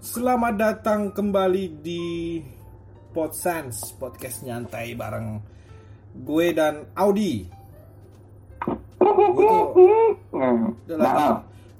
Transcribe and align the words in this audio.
Selamat 0.00 0.56
datang 0.56 1.12
kembali 1.12 1.84
di 1.84 2.40
Podsense 3.12 3.92
Podcast 4.00 4.40
nyantai 4.48 4.96
bareng 4.96 5.36
gue 6.24 6.46
dan 6.56 6.88
Audi. 6.96 7.44
Gue 8.96 9.44
tuh 9.44 9.60
udah 10.88 10.96
lagi, 10.96 11.28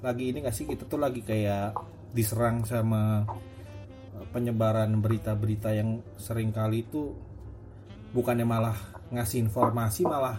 lagi 0.05 0.23
ini 0.29 0.37
gak 0.45 0.53
sih 0.53 0.69
kita 0.69 0.85
tuh 0.85 1.01
lagi 1.01 1.25
kayak 1.25 1.73
diserang 2.13 2.61
sama 2.61 3.25
eh, 4.13 4.25
penyebaran 4.29 5.01
berita-berita 5.01 5.73
yang 5.73 6.05
sering 6.21 6.53
kali 6.53 6.85
itu 6.85 7.17
bukannya 8.13 8.45
malah 8.45 8.77
ngasih 9.09 9.49
informasi 9.49 10.05
malah 10.05 10.37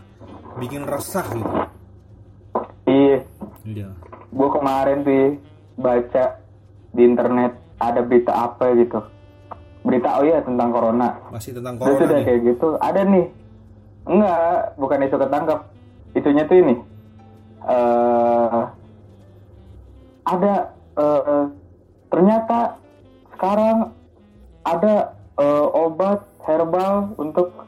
bikin 0.54 0.86
resah 0.86 1.26
gitu. 1.34 1.50
Iya, 2.86 3.18
Iya. 3.66 3.90
Gue 4.30 4.48
kemarin 4.54 5.02
sih 5.02 5.34
baca 5.74 6.38
di 6.94 7.02
internet 7.02 7.61
ada 7.90 8.00
berita 8.04 8.32
apa 8.32 8.70
gitu. 8.78 9.02
Berita 9.82 10.22
oh 10.22 10.24
iya 10.24 10.38
tentang 10.46 10.70
corona. 10.70 11.18
masih 11.34 11.58
tentang 11.58 11.74
Terus 11.80 11.98
corona 11.98 12.06
udah 12.06 12.18
nih 12.18 12.26
kayak 12.26 12.40
gitu, 12.54 12.68
ada 12.78 13.00
nih. 13.02 13.26
Enggak, 14.02 14.38
bukan 14.78 15.04
isu 15.06 15.16
ketangkep. 15.18 15.60
Isunya 16.14 16.44
tuh 16.46 16.58
ini. 16.58 16.74
eh 17.62 18.62
ada 20.22 20.54
eh, 20.98 21.44
ternyata 22.10 22.78
sekarang 23.34 23.94
ada 24.66 25.14
eh, 25.38 25.66
obat 25.74 26.26
herbal 26.46 27.14
untuk 27.18 27.66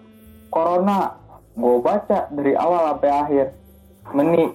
corona. 0.51 1.19
Gue 1.55 1.79
baca 1.79 2.27
dari 2.35 2.59
awal 2.59 2.95
sampai 2.95 3.11
akhir. 3.15 3.47
Meni 4.11 4.51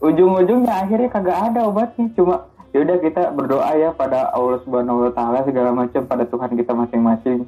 ujung-ujungnya 0.00 0.72
akhirnya 0.80 1.08
kagak 1.12 1.38
ada 1.52 1.68
obatnya 1.68 2.08
cuma 2.16 2.48
yaudah 2.70 2.96
kita 2.98 3.22
berdoa 3.30 3.70
ya 3.74 3.90
pada 3.90 4.30
Allah 4.30 4.62
Subhanahu 4.62 5.08
Wa 5.08 5.12
Taala 5.12 5.42
segala 5.42 5.70
macam 5.70 6.02
pada 6.04 6.24
Tuhan 6.24 6.54
kita 6.54 6.72
masing-masing. 6.72 7.42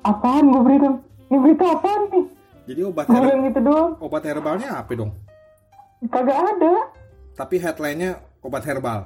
Apaan 0.00 0.48
gue 0.48 0.62
berita 0.62 0.88
ini 1.28 1.38
berita 1.38 1.64
apaan 1.70 2.02
nih? 2.10 2.24
Jadi 2.66 2.80
obat 2.82 3.04
gue 3.04 3.14
her- 3.14 3.24
bilang 3.24 3.40
gitu 3.46 3.60
doang. 3.60 3.90
obat 3.98 4.22
herbalnya 4.22 4.68
apa 4.76 4.92
dong? 4.92 5.12
kagak 6.08 6.38
ada. 6.38 6.74
Tapi 7.34 7.56
headline-nya 7.56 8.10
obat 8.40 8.64
herbal. 8.64 9.04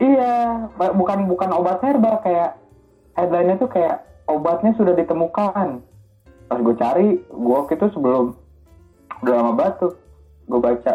Iya 0.00 0.66
bukan 0.74 1.28
bukan 1.28 1.50
obat 1.52 1.78
herbal 1.80 2.18
kayak 2.20 2.56
headline-nya 3.14 3.58
tuh 3.58 3.68
kayak 3.68 4.02
obatnya 4.26 4.74
sudah 4.74 4.94
ditemukan. 4.94 5.82
Pas 6.46 6.58
gue 6.58 6.74
cari 6.74 7.08
gue 7.22 7.54
waktu 7.54 7.74
itu 7.74 7.86
sebelum 7.94 8.34
udah 9.20 9.34
lama 9.34 9.52
banget 9.54 9.74
tuh 9.78 9.92
gue 10.46 10.58
baca. 10.58 10.94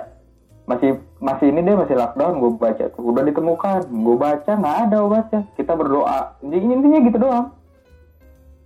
Masih 0.65 0.97
masih 1.25 1.49
ini 1.49 1.65
deh 1.65 1.73
masih 1.73 1.97
lockdown 1.97 2.37
gue 2.37 2.51
baca 2.61 2.85
tuh 2.93 3.01
udah 3.01 3.23
ditemukan 3.25 3.89
gue 3.89 4.15
baca 4.15 4.51
nggak 4.53 4.77
ada 4.85 4.97
obatnya 5.01 5.41
kita 5.57 5.73
berdoa 5.73 6.37
Jadi 6.45 6.65
intinya 6.69 6.99
gitu 7.01 7.17
doang 7.17 7.47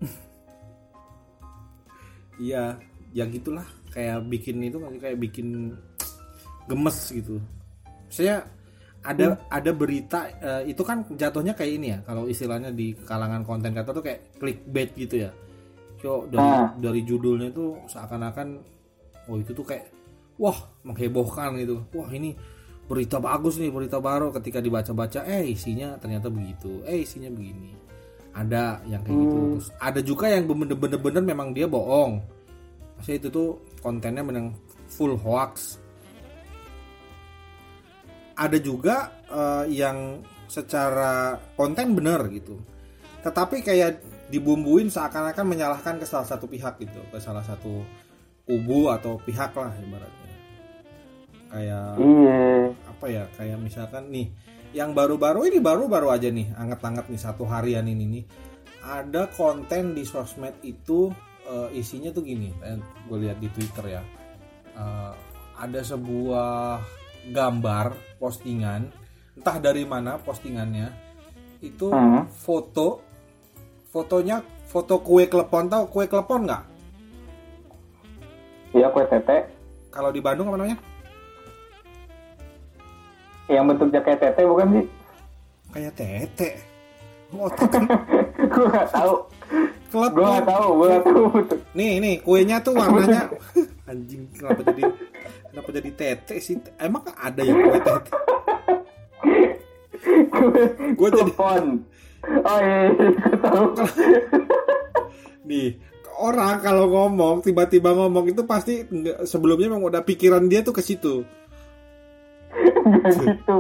Iya, 2.40 2.80
ya 3.12 3.28
gitulah. 3.28 3.68
Kayak 3.92 4.24
bikin 4.32 4.64
itu 4.64 4.80
kayak 4.80 5.20
bikin 5.20 5.76
gemes 6.72 6.98
gitu. 7.12 7.36
Saya 8.08 8.48
ada 9.04 9.36
ada 9.52 9.72
berita 9.76 10.32
eh, 10.40 10.72
itu 10.72 10.80
kan 10.88 11.04
jatuhnya 11.20 11.52
kayak 11.52 11.72
ini 11.76 11.88
ya. 11.92 12.00
Kalau 12.08 12.32
istilahnya 12.32 12.72
di 12.72 12.96
kalangan 12.96 13.44
konten 13.44 13.76
kata 13.76 13.92
tuh 13.92 14.00
kayak 14.00 14.40
clickbait 14.40 14.96
gitu 14.96 15.28
ya. 15.28 15.32
So 16.00 16.32
dari 16.32 16.48
Ah. 16.48 16.72
dari 16.80 17.04
judulnya 17.04 17.52
itu 17.52 17.76
seakan-akan 17.92 18.48
oh 19.28 19.36
itu 19.36 19.52
tuh 19.52 19.68
kayak 19.68 19.92
wah 20.40 20.58
menghebohkan 20.88 21.60
gitu. 21.60 21.84
Wah 21.94 22.10
ini 22.10 22.34
berita 22.90 23.22
bagus 23.22 23.60
nih, 23.62 23.70
berita 23.70 24.00
baru 24.02 24.34
ketika 24.34 24.64
dibaca-baca 24.64 25.28
eh 25.28 25.52
isinya 25.54 26.00
ternyata 26.00 26.32
begitu. 26.32 26.82
Eh 26.88 27.04
isinya 27.04 27.30
begini. 27.30 27.76
Ada 28.34 28.82
yang 28.88 29.04
kayak 29.04 29.20
gitu. 29.20 29.38
Terus 29.60 29.68
ada 29.78 30.00
juga 30.00 30.26
yang 30.32 30.48
bener-bener 30.48 31.22
memang 31.22 31.52
dia 31.52 31.68
bohong. 31.68 32.24
Maksudnya 32.98 33.18
itu 33.20 33.30
tuh 33.30 33.50
kontennya 33.84 34.24
memang 34.24 34.56
full 34.88 35.20
hoax. 35.20 35.78
Ada 38.40 38.58
juga 38.64 39.12
eh, 39.28 39.66
yang 39.76 40.24
secara 40.48 41.38
konten 41.54 41.94
bener 41.94 42.26
gitu. 42.32 42.58
Tetapi 43.22 43.62
kayak 43.62 44.02
dibumbuin 44.32 44.88
seakan-akan 44.88 45.46
menyalahkan 45.46 46.00
ke 46.00 46.06
salah 46.08 46.26
satu 46.26 46.48
pihak 46.48 46.80
gitu, 46.80 47.02
ke 47.12 47.18
salah 47.20 47.44
satu 47.44 47.84
kubu 48.48 48.90
atau 48.90 49.22
pihak 49.22 49.54
lah 49.54 49.74
ibaratnya. 49.78 50.29
Kayak 51.50 51.98
iya. 51.98 52.42
apa 52.86 53.06
ya 53.10 53.24
kayak 53.34 53.58
misalkan 53.58 54.14
nih 54.14 54.30
yang 54.70 54.94
baru-baru 54.94 55.50
ini 55.50 55.58
baru-baru 55.58 56.14
aja 56.14 56.30
nih 56.30 56.54
anget-anget 56.54 57.10
nih 57.10 57.18
satu 57.18 57.42
harian 57.50 57.90
ini 57.90 58.06
nih 58.06 58.24
ada 58.86 59.26
konten 59.34 59.98
di 59.98 60.06
sosmed 60.06 60.62
itu 60.62 61.10
eh, 61.50 61.70
isinya 61.74 62.14
tuh 62.14 62.22
gini 62.22 62.54
gue 63.10 63.18
lihat 63.18 63.42
di 63.42 63.50
twitter 63.50 63.98
ya. 63.98 64.04
Eh, 64.78 65.14
ada 65.60 65.82
sebuah 65.84 66.80
gambar 67.34 68.18
postingan 68.22 68.88
entah 69.36 69.58
dari 69.60 69.84
mana 69.84 70.16
postingannya 70.22 70.88
itu 71.60 71.92
Hmm. 71.92 72.30
foto 72.32 73.04
fotonya 73.92 74.40
foto 74.70 75.02
kue 75.04 75.28
klepon 75.28 75.68
tau 75.68 75.90
kue 75.92 76.08
klepon 76.08 76.48
nggak? 76.48 76.64
Iya 78.78 78.88
kue 78.94 79.04
tete. 79.10 79.50
Kalau 79.90 80.14
di 80.14 80.22
Bandung 80.22 80.54
apa 80.54 80.62
namanya 80.62 80.78
yang 83.50 83.66
bentuknya 83.66 84.00
kayak 84.06 84.20
tete 84.22 84.42
bukan 84.46 84.68
sih? 84.78 84.86
Kayak 85.74 85.94
tete. 85.98 86.50
Otak 87.30 87.70
kan. 87.70 87.84
Gue 88.50 88.66
nggak 88.70 88.90
tahu. 88.94 89.14
Klepon 89.90 90.14
gue 90.14 90.26
nggak 90.30 90.46
tahu 90.46 90.68
gue 90.70 90.88
nggak 90.88 91.04
tahu. 91.06 91.24
Nih 91.74 91.92
nih 91.98 92.16
kuenya 92.22 92.62
tuh 92.62 92.78
warnanya. 92.78 93.26
Anjing 93.90 94.30
kenapa 94.38 94.62
jadi 94.70 94.84
kenapa 95.50 95.70
jadi 95.74 95.90
tete 95.98 96.36
sih? 96.38 96.62
Emang 96.78 97.02
ada 97.10 97.42
ya 97.42 97.54
kue 97.58 97.80
tete? 97.82 98.12
Gua 100.96 101.10
jadi- 101.12 101.36
oh 102.46 102.60
iya, 102.62 102.78
iya 102.88 103.10
gue 103.10 103.38
tahu. 103.42 103.66
Nih 105.50 105.70
orang 106.20 106.60
kalau 106.62 106.86
ngomong 106.88 107.42
tiba-tiba 107.42 107.96
ngomong 107.96 108.30
itu 108.30 108.44
pasti 108.46 108.86
sebelumnya 109.24 109.72
memang 109.72 109.90
udah 109.90 110.02
pikiran 110.04 110.46
dia 110.46 110.62
tuh 110.62 110.76
ke 110.76 110.84
situ. 110.84 111.24
Gak 112.80 113.14
gitu 113.24 113.56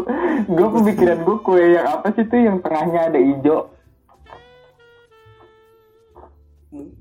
gue 0.50 0.68
pemikiran 0.80 1.19
gue 1.24 1.38
kue 1.44 1.63
yang 1.75 1.88
apa 2.00 2.07
sih 2.16 2.24
tuh 2.25 2.40
yang 2.40 2.57
tengahnya 2.63 3.12
ada 3.12 3.19
hijau? 3.19 3.69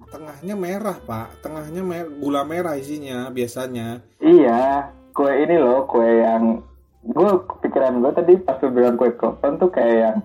Tengahnya 0.09 0.55
merah 0.57 0.97
pak, 0.97 1.45
tengahnya 1.45 1.85
mer- 1.85 2.09
gula 2.17 2.41
merah 2.43 2.75
isinya 2.81 3.29
biasanya. 3.29 4.01
Iya, 4.17 4.89
kue 5.13 5.29
ini 5.29 5.61
loh, 5.61 5.85
kue 5.85 6.09
yang 6.25 6.65
gue 7.05 7.31
kepikiran 7.45 8.01
gue 8.01 8.13
tadi 8.17 8.33
pas 8.41 8.57
lu 8.65 8.73
bilang 8.73 8.97
kue 8.97 9.13
klepon 9.13 9.61
tuh 9.61 9.69
kayak 9.69 9.97
yang 10.01 10.17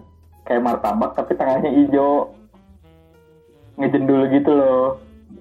kayak 0.47 0.63
martabak 0.63 1.11
tapi 1.15 1.35
tengahnya 1.35 1.69
hijau. 1.75 2.31
Ngejendul 3.75 4.21
gitu 4.31 4.51
loh. 4.55 4.87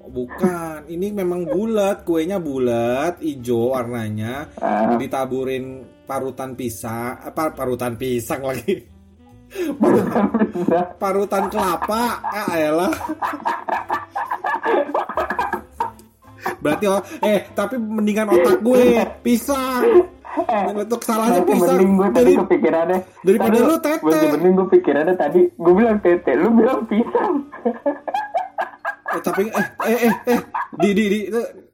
Bukan, 0.02 0.91
ini 0.91 1.14
memang 1.14 1.46
bulat, 1.46 2.02
kuenya 2.02 2.42
bulat, 2.42 3.22
hijau 3.22 3.72
warnanya, 3.72 4.50
Ah, 4.58 4.98
ditaburin 4.98 5.86
parutan 6.12 6.52
pisang, 6.52 7.16
apa 7.24 7.56
parutan 7.56 7.96
pisang 7.96 8.44
lagi. 8.44 8.84
parutan 11.00 11.48
kelapa 11.48 12.20
ah 12.24 12.52
elah 12.56 12.92
berarti 16.60 16.84
oh, 16.88 17.00
eh 17.20 17.44
tapi 17.52 17.76
mendingan 17.76 18.32
otak 18.32 18.64
gue 18.64 18.96
pisang 19.20 19.84
eh, 20.48 20.64
untuk 20.72 21.04
salahnya 21.04 21.44
pisang 21.44 21.76
mending 21.80 21.92
gue 21.96 22.08
tadi 22.08 22.24
Dari- 22.24 22.40
kepikirannya. 22.40 22.98
daripada 23.20 23.53
tadi, 23.53 23.68
lu 23.68 23.76
tete. 23.76 24.20
Mending 24.32 24.54
gue 24.56 24.68
pikirannya 24.72 25.15
tadi, 25.16 25.41
gue 25.53 25.72
bilang 25.76 25.98
tete, 26.00 26.32
lu 26.32 26.48
bilang 26.56 26.80
pisang. 26.88 27.34
eh, 29.12 29.20
tapi 29.20 29.42
eh 29.53 29.66
eh 29.84 29.98
eh, 30.08 30.15
eh 30.32 30.41
di 30.80 30.91
di 30.97 31.04
di 31.12 31.18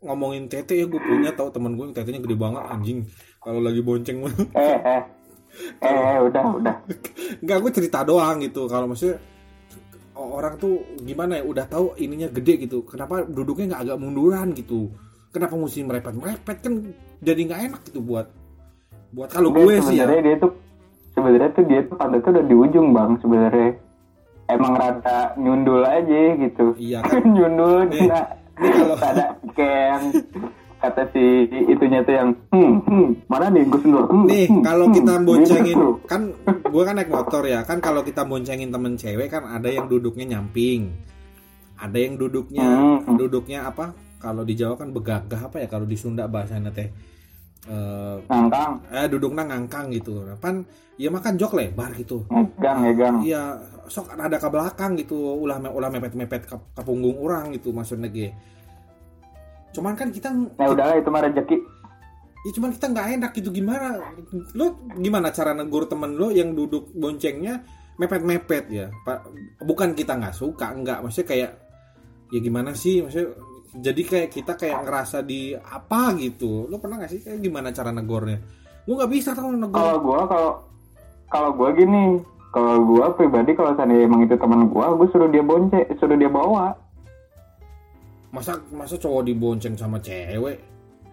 ngomongin 0.02 0.50
tete 0.50 0.74
ya 0.74 0.86
gue 0.90 0.98
punya 0.98 1.30
tahu 1.30 1.54
temen 1.54 1.78
gue 1.78 1.84
yang 1.86 1.94
tetenya 1.94 2.18
gede 2.18 2.34
banget 2.34 2.62
anjing 2.66 2.98
kalau 3.38 3.60
lagi 3.62 3.80
bonceng 3.80 4.26
eh, 4.26 4.78
eh, 4.82 5.02
eh, 5.82 6.18
udah, 6.22 6.44
udah. 6.58 6.76
nggak 7.42 7.58
gue 7.62 7.72
cerita 7.72 8.02
doang 8.02 8.42
gitu. 8.42 8.66
Kalau 8.66 8.90
maksudnya 8.90 9.22
orang 10.18 10.58
tuh 10.58 10.82
gimana 11.02 11.38
ya 11.38 11.44
udah 11.46 11.64
tahu 11.70 11.94
ininya 11.98 12.28
gede 12.28 12.66
gitu. 12.68 12.82
Kenapa 12.84 13.22
duduknya 13.24 13.74
nggak 13.74 13.82
agak 13.88 13.98
munduran 13.98 14.50
gitu? 14.52 14.90
Kenapa 15.30 15.54
mesti 15.54 15.86
merepet 15.86 16.14
merepet 16.18 16.58
kan 16.64 16.74
jadi 17.22 17.40
nggak 17.46 17.60
enak 17.72 17.80
gitu 17.86 18.00
buat 18.02 18.26
buat 19.08 19.32
kalau 19.32 19.54
gue 19.54 19.80
sih 19.88 19.96
ya. 19.96 20.04
sebenarnya 20.04 20.20
dia 20.20 20.36
tuh 20.36 20.52
sebenarnya 21.16 21.50
tuh 21.56 21.64
dia 21.64 21.80
tuh 21.88 21.96
pantatnya 21.96 22.30
udah 22.38 22.44
di 22.44 22.54
ujung 22.54 22.88
bang 22.92 23.10
sebenarnya. 23.22 23.70
Emang 24.48 24.74
rada 24.80 25.18
nyundul 25.36 25.84
aja 25.84 26.20
gitu. 26.40 26.66
Iya. 26.74 27.04
Kan? 27.04 27.22
nyundul 27.36 27.86
kena 27.92 28.20
ini 28.58 28.70
kalau- 28.74 28.98
ada 28.98 29.26
ken 29.54 30.00
kata 30.78 31.02
si 31.10 31.24
itunya 31.66 32.00
tuh 32.06 32.14
yang 32.14 32.30
hmm, 32.54 32.72
hmm 32.86 33.08
mana 33.26 33.50
nih 33.50 33.66
Gus 33.66 33.84
Nur 33.84 34.06
hmm, 34.06 34.26
nih 34.30 34.46
hmm, 34.46 34.62
kalau 34.62 34.86
hmm. 34.86 34.94
kita 34.94 35.12
boncengin 35.26 35.78
Gitu. 35.78 35.88
kan 36.06 36.22
gue 36.46 36.82
kan 36.86 36.94
naik 36.94 37.10
motor 37.10 37.42
ya 37.44 37.60
kan 37.66 37.78
kalau 37.82 38.00
kita 38.06 38.22
boncengin 38.22 38.70
temen 38.70 38.94
cewek 38.94 39.28
kan 39.28 39.42
ada 39.44 39.68
yang 39.68 39.90
duduknya 39.90 40.38
nyamping 40.38 40.94
ada 41.78 41.98
yang 41.98 42.14
duduknya 42.14 42.66
Hmm. 43.02 43.14
duduknya 43.18 43.66
apa 43.66 43.94
kalau 44.18 44.42
di 44.42 44.54
Jawa 44.58 44.74
kan 44.78 44.90
begagah 44.94 45.50
apa 45.50 45.62
ya 45.62 45.66
kalau 45.70 45.86
di 45.86 45.94
Sunda 45.94 46.26
bahasanya 46.26 46.70
teh 46.74 46.88
eh 47.68 48.16
ngangkang 48.30 48.72
eh 48.94 49.06
duduknya 49.10 49.42
ngangkang 49.50 49.90
gitu 49.92 50.22
kan 50.38 50.62
ya 50.98 51.10
makan 51.10 51.38
jok 51.38 51.54
lebar 51.54 51.90
gitu 51.94 52.26
ngegang 52.30 52.78
ngegang 52.82 53.16
Iya, 53.22 53.42
sok 53.86 54.10
ada 54.18 54.34
ke 54.36 54.48
belakang 54.50 54.98
gitu, 54.98 55.14
ulah 55.14 55.62
ulah 55.70 55.88
mepet-mepet 55.88 56.42
ke, 56.44 56.56
ke 56.58 56.82
punggung 56.82 57.14
orang 57.22 57.54
gitu 57.54 57.70
maksudnya 57.70 58.10
ge. 58.10 58.34
Cuman 59.78 59.94
kan 59.94 60.10
kita 60.10 60.34
ya 60.58 60.68
udahlah 60.74 60.98
itu 60.98 61.06
mah 61.06 61.22
rezeki 61.22 61.58
ya 62.38 62.50
cuman 62.54 62.70
kita 62.74 62.86
nggak 62.90 63.08
enak 63.18 63.30
gitu 63.38 63.50
gimana? 63.54 63.98
Lo 64.58 64.82
gimana 64.98 65.30
cara 65.30 65.54
negur 65.54 65.86
temen 65.86 66.18
lo 66.18 66.34
yang 66.34 66.54
duduk 66.54 66.90
boncengnya 66.94 67.62
mepet-mepet 67.98 68.64
ya? 68.70 68.86
Pak, 69.06 69.30
bukan 69.62 69.94
kita 69.94 70.18
nggak 70.18 70.34
suka, 70.34 70.70
nggak 70.74 71.02
maksudnya 71.02 71.28
kayak 71.30 71.50
ya 72.34 72.38
gimana 72.42 72.74
sih 72.74 73.06
maksudnya 73.06 73.38
jadi 73.78 74.02
kayak 74.02 74.28
kita 74.32 74.52
kayak 74.58 74.82
ngerasa 74.86 75.22
di 75.22 75.54
apa 75.54 76.14
gitu. 76.18 76.66
Lo 76.66 76.82
pernah 76.82 76.98
nggak 77.02 77.12
sih 77.12 77.20
kayak 77.22 77.38
gimana 77.38 77.70
cara 77.70 77.94
negornya? 77.94 78.38
Gue 78.88 78.94
nggak 78.96 79.12
bisa 79.12 79.36
tau 79.36 79.52
negor. 79.52 79.76
kalau 79.76 79.98
gua 80.00 80.20
kalau 80.24 80.50
kalau 81.28 81.50
gua 81.52 81.70
gini 81.76 82.22
kalau 82.54 82.80
gua 82.88 83.12
pribadi 83.12 83.52
kalau 83.52 83.76
seandainya 83.76 84.08
emang 84.08 84.24
itu 84.24 84.34
teman 84.40 84.72
gua 84.72 84.96
gua 84.96 85.06
suruh 85.12 85.28
dia 85.28 85.44
bonce 85.44 85.84
suruh 86.00 86.16
dia 86.16 86.32
bawa 86.32 86.72
Masa 88.28 88.52
masa 88.68 88.94
cowok 88.94 89.24
dibonceng 89.24 89.72
sama 89.72 89.96
cewek? 89.98 90.60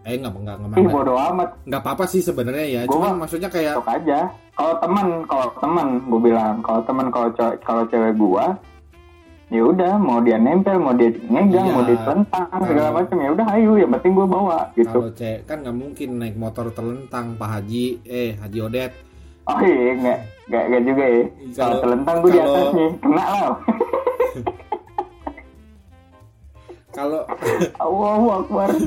Eh 0.04 0.16
nggak 0.16 0.32
nggak 0.32 0.56
nggak 0.60 0.70
nggak- 0.76 0.92
bodo 0.92 1.14
amat. 1.16 1.50
Nggak 1.64 1.82
apa-apa 1.82 2.04
sih 2.06 2.20
sebenarnya 2.20 2.66
ya 2.68 2.82
mah- 2.86 3.18
maksudnya 3.18 3.48
kayak 3.48 3.74
sok 3.76 3.88
aja. 3.90 4.20
Kalau 4.54 4.74
teman 4.78 5.08
kalau 5.26 5.48
teman 5.58 5.88
gue 6.06 6.20
bilang 6.22 6.62
kalau 6.62 6.82
teman 6.84 7.08
kalau 7.10 7.30
cewek 7.32 7.58
kalau 7.62 7.84
cewek 7.86 8.14
gua 8.14 8.54
ya 9.46 9.62
udah 9.62 9.94
mau 9.96 10.18
dia 10.20 10.36
nempel 10.36 10.76
mau 10.76 10.90
dia 10.92 11.10
ngegang 11.24 11.66
Iya. 11.66 11.74
mau 11.74 11.84
dia 11.84 11.98
telentang 11.98 12.46
segala 12.50 12.66
Kalau- 12.84 12.98
macam 12.98 13.18
ya 13.18 13.30
udah 13.32 13.48
ayo 13.52 13.72
yang 13.76 13.92
penting 13.94 14.12
gua 14.14 14.28
bawa 14.28 14.60
gitu. 14.74 14.90
Kalau 14.92 15.10
cewek 15.12 15.40
kan 15.44 15.58
nggak 15.60 15.76
mungkin 15.76 16.10
naik 16.16 16.36
motor 16.36 16.66
terlentang 16.70 17.26
Pak 17.36 17.50
Haji 17.52 17.86
eh 18.04 18.36
Haji 18.36 18.60
Odet. 18.60 18.92
Oh 19.46 19.60
iya 19.60 19.92
nggak 19.96 20.20
nggak 20.68 20.84
juga 20.84 21.04
ya. 21.06 21.24
Kalau 21.24 21.54
Kalau- 21.56 21.82
telentang 21.82 22.16
gue 22.20 22.30
di 22.30 22.40
kalau- 22.40 22.54
atasnya 22.56 22.88
kena 23.00 23.24
lah 23.24 23.54
kalau 26.96 27.22
Allahu 27.78 28.28
Akbar. 28.42 28.70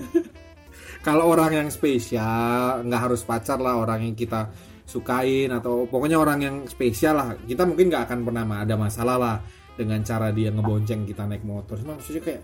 Kalau 0.98 1.30
orang 1.30 1.54
yang 1.54 1.68
spesial 1.70 2.82
nggak 2.82 3.02
harus 3.06 3.22
pacar 3.22 3.62
lah 3.62 3.78
orang 3.78 4.02
yang 4.02 4.18
kita 4.18 4.50
sukain 4.82 5.46
atau 5.54 5.86
pokoknya 5.86 6.18
orang 6.18 6.42
yang 6.42 6.56
spesial 6.66 7.14
lah. 7.14 7.38
Kita 7.38 7.62
mungkin 7.64 7.86
nggak 7.86 8.10
akan 8.10 8.18
pernah 8.26 8.44
ada 8.44 8.74
masalah 8.74 9.16
lah 9.16 9.36
dengan 9.78 10.02
cara 10.02 10.34
dia 10.34 10.50
ngebonceng 10.50 11.06
kita 11.06 11.22
naik 11.24 11.46
motor. 11.46 11.78
Cuma 11.78 11.96
maksudnya 11.96 12.20
kayak 12.26 12.42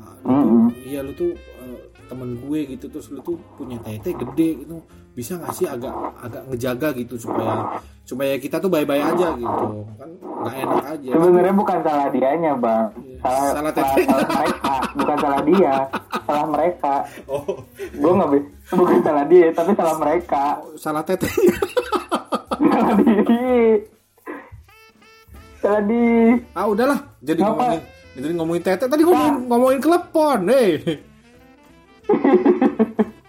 ah, 0.00 0.16
lu 0.24 0.72
iya 0.82 1.04
lu 1.04 1.12
tuh 1.12 1.36
eh, 1.36 1.78
temen 2.08 2.40
gue 2.40 2.60
gitu 2.74 2.88
terus 2.88 3.12
lu 3.12 3.20
tuh 3.20 3.36
punya 3.60 3.76
tete 3.84 4.16
gede 4.16 4.64
gitu 4.64 4.80
bisa 5.12 5.36
nggak 5.36 5.52
sih 5.52 5.66
agak 5.66 5.92
agak 6.18 6.42
ngejaga 6.48 6.88
gitu 6.94 7.14
supaya 7.16 7.76
supaya 8.02 8.32
kita 8.36 8.56
tuh 8.56 8.66
bye 8.66 8.82
bye 8.82 8.96
aja 8.98 9.28
gitu. 9.32 9.66
Kan 9.94 10.08
nggak 10.16 10.54
enak 10.58 10.84
aja. 10.90 11.10
Sebenarnya 11.12 11.54
bukan 11.54 11.78
salah 11.80 12.08
dianya 12.08 12.52
bang. 12.54 12.86
Salah 13.18 13.38
Salah 13.52 13.52
salah, 13.52 13.72
teteh. 13.72 14.04
salah 14.04 14.28
mereka. 14.32 14.74
Bukan 14.92 15.16
salah 15.18 15.40
dia. 15.42 15.74
Salah 16.22 16.46
mereka. 16.48 16.94
Oh. 17.26 17.44
Gue 17.92 18.12
nggak 18.12 18.30
bi- 18.30 18.48
bukan 18.72 18.98
salah 19.00 19.24
dia 19.26 19.46
tapi 19.50 19.70
salah 19.72 19.96
mereka. 19.96 20.44
Salah 20.74 21.02
tete 21.02 21.28
salah 22.62 22.94
diri 22.96 23.84
salah 25.58 25.82
di 25.84 26.04
ah 26.52 26.66
udahlah. 26.66 26.98
Jadi 27.20 27.38
Ngapa? 27.38 27.52
ngomongin 27.52 27.80
jadi 28.12 28.32
ngomongin 28.34 28.62
tete. 28.62 28.84
Tadi 28.86 29.02
ngomongin 29.02 29.34
ngomongin 29.46 29.78
klepon 29.78 30.40
eh 30.48 30.72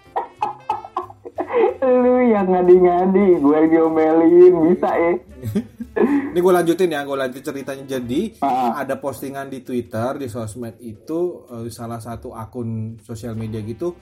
lu 1.84 2.14
yang 2.26 2.46
ngadi-ngadi 2.48 3.26
gue 3.38 3.60
diomelin 3.70 4.54
bisa 4.70 4.90
ya. 4.90 5.12
Ini 6.34 6.38
gue 6.42 6.52
lanjutin 6.52 6.90
ya 6.90 7.06
gue 7.06 7.14
lanjut 7.14 7.42
ceritanya. 7.44 7.84
Jadi 7.86 8.42
Ah. 8.42 8.82
ada 8.82 8.98
postingan 8.98 9.46
di 9.46 9.62
Twitter 9.62 10.18
di 10.18 10.26
sosmed 10.26 10.80
itu 10.82 11.46
eh, 11.48 11.70
salah 11.70 12.02
satu 12.02 12.34
akun 12.34 12.98
sosial 13.00 13.38
media 13.38 13.62
gitu 13.62 13.94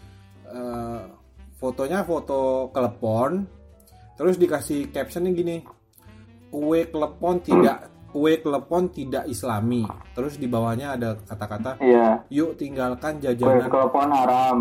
eh, 0.48 1.02
fotonya 1.58 2.02
foto 2.02 2.72
klepon 2.72 3.44
terus 4.16 4.34
dikasih 4.36 4.90
captionnya 4.90 5.30
gini 5.32 5.56
kue 6.52 6.84
klepon 6.88 7.40
tidak 7.40 7.88
kue 8.12 8.36
klepon 8.40 8.92
tidak 8.92 9.24
islami. 9.24 9.88
Terus 10.12 10.36
di 10.36 10.44
bawahnya 10.44 11.00
ada 11.00 11.16
kata-kata 11.16 11.80
iya. 11.80 12.20
Yuk 12.28 12.60
tinggalkan 12.60 13.20
jajanan. 13.20 13.72
telepon 13.72 14.08
haram 14.12 14.58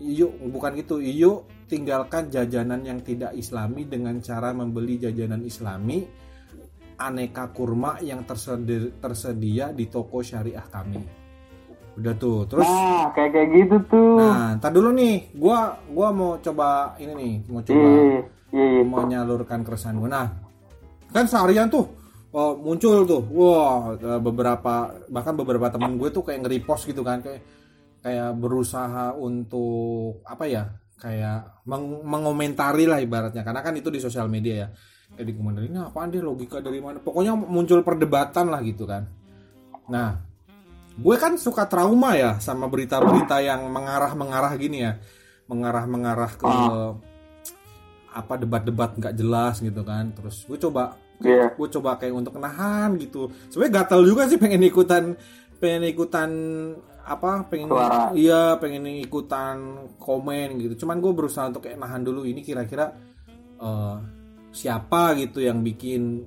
yuk 0.00 0.32
bukan 0.50 0.78
gitu. 0.78 0.98
Yuk 0.98 1.68
tinggalkan 1.70 2.30
jajanan 2.30 2.82
yang 2.82 3.00
tidak 3.02 3.34
islami 3.34 3.86
dengan 3.86 4.18
cara 4.18 4.50
membeli 4.50 4.98
jajanan 4.98 5.42
islami 5.42 6.04
aneka 6.94 7.50
kurma 7.50 7.98
yang 7.98 8.22
tersedia, 8.22 8.94
tersedia 9.02 9.74
di 9.74 9.90
toko 9.90 10.22
syariah 10.22 10.64
kami. 10.70 11.02
Udah 11.94 12.14
tuh 12.18 12.46
terus? 12.50 12.66
Nah 12.66 13.10
kayak 13.14 13.30
kayak 13.34 13.48
gitu 13.54 13.76
tuh. 13.86 14.18
Nah 14.18 14.58
ntar 14.58 14.74
dulu 14.74 14.90
nih 14.94 15.30
gua 15.34 15.78
gua 15.90 16.10
mau 16.10 16.38
coba 16.42 16.98
ini 16.98 17.12
nih 17.14 17.34
mau 17.50 17.62
coba 17.62 17.86
iya 17.86 18.22
iya 18.54 18.66
iya. 18.78 18.82
mau 18.86 19.02
nyalurkan 19.02 19.66
keresahan 19.66 19.98
gue 19.98 20.10
nah 20.10 20.30
kan 21.10 21.26
seharian 21.26 21.66
tuh 21.66 21.86
oh, 22.34 22.54
muncul 22.58 23.06
tuh. 23.06 23.22
Wah 23.30 23.94
eh, 23.94 24.20
beberapa 24.22 24.90
bahkan 25.06 25.34
beberapa 25.38 25.70
temen 25.70 25.94
gue 25.98 26.10
tuh 26.10 26.26
kayak 26.26 26.42
nge-repost 26.42 26.90
gitu 26.90 27.06
kan 27.06 27.22
kayak 27.22 27.42
kayak 28.04 28.36
berusaha 28.36 29.16
untuk 29.16 30.20
apa 30.28 30.44
ya 30.44 30.68
kayak 31.00 31.64
meng- 31.64 32.04
mengomentari 32.04 32.84
lah 32.84 33.00
ibaratnya. 33.00 33.40
Karena 33.40 33.64
kan 33.64 33.72
itu 33.72 33.88
di 33.88 33.96
sosial 33.96 34.28
media 34.28 34.54
ya. 34.54 34.68
Kayak 35.16 35.32
dikomentari 35.32 35.72
ini 35.72 35.80
apaan 35.80 36.12
dia? 36.12 36.20
Logika 36.20 36.60
dari 36.60 36.84
mana? 36.84 37.00
Pokoknya 37.00 37.32
muncul 37.32 37.80
perdebatan 37.80 38.52
lah 38.52 38.60
gitu 38.60 38.84
kan. 38.84 39.08
Nah 39.88 40.20
gue 40.94 41.16
kan 41.18 41.34
suka 41.34 41.66
trauma 41.66 42.14
ya 42.14 42.38
sama 42.38 42.68
berita-berita 42.68 43.40
yang 43.40 43.66
mengarah-mengarah 43.72 44.52
gini 44.54 44.84
ya. 44.84 45.00
Mengarah-mengarah 45.48 46.32
ke 46.36 46.46
Ah. 46.46 46.92
apa 48.14 48.38
debat-debat 48.38 48.94
nggak 48.94 49.14
jelas 49.16 49.58
gitu 49.58 49.80
kan. 49.82 50.12
Terus 50.12 50.44
gue 50.44 50.60
coba 50.60 50.94
Iya. 51.18 51.50
gue 51.54 51.68
coba 51.72 51.96
kayak 51.96 52.14
untuk 52.14 52.36
nahan 52.36 52.94
gitu. 52.98 53.30
Sebenarnya 53.48 53.82
gatel 53.82 54.02
juga 54.04 54.28
sih 54.28 54.36
pengen 54.36 54.62
ikutan 54.62 55.14
pengen 55.58 55.82
ikutan 55.88 56.30
apa 57.04 57.44
pengen 57.52 57.68
Suara. 57.68 58.10
iya 58.16 58.56
pengen 58.56 58.88
ikutan 58.88 59.88
komen 60.00 60.56
gitu. 60.56 60.84
Cuman 60.84 60.98
gue 61.04 61.12
berusaha 61.12 61.52
untuk 61.52 61.68
kayak 61.68 61.76
nahan 61.76 62.00
dulu 62.00 62.24
ini 62.24 62.40
kira-kira 62.40 62.96
eh, 63.60 63.96
siapa 64.54 65.12
gitu 65.20 65.44
yang 65.44 65.60
bikin 65.60 66.24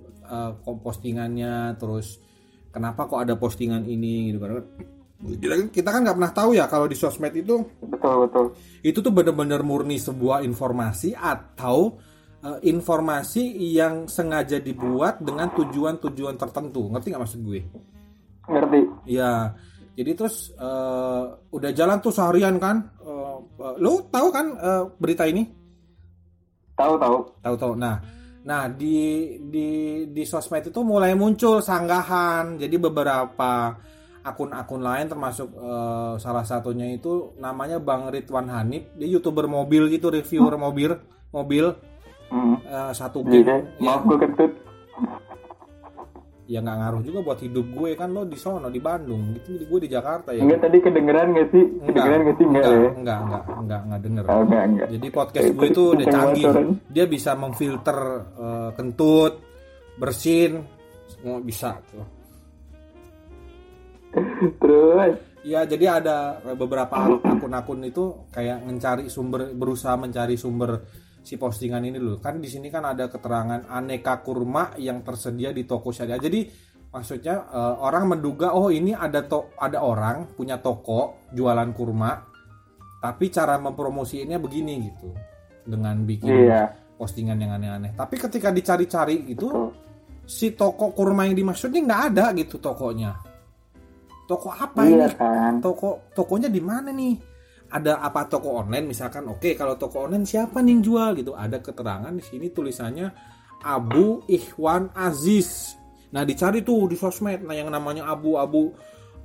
kom- 0.64 0.84
postingannya 0.84 1.80
terus 1.80 2.20
kenapa 2.68 3.08
kok 3.08 3.24
ada 3.24 3.40
postingan 3.40 3.88
ini 3.88 4.36
gitu. 4.36 4.44
Kan 4.44 5.74
kita, 5.74 5.90
kan 5.90 6.06
nggak 6.06 6.18
pernah 6.20 6.34
tahu 6.36 6.50
ya 6.54 6.70
kalau 6.70 6.86
di 6.86 6.94
sosmed 6.94 7.34
itu 7.34 7.58
betul 7.82 8.30
betul. 8.30 8.46
itu 8.86 9.02
tuh 9.02 9.10
benar-benar 9.10 9.66
murni 9.66 9.98
sebuah 9.98 10.46
informasi 10.46 11.18
atau 11.18 11.98
eh, 12.44 12.60
informasi 12.70 13.50
yang 13.74 14.06
sengaja 14.06 14.62
dibuat 14.62 15.24
dengan 15.26 15.50
tujuan-tujuan 15.58 16.38
tertentu. 16.38 16.86
Ngerti 16.94 17.08
nggak 17.10 17.24
maksud 17.24 17.42
gue? 17.42 17.62
Ngerti. 18.46 18.82
Ya 19.10 19.58
jadi 19.98 20.12
terus 20.14 20.54
eh, 20.54 21.24
udah 21.50 21.72
jalan 21.74 21.98
tuh 21.98 22.14
seharian 22.14 22.62
kan. 22.62 22.86
Eh, 23.02 23.38
lu 23.82 24.06
tahu 24.08 24.30
kan 24.30 24.46
eh, 24.54 24.84
berita 24.96 25.26
ini? 25.26 25.42
Tahu 26.78 26.94
tahu. 27.02 27.18
Tahu-tahu. 27.42 27.74
Nah 27.74 27.98
nah 28.48 28.70
di 28.70 28.96
di 29.44 29.68
di 30.08 30.24
sosmed 30.24 30.70
itu 30.70 30.86
mulai 30.86 31.18
muncul 31.18 31.58
sanggahan. 31.60 32.62
Jadi 32.62 32.76
beberapa 32.78 33.74
akun-akun 34.22 34.86
lain 34.86 35.10
termasuk 35.10 35.50
eh, 35.58 36.14
salah 36.22 36.46
satunya 36.46 36.94
itu 36.94 37.34
namanya 37.42 37.82
Bang 37.82 38.14
Ridwan 38.14 38.48
Hanif. 38.48 38.94
Dia 38.94 39.10
youtuber 39.10 39.50
mobil 39.50 39.90
gitu 39.90 40.14
reviewer 40.14 40.54
mobil 40.56 40.94
mobil. 41.34 41.74
Hmm. 42.28 42.60
eh, 42.62 42.92
satu 42.94 43.24
Iya, 43.24 43.32
gig. 43.32 43.44
deh. 43.48 43.62
maaf 43.82 44.04
gue 44.04 44.18
kentut 44.20 44.52
ya 46.48 46.64
nggak 46.64 46.78
ngaruh 46.80 47.02
juga 47.04 47.20
buat 47.22 47.40
hidup 47.44 47.68
gue. 47.76 47.90
Kan 48.00 48.16
lo 48.16 48.24
di 48.24 48.40
sono 48.40 48.72
di 48.72 48.80
Bandung. 48.80 49.36
Gitu 49.36 49.60
jadi 49.60 49.66
gue 49.68 49.80
di 49.84 49.90
Jakarta 49.92 50.30
ya. 50.32 50.42
Enggak 50.42 50.64
tadi 50.64 50.78
kedengeran 50.80 51.28
gak 51.36 51.48
sih? 51.52 51.64
Kedengeran 51.84 52.20
gak 52.24 52.36
sih 52.40 52.46
enggak, 52.48 52.64
enggak, 52.64 52.72
ya? 52.72 52.92
enggak, 52.96 53.20
enggak, 53.20 53.44
enggak, 53.52 53.82
enggak 53.84 54.02
denger. 54.02 54.24
Oh, 54.26 54.42
enggak 54.48 54.64
enggak 54.64 54.88
Jadi 54.96 55.08
podcast 55.12 55.48
gue 55.52 55.68
itu 55.68 55.84
udah 55.94 56.06
canggih. 56.08 56.46
Dia 56.88 57.06
bisa 57.06 57.32
memfilter 57.36 58.00
eh, 58.40 58.70
kentut, 58.74 59.34
bersin, 60.00 60.52
semua 61.12 61.38
bisa 61.44 61.76
tuh. 61.92 62.08
terus? 64.58 65.14
Ya, 65.48 65.64
jadi 65.64 66.02
ada 66.04 66.44
beberapa 66.60 67.08
akun-akun 67.24 67.88
itu 67.88 68.28
kayak 68.36 68.68
mencari 68.68 69.08
sumber 69.08 69.56
berusaha 69.56 69.96
mencari 69.96 70.36
sumber 70.36 70.84
si 71.28 71.36
postingan 71.36 71.84
ini 71.84 72.00
loh. 72.00 72.24
Kan 72.24 72.40
di 72.40 72.48
sini 72.48 72.72
kan 72.72 72.88
ada 72.88 73.12
keterangan 73.12 73.68
aneka 73.68 74.24
kurma 74.24 74.80
yang 74.80 75.04
tersedia 75.04 75.52
di 75.52 75.68
toko 75.68 75.92
syariah. 75.92 76.24
Jadi 76.24 76.42
maksudnya 76.88 77.52
uh, 77.52 77.84
orang 77.84 78.16
menduga 78.16 78.56
oh 78.56 78.72
ini 78.72 78.96
ada 78.96 79.28
to 79.28 79.52
ada 79.60 79.84
orang 79.84 80.32
punya 80.32 80.56
toko 80.64 81.28
jualan 81.36 81.76
kurma 81.76 82.16
tapi 83.04 83.28
cara 83.28 83.60
mempromosiinnya 83.60 84.40
begini 84.40 84.74
gitu 84.88 85.12
dengan 85.68 86.08
bikin 86.08 86.48
Iya. 86.48 86.72
postingan 86.96 87.38
yang 87.44 87.60
aneh-aneh. 87.60 87.92
Tapi 87.92 88.16
ketika 88.16 88.50
dicari-cari 88.56 89.28
gitu 89.28 89.76
si 90.24 90.56
toko 90.56 90.96
kurma 90.96 91.28
yang 91.28 91.36
dimaksud 91.36 91.76
ini 91.76 91.84
nggak 91.84 92.02
ada 92.16 92.32
gitu 92.40 92.56
tokonya. 92.58 93.12
Toko 94.28 94.48
apa 94.52 94.88
Iya 94.88 95.12
ini? 95.12 95.16
kan. 95.20 95.54
Toko 95.60 96.08
tokonya 96.16 96.48
di 96.48 96.60
mana 96.64 96.90
nih? 96.96 97.16
Ada 97.68 98.00
apa 98.00 98.28
toko 98.32 98.64
online 98.64 98.88
misalkan? 98.88 99.28
Oke, 99.28 99.54
kalau 99.60 99.76
toko 99.76 100.08
online 100.08 100.24
siapa 100.24 100.64
nih 100.64 100.72
yang 100.78 100.82
jual 100.84 101.10
gitu? 101.20 101.32
Ada 101.36 101.60
keterangan 101.60 102.14
di 102.16 102.24
sini 102.24 102.48
tulisannya 102.52 103.08
Abu 103.68 104.24
Ikhwan 104.28 104.96
Aziz. 104.96 105.76
Nah, 106.16 106.24
dicari 106.24 106.64
tuh 106.64 106.88
di 106.88 106.96
sosmed. 106.96 107.44
Nah, 107.44 107.56
yang 107.56 107.68
namanya 107.68 108.08
Abu 108.08 108.40
Abu 108.40 108.72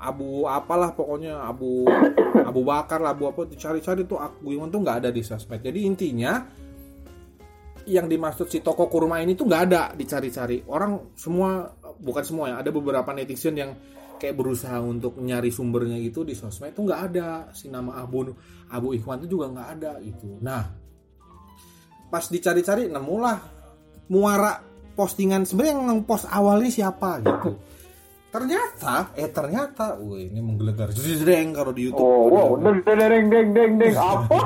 Abu 0.02 0.50
apalah 0.50 0.90
pokoknya 0.98 1.38
Abu 1.46 1.86
Abu 2.50 2.60
Bakar 2.66 2.98
lah 2.98 3.14
Abu 3.14 3.30
apa 3.30 3.46
dicari-cari 3.46 4.02
tuh 4.02 4.18
Abu 4.18 4.50
Ikhwan 4.50 4.74
tuh 4.74 4.82
nggak 4.82 5.06
ada 5.06 5.10
di 5.14 5.22
sosmed. 5.22 5.62
Jadi 5.62 5.86
intinya 5.86 6.42
yang 7.86 8.06
dimaksud 8.06 8.46
si 8.46 8.62
toko 8.62 8.86
kurma 8.86 9.18
ini 9.22 9.34
tuh 9.34 9.46
nggak 9.46 9.62
ada 9.70 9.82
dicari-cari 9.94 10.62
orang 10.70 11.14
semua 11.18 11.66
bukan 11.98 12.22
semua 12.22 12.44
ya 12.54 12.56
ada 12.62 12.70
beberapa 12.70 13.10
netizen 13.10 13.58
yang 13.58 13.74
kayak 14.22 14.38
berusaha 14.38 14.78
untuk 14.78 15.18
nyari 15.18 15.50
sumbernya 15.50 15.98
gitu 15.98 16.22
di 16.22 16.38
sosmed 16.38 16.70
itu 16.70 16.86
nggak 16.86 17.00
ada. 17.10 17.50
Si 17.50 17.66
nama 17.66 17.98
Abu 17.98 18.30
Abu 18.70 18.94
Ikhwan 18.94 19.18
itu 19.26 19.34
juga 19.34 19.50
nggak 19.50 19.68
ada 19.74 19.98
gitu. 19.98 20.38
Nah 20.38 20.62
pas 22.06 22.22
dicari-cari 22.30 22.86
nemulah 22.86 23.38
muara 24.14 24.62
postingan. 24.94 25.42
Sebenarnya 25.42 25.74
yang 25.74 26.06
post 26.06 26.30
awalnya 26.30 26.70
siapa 26.70 27.18
gitu. 27.18 27.58
Ternyata 28.30 29.10
eh 29.18 29.26
ternyata 29.26 29.98
wih 29.98 30.30
ini 30.30 30.38
menggelegar 30.38 30.94
jreng 30.94 31.50
kalau 31.50 31.74
di 31.74 31.90
YouTube. 31.90 32.06
Oh, 32.06 32.30
wow, 32.30 32.50
deng 32.62 32.78
deng 32.86 33.26
deng 33.26 33.48
deng 33.50 33.72
deng 33.76 33.96
apa? 33.98 34.40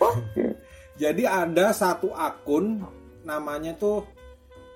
Jadi 1.00 1.22
ada 1.22 1.70
satu 1.70 2.10
akun 2.12 2.82
namanya 3.22 3.78
tuh 3.78 4.02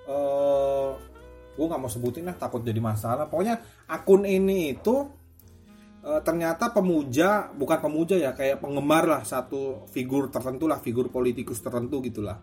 eh 0.06 1.13
gue 1.54 1.64
nggak 1.64 1.80
mau 1.80 1.90
sebutin 1.90 2.26
lah 2.26 2.36
takut 2.36 2.60
jadi 2.66 2.82
masalah. 2.82 3.30
Pokoknya 3.30 3.62
akun 3.86 4.26
ini 4.26 4.74
itu 4.74 4.94
eh, 6.02 6.20
ternyata 6.26 6.74
pemuja 6.74 7.54
bukan 7.54 7.78
pemuja 7.78 8.18
ya 8.18 8.30
kayak 8.34 8.58
penggemar 8.60 9.06
lah 9.06 9.22
satu 9.22 9.86
figur 9.88 10.28
tertentu 10.28 10.66
lah 10.66 10.82
figur 10.82 11.08
politikus 11.08 11.62
tertentu 11.62 12.02
gitulah. 12.02 12.38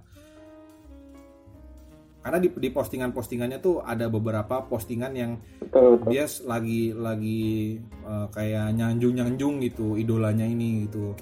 Karena 2.21 2.37
di, 2.37 2.53
di 2.53 2.69
postingan-postingannya 2.69 3.57
tuh 3.57 3.81
ada 3.81 4.05
beberapa 4.05 4.61
postingan 4.69 5.11
yang 5.17 5.41
Betul, 5.57 5.97
betul. 5.97 6.09
dia 6.13 6.25
lagi 6.45 6.81
lagi 6.93 7.41
eh, 7.81 8.27
kayak 8.29 8.77
nyanjung 8.77 9.13
nyanjung 9.17 9.57
gitu 9.63 9.97
idolanya 9.97 10.45
ini 10.45 10.85
gitu 10.85 11.17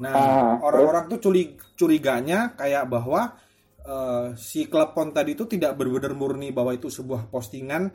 nah 0.00 0.16
Ah, 0.16 0.56
orang-orang 0.64 1.12
tuh 1.12 1.20
curi, 1.20 1.60
curiganya 1.76 2.56
kayak 2.56 2.88
bahwa 2.88 3.36
eh, 3.84 4.26
si 4.36 4.66
klepon 4.68 5.12
tadi 5.12 5.34
itu 5.34 5.44
tidak 5.48 5.76
benar-benar 5.76 6.12
murni 6.16 6.52
bahwa 6.52 6.74
itu 6.76 6.88
sebuah 6.92 7.28
postingan 7.32 7.90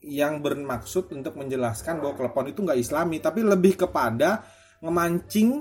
yang 0.00 0.40
bermaksud 0.40 1.12
untuk 1.12 1.36
menjelaskan 1.36 2.00
bahwa 2.00 2.16
klepon 2.16 2.48
itu 2.48 2.64
nggak 2.64 2.80
islami 2.80 3.20
tapi 3.20 3.44
lebih 3.44 3.76
kepada 3.76 4.40
memancing 4.80 5.60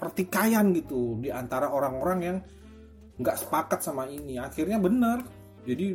pertikaian 0.00 0.64
gitu 0.72 1.20
di 1.20 1.28
antara 1.28 1.68
orang-orang 1.68 2.18
yang 2.24 2.36
nggak 3.20 3.36
sepakat 3.36 3.80
sama 3.84 4.08
ini. 4.08 4.40
Akhirnya 4.40 4.80
bener 4.80 5.22
jadi 5.68 5.94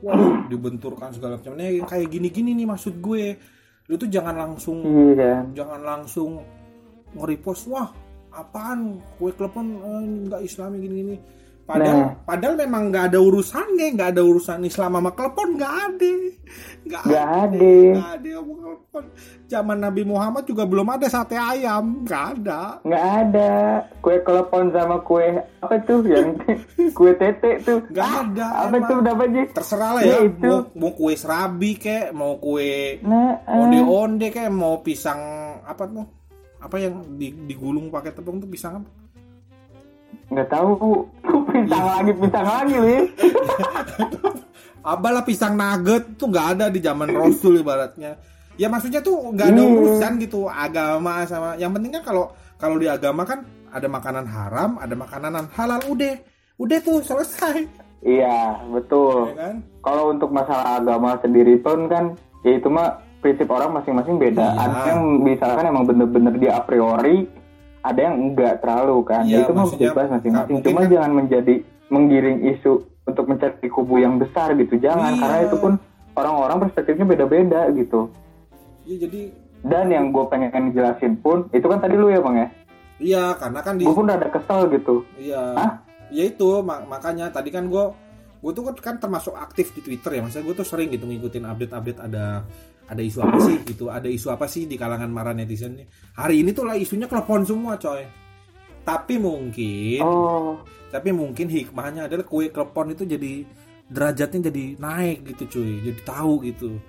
wah 0.00 0.48
dibenturkan 0.48 1.12
segala 1.12 1.36
macam. 1.36 1.54
Nah, 1.54 1.68
yang 1.68 1.88
kayak 1.88 2.08
gini-gini 2.08 2.56
nih 2.56 2.66
maksud 2.66 2.98
gue. 2.98 3.36
Lu 3.88 3.96
tuh 3.96 4.08
jangan 4.08 4.36
langsung 4.36 4.84
Iya. 5.16 5.48
jangan 5.56 5.80
langsung 5.80 6.44
nge-repost 7.16 7.72
wah 7.72 7.88
apaan? 8.32 9.00
Kue 9.16 9.32
klepon 9.32 9.66
eh, 9.80 10.04
nggak 10.28 10.42
islami 10.44 10.76
gini-gini 10.80 11.16
padahal 11.68 12.00
Nah. 12.00 12.10
padahal 12.24 12.56
memang 12.56 12.88
nggak 12.88 13.04
ada 13.06 13.20
urusannya 13.20 13.92
nggak 13.92 14.10
ada 14.10 14.22
urusan 14.24 14.64
Islam 14.64 14.88
sama 14.90 15.12
klepon 15.12 15.48
nggak 15.52 15.74
ada 15.84 16.12
nggak 16.80 17.04
ada. 17.04 17.76
nggak 17.92 18.10
ada 18.16 18.32
klepon 18.40 19.04
zaman 19.44 19.78
Nabi 19.78 20.02
Muhammad 20.02 20.44
juga 20.44 20.64
belum 20.64 20.88
ada 20.88 21.06
sate 21.06 21.36
ayam 21.36 22.02
nggak 22.02 22.24
ada 22.34 22.80
Nggak 22.82 23.04
ada 23.20 23.50
kue 24.00 24.16
kelepon 24.18 24.64
sama 24.70 24.96
kue 25.02 25.28
apa 25.60 25.76
tuh 25.82 26.00
yang 26.02 26.40
kue 26.96 27.12
tete 27.12 27.60
tuh. 27.60 27.84
nggak 27.86 28.10
ada 28.26 28.46
Apa 28.64 28.72
emang. 28.74 28.88
tuh 28.88 28.98
namanya? 29.02 29.42
terserah 29.50 29.90
lah 29.92 30.02
Ya, 30.02 30.08
ya 30.10 30.18
itu. 30.24 30.48
mau, 30.48 30.60
mau 30.74 30.90
kue 30.94 31.12
serabi 31.14 31.76
kek 31.76 32.10
mau 32.10 32.32
kue 32.34 32.96
Nah, 33.02 33.44
eh, 33.44 33.60
onde-onde 33.60 34.28
kayak 34.30 34.48
mau 34.50 34.80
pisang 34.80 35.20
apa 35.60 35.84
tuh 35.84 36.08
apa 36.58 36.76
yang 36.76 37.04
di- 37.14 37.36
digulung 37.44 37.86
pakai 37.88 38.10
tepung 38.10 38.40
tuh 38.40 38.48
pisang 38.48 38.80
apa 38.80 38.88
nggak 40.28 40.48
tahu. 40.50 41.08
Pisang 41.64 41.86
lagi, 41.86 42.10
pisang 42.14 42.46
lagi, 42.46 42.74
Wi. 42.76 42.96
apalah 44.88 45.20
pisang 45.20 45.52
nugget 45.52 46.16
tuh 46.16 46.32
nggak 46.32 46.46
ada 46.56 46.66
di 46.72 46.80
zaman 46.80 47.12
Rasul 47.12 47.60
ibaratnya 47.60 48.16
ya 48.56 48.66
maksudnya 48.66 49.04
tuh 49.04 49.36
nggak 49.36 49.52
ada 49.52 49.60
Iya. 49.60 49.68
urusan 49.68 50.12
gitu 50.18 50.48
agama 50.48 51.28
sama 51.28 51.54
yang 51.60 51.70
penting 51.70 51.92
kan 51.92 52.02
kalau 52.02 52.24
kalau 52.56 52.80
di 52.80 52.88
agama 52.88 53.22
kan 53.22 53.44
ada 53.68 53.84
makanan 53.84 54.24
haram 54.24 54.80
ada 54.80 54.94
makanan 54.96 55.44
halal 55.52 55.80
udah 55.86 56.14
udah 56.56 56.78
tuh 56.80 57.04
selesai 57.04 57.68
Iya, 57.98 58.62
betul. 58.70 59.34
ya 59.34 59.50
kan 59.50 59.56
Kalau 59.82 60.14
untuk 60.14 60.30
masalah 60.30 60.78
agama 60.78 61.18
sendiri 61.18 61.58
pun 61.58 61.90
kan, 61.90 62.14
ya 62.46 62.54
itu 62.54 62.70
mah 62.70 62.94
prinsip 63.18 63.50
orang 63.50 63.74
masing-masing 63.74 64.22
beda. 64.22 64.54
Iya. 64.54 64.54
Ada 64.54 64.78
yang 64.94 65.02
misalkan 65.18 65.66
emang 65.66 65.82
bener-bener 65.82 66.30
dia 66.38 66.54
a 66.54 66.62
priori, 66.62 67.26
ada 67.80 68.00
yang 68.00 68.16
enggak 68.18 68.60
terlalu 68.60 68.96
kan. 69.04 69.22
Iya, 69.24 69.34
ya 69.34 69.44
itu 69.46 69.52
mah 69.52 69.66
bebas 69.70 70.06
masing-masing. 70.10 70.54
Cuma 70.62 70.80
kan- 70.84 70.90
jangan 70.90 71.12
menjadi 71.14 71.54
menggiring 71.88 72.38
isu 72.52 72.72
untuk 73.04 73.24
mencari 73.24 73.68
kubu 73.68 73.96
yang 73.96 74.20
besar 74.20 74.52
gitu. 74.54 74.76
Jangan, 74.76 75.16
Iya. 75.16 75.20
karena 75.20 75.38
itu 75.46 75.56
pun 75.56 75.72
orang-orang 76.12 76.58
perspektifnya 76.66 77.06
beda-beda 77.06 77.70
gitu. 77.72 78.10
ya 78.82 78.96
jadi 79.04 79.20
Dan 79.58 79.90
yang 79.90 80.14
gue 80.14 80.22
pengen 80.30 80.70
jelasin 80.70 81.18
pun, 81.18 81.50
itu 81.50 81.66
kan 81.66 81.82
tadi 81.82 81.92
lu 81.92 82.08
ya 82.08 82.22
bang 82.22 82.36
ya, 82.38 82.48
iya 82.98 83.24
karena 83.34 83.58
kan 83.58 83.74
di 83.74 83.82
gue 83.82 83.90
pun 83.90 84.06
ada 84.06 84.30
kesel 84.30 84.70
gitu. 84.70 85.02
Iya. 85.18 85.42
Hah? 85.58 85.72
Ya 86.08 86.24
itu 86.24 86.62
mak- 86.62 86.86
makanya 86.86 87.26
tadi 87.28 87.50
kan 87.50 87.66
gue 87.66 87.84
gue 88.38 88.52
tuh 88.54 88.62
kan 88.78 88.96
termasuk 88.96 89.34
aktif 89.34 89.74
di 89.74 89.82
Twitter 89.82 90.14
ya. 90.14 90.22
Maksudnya 90.22 90.46
gue 90.46 90.54
tuh 90.54 90.62
sering 90.62 90.88
gitu 90.88 91.04
ngikutin 91.04 91.42
update-update 91.42 92.00
ada 92.00 92.46
ada 92.88 93.02
isu 93.04 93.20
apa 93.20 93.38
sih? 93.44 93.56
Gitu, 93.62 93.84
ada 93.92 94.08
isu 94.08 94.28
apa 94.32 94.46
sih 94.48 94.64
di 94.64 94.80
kalangan 94.80 95.12
marah 95.12 95.36
netizen 95.36 95.76
nih. 95.76 95.86
Hari 96.16 96.42
ini 96.42 96.50
tuh 96.56 96.64
lah 96.64 96.74
isunya 96.74 97.04
telepon 97.04 97.44
semua 97.44 97.76
coy. 97.76 98.02
Tapi 98.82 99.20
mungkin 99.20 100.00
Oh, 100.00 100.64
tapi 100.88 101.12
mungkin 101.12 101.52
hikmahnya 101.52 102.08
adalah 102.08 102.24
kue 102.24 102.48
klepon 102.48 102.96
itu 102.96 103.04
jadi 103.04 103.44
derajatnya 103.92 104.48
jadi 104.48 104.64
naik 104.80 105.28
gitu 105.36 105.60
cuy. 105.60 105.84
Jadi 105.84 106.00
tahu 106.02 106.40
gitu. 106.48 106.80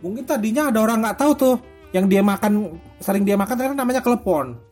Mungkin 0.00 0.22
tadinya 0.22 0.70
ada 0.70 0.78
orang 0.80 1.02
nggak 1.02 1.18
tahu 1.18 1.32
tuh 1.34 1.56
yang 1.90 2.06
dia 2.06 2.22
makan 2.22 2.78
sering 3.02 3.26
dia 3.26 3.34
makan 3.34 3.54
ternyata 3.58 3.76
namanya 3.82 3.98
klepon 3.98 4.70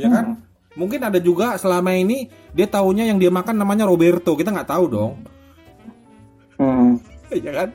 ya 0.00 0.08
kan? 0.08 0.26
Mungkin 0.78 1.00
ada 1.02 1.18
juga 1.20 1.60
selama 1.60 1.92
ini 1.92 2.30
dia 2.56 2.64
taunya 2.64 3.04
yang 3.04 3.20
dia 3.20 3.28
makan 3.28 3.60
namanya 3.60 3.84
Roberto. 3.84 4.32
Kita 4.32 4.54
nggak 4.54 4.70
tahu 4.70 4.84
dong. 4.88 5.12
Hmm, 6.56 6.96
ya 7.44 7.52
kan 7.52 7.68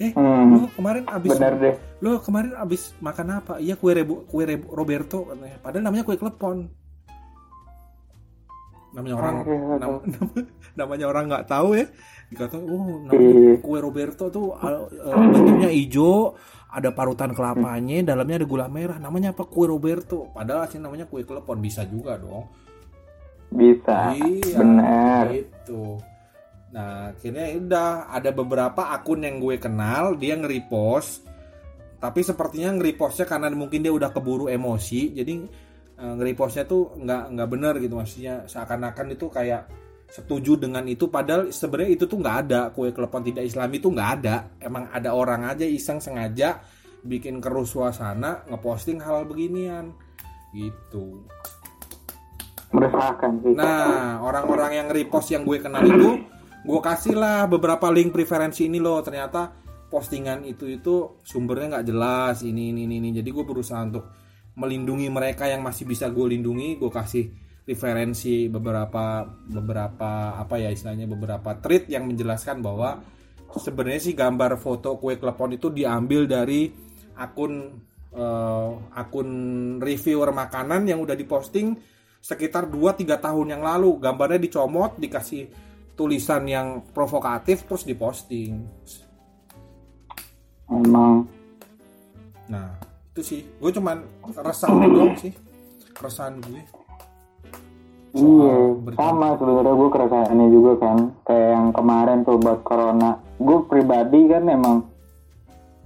eh 0.00 0.10
hmm, 0.12 0.48
lo 0.50 0.68
kemarin 0.72 1.04
abis 1.06 1.30
benar 1.36 1.54
deh. 1.56 1.74
lo 2.00 2.20
kemarin 2.20 2.52
abis 2.56 2.96
makan 2.98 3.26
apa? 3.36 3.52
Iya 3.60 3.76
kue 3.76 3.92
rebu 3.92 4.24
kue 4.24 4.44
rebu 4.44 4.72
Roberto 4.72 5.28
katanya. 5.28 5.56
Padahal 5.60 5.84
namanya 5.84 6.04
kue 6.04 6.16
klepon. 6.16 6.72
Namanya 8.90 9.14
orang 9.16 9.34
nam- 9.78 10.02
nam- 10.02 10.48
namanya 10.80 11.04
orang 11.06 11.24
nggak 11.28 11.46
tahu 11.46 11.78
ya. 11.78 11.86
Dikata 12.30 12.56
oh 12.56 12.86
Iya. 13.10 13.12
namanya 13.12 13.54
kue 13.60 13.78
Roberto 13.78 14.24
tuh 14.28 14.54
uh, 14.54 14.86
bentuknya 15.30 15.68
hijau 15.68 16.34
ada 16.70 16.94
parutan 16.94 17.34
kelapanya 17.34 18.00
dalamnya 18.06 18.40
ada 18.40 18.46
gula 18.46 18.66
merah. 18.66 18.96
Namanya 18.96 19.34
apa? 19.34 19.44
Kue 19.44 19.66
Roberto. 19.66 20.30
Padahal 20.30 20.64
asli 20.64 20.78
namanya 20.78 21.04
kue 21.04 21.22
klepon. 21.22 21.58
Bisa 21.58 21.84
juga 21.84 22.16
dong. 22.16 22.46
Bisa, 23.50 24.14
iya 24.14 24.62
benar. 24.62 25.26
gitu 25.34 25.98
nah 26.70 27.10
akhirnya 27.10 27.50
ya 27.50 27.56
udah 27.58 27.90
ada 28.14 28.30
beberapa 28.30 28.94
akun 28.94 29.26
yang 29.26 29.42
gue 29.42 29.58
kenal 29.58 30.14
dia 30.14 30.38
nge-repost. 30.38 31.26
Tapi 32.00 32.20
sepertinya 32.24 32.72
nge-repostnya 32.78 33.26
karena 33.28 33.52
mungkin 33.52 33.84
dia 33.84 33.92
udah 33.92 34.08
keburu 34.14 34.48
emosi 34.48 35.12
jadi 35.12 35.34
eh, 36.00 36.12
nge-repostnya 36.16 36.64
tuh 36.64 36.96
nggak 36.96 37.22
nggak 37.36 37.48
benar 37.50 37.74
gitu 37.82 37.94
maksudnya. 37.98 38.46
Seakan-akan 38.46 39.06
itu 39.12 39.26
kayak 39.28 39.62
setuju 40.10 40.58
dengan 40.58 40.82
itu 40.90 41.06
padahal 41.06 41.54
sebenarnya 41.54 41.90
itu 41.94 42.04
tuh 42.10 42.18
nggak 42.18 42.36
ada. 42.46 42.60
Kue 42.74 42.90
klepon 42.90 43.22
tidak 43.22 43.46
Islam 43.46 43.70
itu 43.74 43.86
nggak 43.90 44.10
ada. 44.20 44.36
Emang 44.58 44.90
ada 44.90 45.10
orang 45.14 45.46
aja 45.46 45.62
iseng 45.62 46.02
sengaja 46.02 46.62
bikin 47.00 47.40
keruh 47.40 47.64
suasana 47.64 48.46
ngeposting 48.50 48.98
hal 49.02 49.26
beginian. 49.26 49.94
Gitu. 50.50 51.22
Meresahkan 52.70 53.32
sih. 53.42 53.54
Nah 53.54 54.22
orang-orang 54.22 54.82
yang 54.82 54.88
repost 54.90 55.30
yang 55.30 55.42
gue 55.46 55.58
kenal 55.58 55.82
itu 55.82 56.22
gue 56.60 56.80
kasih 56.80 57.16
lah 57.16 57.48
beberapa 57.48 57.88
link 57.88 58.12
preferensi 58.12 58.68
ini 58.68 58.76
loh. 58.76 59.00
Ternyata 59.00 59.52
postingan 59.90 60.46
itu 60.46 60.68
itu 60.68 61.20
sumbernya 61.24 61.78
nggak 61.78 61.86
jelas. 61.88 62.36
Ini 62.44 62.76
ini 62.76 62.86
ini 62.86 63.08
jadi 63.10 63.28
gue 63.28 63.44
berusaha 63.44 63.80
untuk 63.82 64.04
melindungi 64.56 65.08
mereka 65.08 65.48
yang 65.48 65.64
masih 65.64 65.88
bisa 65.88 66.12
gue 66.12 66.36
lindungi. 66.36 66.76
Gue 66.76 66.92
kasih 66.92 67.26
referensi 67.64 68.50
beberapa 68.50 69.22
beberapa 69.46 70.34
apa 70.34 70.54
ya 70.58 70.72
istilahnya 70.72 71.06
beberapa 71.06 71.54
tweet 71.60 71.86
yang 71.92 72.08
menjelaskan 72.08 72.64
bahwa 72.64 72.98
sebenarnya 73.50 74.00
sih 74.10 74.14
gambar 74.14 74.58
foto 74.58 74.98
kue 74.98 75.18
klepon 75.18 75.54
itu 75.54 75.70
diambil 75.70 76.26
dari 76.26 76.70
akun 77.18 77.70
uh, 78.14 78.70
akun 78.94 79.30
reviewer 79.78 80.34
makanan 80.34 80.86
yang 80.86 80.98
udah 81.02 81.14
diposting 81.14 81.74
sekitar 82.20 82.68
2-3 82.68 83.06
tahun 83.16 83.46
yang 83.58 83.62
lalu. 83.64 83.96
Gambarnya 84.02 84.40
dicomot 84.42 85.00
dikasih 85.00 85.69
tulisan 86.00 86.48
yang 86.48 86.80
provokatif 86.96 87.68
terus 87.68 87.84
diposting 87.84 88.64
emang 90.72 91.28
nah 92.48 92.72
itu 93.12 93.20
sih 93.20 93.40
gue 93.60 93.68
cuman 93.68 94.00
resah 94.40 94.72
doang 94.72 95.12
sih 95.20 95.36
keresahan 95.92 96.40
gue 96.40 96.64
Iya, 98.10 98.74
sama 98.98 99.38
sebenarnya 99.38 99.70
gue 99.70 99.90
keresahannya 99.94 100.46
juga 100.50 100.72
kan. 100.82 100.98
Kayak 101.22 101.48
yang 101.54 101.68
kemarin 101.70 102.18
tuh 102.26 102.42
buat 102.42 102.66
corona. 102.66 103.22
Gue 103.38 103.62
pribadi 103.70 104.26
kan 104.26 104.50
emang, 104.50 104.82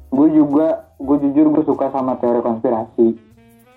gue 0.09 0.29
juga, 0.33 0.89
gue 0.97 1.21
jujur 1.21 1.53
gue 1.53 1.65
suka 1.69 1.93
sama 1.93 2.17
teori 2.17 2.41
konspirasi. 2.41 3.13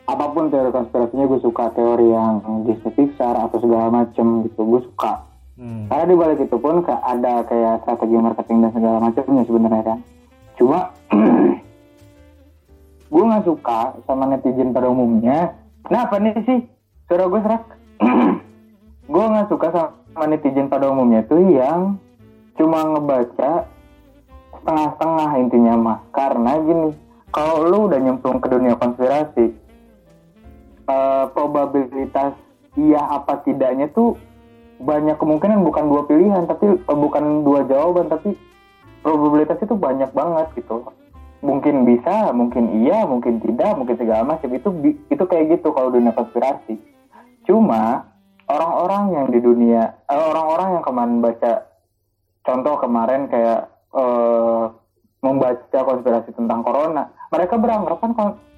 Apa 0.07 0.31
pun 0.31 0.47
teori 0.47 0.71
konspirasinya 0.71 1.27
gue 1.27 1.43
suka 1.43 1.75
teori 1.75 2.07
yang 2.07 2.39
Disney 2.63 2.95
Pixar 2.95 3.35
atau 3.35 3.59
segala 3.59 3.91
macem 3.91 4.47
gitu, 4.47 4.63
gue 4.63 4.81
suka. 4.95 5.27
Hmm. 5.57 5.89
Karena 5.89 6.05
di 6.05 6.15
balik 6.15 6.39
itu 6.45 6.57
pun 6.61 6.85
ada 6.85 7.33
kayak 7.49 7.81
strategi 7.81 8.17
marketing 8.17 8.57
dan 8.61 8.71
segala 8.77 8.97
macamnya 9.01 9.43
sebenarnya 9.49 9.83
kan. 9.83 9.99
Cuma 10.57 10.79
gue 13.13 13.23
nggak 13.25 13.45
suka 13.45 13.79
sama 14.05 14.29
netizen 14.29 14.69
pada 14.69 14.87
umumnya. 14.87 15.57
Nah 15.89 16.05
apa 16.05 16.21
nih 16.21 16.37
sih? 16.45 16.59
Suara 17.09 17.25
gue 17.25 17.41
serak 17.41 17.63
gue 19.13 19.23
nggak 19.23 19.49
suka 19.49 19.67
sama 19.73 20.23
netizen 20.29 20.69
pada 20.69 20.91
umumnya 20.91 21.23
tuh 21.25 21.39
yang 21.39 21.97
cuma 22.59 22.83
ngebaca 22.83 23.69
setengah-setengah 24.59 25.29
intinya 25.39 25.73
mah 25.77 25.99
karena 26.11 26.51
gini 26.59 26.89
kalau 27.31 27.69
lu 27.69 27.87
udah 27.87 28.01
nyemplung 28.01 28.41
ke 28.41 28.49
dunia 28.49 28.75
konspirasi 28.75 29.53
uh, 30.89 31.31
probabilitas 31.31 32.35
iya 32.75 32.99
apa 32.99 33.39
tidaknya 33.47 33.87
tuh 33.93 34.19
banyak 34.77 35.17
kemungkinan 35.17 35.65
bukan 35.65 35.85
dua 35.89 36.01
pilihan 36.05 36.43
tapi 36.45 36.77
uh, 36.77 36.97
bukan 36.97 37.41
dua 37.41 37.65
jawaban 37.65 38.09
tapi 38.09 38.37
probabilitas 39.01 39.57
itu 39.61 39.73
banyak 39.73 40.09
banget 40.13 40.47
gitu 40.57 40.85
mungkin 41.41 41.85
bisa 41.85 42.33
mungkin 42.33 42.81
iya 42.85 43.05
mungkin 43.05 43.41
tidak 43.41 43.77
mungkin 43.77 43.97
segala 43.97 44.25
macam 44.25 44.49
itu 44.53 44.69
itu 45.09 45.23
kayak 45.25 45.57
gitu 45.57 45.69
kalau 45.73 45.93
dunia 45.93 46.13
konspirasi 46.13 46.77
Cuma 47.47 48.03
orang-orang 48.51 49.03
yang 49.15 49.27
di 49.31 49.39
dunia, 49.39 49.95
eh, 50.11 50.19
orang-orang 50.19 50.77
yang 50.77 50.83
kemarin 50.83 51.17
baca, 51.23 51.53
contoh 52.43 52.75
kemarin 52.83 53.31
kayak 53.31 53.71
eh, 53.95 54.63
membaca 55.23 55.79
konspirasi 55.87 56.35
tentang 56.35 56.61
corona, 56.61 57.07
mereka 57.31 57.55
beranggapan 57.55 58.11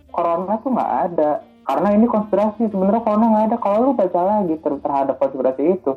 corona 0.09 0.57
tuh 0.59 0.73
nggak 0.73 0.93
ada. 1.13 1.31
Karena 1.69 1.93
ini 1.93 2.09
konspirasi, 2.09 2.65
sebenarnya 2.65 3.05
corona 3.05 3.25
nggak 3.29 3.45
ada. 3.53 3.57
Kalau 3.61 3.77
lu 3.85 3.91
baca 3.93 4.21
lagi 4.25 4.57
ter 4.57 4.73
terhadap 4.81 5.15
konspirasi 5.21 5.77
itu, 5.77 5.93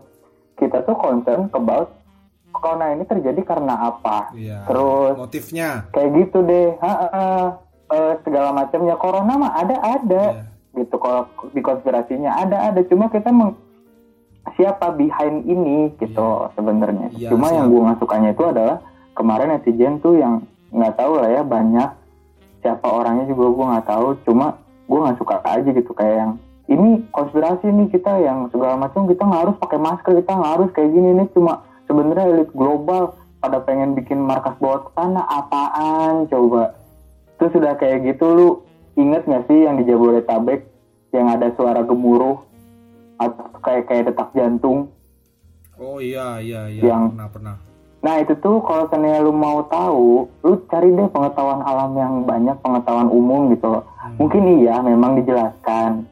kita 0.63 0.87
tuh 0.87 0.95
concern 0.95 1.51
about 1.51 1.91
corona 2.55 2.95
ini 2.95 3.03
terjadi 3.03 3.43
karena 3.43 3.75
apa. 3.91 4.31
Iya, 4.39 4.63
Terus 4.71 5.15
motifnya 5.19 5.91
kayak 5.91 6.11
gitu 6.15 6.39
deh. 6.47 6.79
Ha 6.79 6.93
-ha, 6.95 7.27
uh, 7.91 8.13
segala 8.23 8.55
macamnya 8.55 8.95
corona 8.95 9.33
mah 9.35 9.53
ada 9.59 9.77
ada. 9.83 10.25
Iya 10.39 10.53
gitu 10.73 10.97
kalau 10.97 11.29
di 11.53 11.61
konspirasinya 11.61 12.33
ada 12.41 12.73
ada 12.73 12.81
cuma 12.89 13.13
kita 13.13 13.29
meng 13.29 13.53
siapa 14.57 14.91
behind 14.97 15.45
ini 15.45 15.93
gitu 16.01 16.49
yeah. 16.49 16.53
sebenarnya 16.57 17.09
yeah, 17.15 17.31
cuma 17.31 17.53
siap. 17.53 17.57
yang 17.61 17.67
gue 17.69 17.81
nggak 17.85 17.99
sukanya 18.01 18.31
itu 18.33 18.45
adalah 18.49 18.77
kemarin 19.13 19.53
netizen 19.53 20.01
tuh 20.01 20.17
yang 20.17 20.43
nggak 20.73 20.97
tahu 20.97 21.21
lah 21.21 21.29
ya 21.29 21.43
banyak 21.45 21.91
siapa 22.65 22.87
orangnya 22.89 23.29
juga 23.29 23.45
gue 23.53 23.67
nggak 23.77 23.87
tahu 23.87 24.07
cuma 24.25 24.47
gue 24.89 24.99
nggak 24.99 25.19
suka 25.21 25.37
aja 25.45 25.71
gitu 25.71 25.93
kayak 25.93 26.17
yang 26.17 26.33
ini 26.71 27.03
konspirasi 27.11 27.67
nih 27.67 27.89
kita 27.91 28.23
yang 28.23 28.47
segala 28.55 28.79
macam 28.79 29.11
kita 29.11 29.23
nggak 29.27 29.43
harus 29.49 29.57
pakai 29.59 29.79
masker 29.83 30.13
kita 30.23 30.33
nggak 30.33 30.53
harus 30.59 30.69
kayak 30.71 30.91
gini. 30.95 31.09
Nih 31.19 31.29
cuma 31.35 31.67
sebenarnya 31.91 32.31
elit 32.31 32.51
global 32.55 33.19
pada 33.43 33.59
pengen 33.67 33.99
bikin 33.99 34.23
markas 34.23 34.55
bawah 34.63 34.87
tanah 34.95 35.27
apaan 35.27 36.31
coba? 36.31 36.79
Itu 37.37 37.51
sudah 37.59 37.75
kayak 37.75 38.07
gitu 38.07 38.27
lu 38.31 38.49
inget 38.95 39.27
gak 39.27 39.51
sih 39.51 39.67
yang 39.67 39.81
di 39.81 39.89
Jabodetabek 39.89 40.69
yang 41.11 41.27
ada 41.27 41.51
suara 41.59 41.83
gemuruh 41.83 42.39
atau 43.19 43.45
kayak 43.61 43.91
kayak 43.91 44.15
detak 44.15 44.31
jantung? 44.33 44.87
Oh 45.83 45.99
iya 45.99 46.39
iya 46.39 46.71
iya 46.71 46.83
yang 46.95 47.11
pernah 47.11 47.29
pernah. 47.29 47.57
Nah 48.03 48.19
itu 48.19 48.35
tuh 48.43 48.59
kalau 48.67 48.91
misalnya 48.91 49.23
lu 49.23 49.33
mau 49.35 49.63
tahu 49.67 50.27
lu 50.47 50.55
cari 50.71 50.91
deh 50.95 51.09
pengetahuan 51.11 51.63
alam 51.67 51.95
yang 51.99 52.15
banyak 52.23 52.55
pengetahuan 52.63 53.11
umum 53.11 53.51
gitu. 53.55 53.83
Hmm. 53.83 54.19
mungkin 54.19 54.43
iya 54.59 54.83
memang 54.83 55.15
dijelaskan 55.23 56.11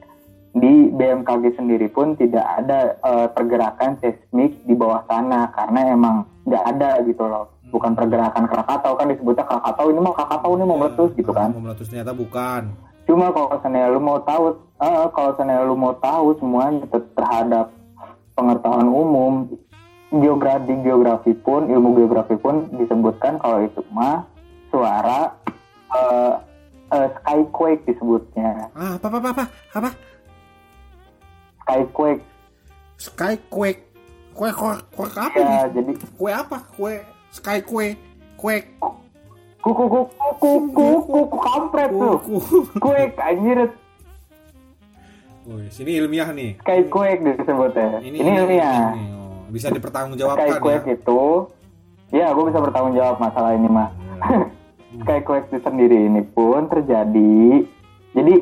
di 0.51 0.91
BMKG 0.91 1.55
sendiri 1.55 1.87
pun 1.95 2.19
tidak 2.19 2.43
ada 2.43 2.99
uh, 3.07 3.27
pergerakan 3.31 3.95
seismik 4.03 4.59
di 4.67 4.75
bawah 4.75 5.07
sana 5.07 5.47
karena 5.55 5.95
emang 5.95 6.27
nggak 6.47 6.65
ada 6.77 6.91
gitu 7.07 7.23
loh. 7.23 7.55
Bukan 7.71 7.95
pergerakan 7.95 8.51
Krakatau 8.51 8.99
kan 8.99 9.07
disebutnya 9.15 9.47
Krakatau 9.47 9.95
ini 9.95 10.01
mau 10.03 10.11
Krakatau 10.11 10.59
ini 10.59 10.65
mau 10.67 10.75
iya, 10.75 10.83
meletus 10.83 11.11
gitu 11.15 11.31
kan. 11.31 11.55
mau 11.55 11.63
meletus 11.71 11.87
ternyata 11.87 12.11
bukan. 12.11 12.63
Cuma 13.07 13.31
kalau 13.31 13.55
misalnya 13.55 13.91
lu 13.95 14.01
mau 14.03 14.19
tahu 14.27 14.43
uh, 14.83 15.07
kalau 15.15 15.29
misalnya 15.35 15.59
lu 15.63 15.75
mau 15.79 15.95
tahu 16.03 16.27
semuanya 16.43 16.83
terhadap 17.15 17.71
pengetahuan 18.35 18.91
umum 18.91 19.33
geografi 20.11 20.75
geografi 20.83 21.33
pun 21.39 21.71
ilmu 21.71 21.95
geografi 21.95 22.35
pun 22.35 22.67
disebutkan 22.75 23.39
kalau 23.39 23.63
itu 23.63 23.79
mah 23.95 24.27
suara 24.75 25.31
uh, 25.95 26.43
uh, 26.91 27.07
skyquake 27.23 27.87
disebutnya. 27.87 28.67
Ah, 28.75 28.99
apa 28.99 29.07
apa 29.07 29.29
apa 29.31 29.45
apa 29.79 29.91
skyquake 31.71 32.23
skyquake 32.99 33.81
kue 34.35 34.51
kue 34.51 34.75
kue 34.91 35.07
apa 35.15 35.39
ya, 35.39 35.71
jadi 35.71 35.93
kue 36.19 36.31
apa 36.35 36.59
kue 36.75 36.95
Sky 37.31 37.63
Kue 37.63 37.95
Kue 38.35 38.59
Kuku 39.61 39.85
kuku 39.87 40.01
kuku 40.41 40.87
kuku 41.05 41.37
kampret 41.39 41.91
tuh 41.95 42.19
Kue 42.83 43.01
anjir 43.21 43.71
Wih, 45.51 45.67
sini 45.73 45.97
ilmiah 45.99 46.31
nih. 46.37 46.61
Sky 46.63 46.85
Quake 46.93 47.25
disebutnya. 47.25 47.99
Ini, 48.05 48.23
ini 48.23 48.31
ilmiah. 48.39 48.93
Ini, 48.93 49.07
oh, 49.17 49.49
bisa 49.49 49.73
dipertanggungjawabkan. 49.73 50.47
Sky 50.47 50.63
Quake 50.63 50.87
ya? 50.87 50.95
itu, 51.01 51.23
ya 52.13 52.27
gue 52.31 52.45
bisa 52.53 52.61
bertanggung 52.61 52.95
jawab 52.95 53.17
masalah 53.19 53.57
ini 53.57 53.69
mah. 53.71 53.89
Hmm. 54.91 55.07
Sky 55.07 55.23
Quake 55.23 55.47
itu 55.55 55.59
sendiri 55.63 55.97
ini 56.07 56.23
pun 56.35 56.67
terjadi. 56.67 57.63
Jadi 58.11 58.35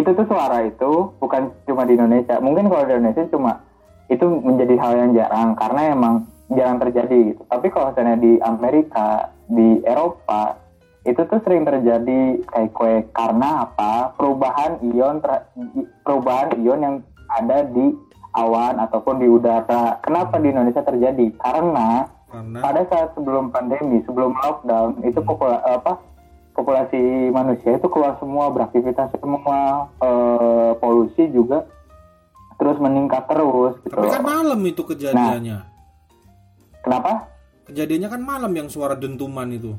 itu 0.00 0.10
tuh 0.16 0.26
suara 0.26 0.64
itu 0.64 1.12
bukan 1.20 1.52
cuma 1.68 1.84
di 1.84 1.94
Indonesia. 1.94 2.40
Mungkin 2.40 2.72
kalau 2.72 2.88
di 2.88 2.92
Indonesia 2.96 3.28
cuma 3.28 3.60
itu 4.08 4.26
menjadi 4.26 4.74
hal 4.80 4.92
yang 4.96 5.10
jarang 5.14 5.48
karena 5.54 5.80
emang 5.94 6.14
jarang 6.50 6.82
terjadi 6.82 7.34
gitu. 7.34 7.42
Tapi 7.46 7.66
kalau 7.70 7.92
misalnya 7.94 8.16
di 8.18 8.32
Amerika, 8.42 9.30
di 9.46 9.78
Eropa, 9.86 10.58
itu 11.06 11.20
tuh 11.24 11.40
sering 11.46 11.62
terjadi 11.62 12.42
kayak 12.50 12.72
kue 12.74 13.06
karena 13.14 13.68
apa? 13.68 14.16
Perubahan 14.18 14.82
ion 14.82 15.22
perubahan 16.02 16.48
ion 16.58 16.80
yang 16.80 16.96
ada 17.30 17.62
di 17.70 17.94
awan 18.34 18.82
ataupun 18.82 19.22
di 19.22 19.26
udara. 19.30 20.02
Kenapa 20.02 20.38
di 20.42 20.50
Indonesia 20.50 20.82
terjadi? 20.82 21.30
Karena, 21.38 22.06
karena... 22.30 22.58
pada 22.62 22.82
saat 22.90 23.08
sebelum 23.14 23.54
pandemi, 23.54 24.02
sebelum 24.06 24.34
lockdown, 24.38 25.02
itu 25.06 25.18
popula 25.22 25.62
apa? 25.62 25.98
Populasi 26.54 27.30
manusia 27.30 27.78
itu 27.78 27.88
keluar 27.88 28.18
semua 28.18 28.50
beraktivitas 28.50 29.14
semua 29.16 29.88
e, 30.02 30.10
polusi 30.78 31.30
juga 31.30 31.64
terus 32.60 32.76
meningkat 32.76 33.24
terus 33.30 33.74
gitu. 33.86 33.96
Tapi 33.96 34.08
kan 34.12 34.24
malam 34.24 34.60
itu 34.68 34.82
kejadiannya. 34.84 35.58
Nah, 35.64 35.70
Kenapa? 36.80 37.12
Kejadiannya 37.68 38.08
kan 38.08 38.20
malam 38.24 38.52
yang 38.56 38.68
suara 38.68 38.96
dentuman 38.96 39.48
itu. 39.52 39.72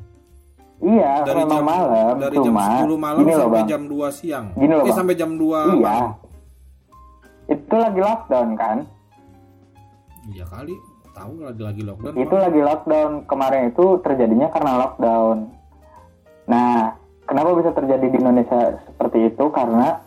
Iya, 0.82 1.22
dari 1.30 1.46
jam, 1.46 1.62
malam. 1.62 2.14
Dari 2.18 2.38
cuma, 2.42 2.66
jam 2.82 2.90
10 2.90 2.98
malam 2.98 3.22
sampai 3.30 3.62
loh, 3.62 3.70
jam 3.70 3.82
2 3.86 4.08
siang. 4.10 4.46
Gini 4.58 4.74
loh, 4.74 4.86
eh, 4.90 4.96
sampai 4.98 5.14
jam 5.14 5.32
2 5.38 5.78
Iya. 5.78 5.94
Malam. 5.94 6.12
Itu 7.52 7.76
lagi 7.78 8.00
lockdown 8.02 8.50
kan? 8.58 8.78
Iya 10.32 10.46
kali, 10.50 10.74
tahu 11.14 11.34
lagi 11.46 11.62
lagi 11.62 11.82
lockdown. 11.86 12.14
Itu 12.18 12.36
lagi 12.38 12.62
lockdown. 12.66 13.12
Kemarin 13.30 13.62
itu 13.70 13.86
terjadinya 14.02 14.48
karena 14.50 14.72
lockdown. 14.82 15.38
Nah, 16.50 16.98
kenapa 17.26 17.58
bisa 17.58 17.72
terjadi 17.74 18.06
di 18.10 18.18
Indonesia 18.18 18.82
seperti 18.88 19.34
itu? 19.34 19.46
Karena 19.54 20.00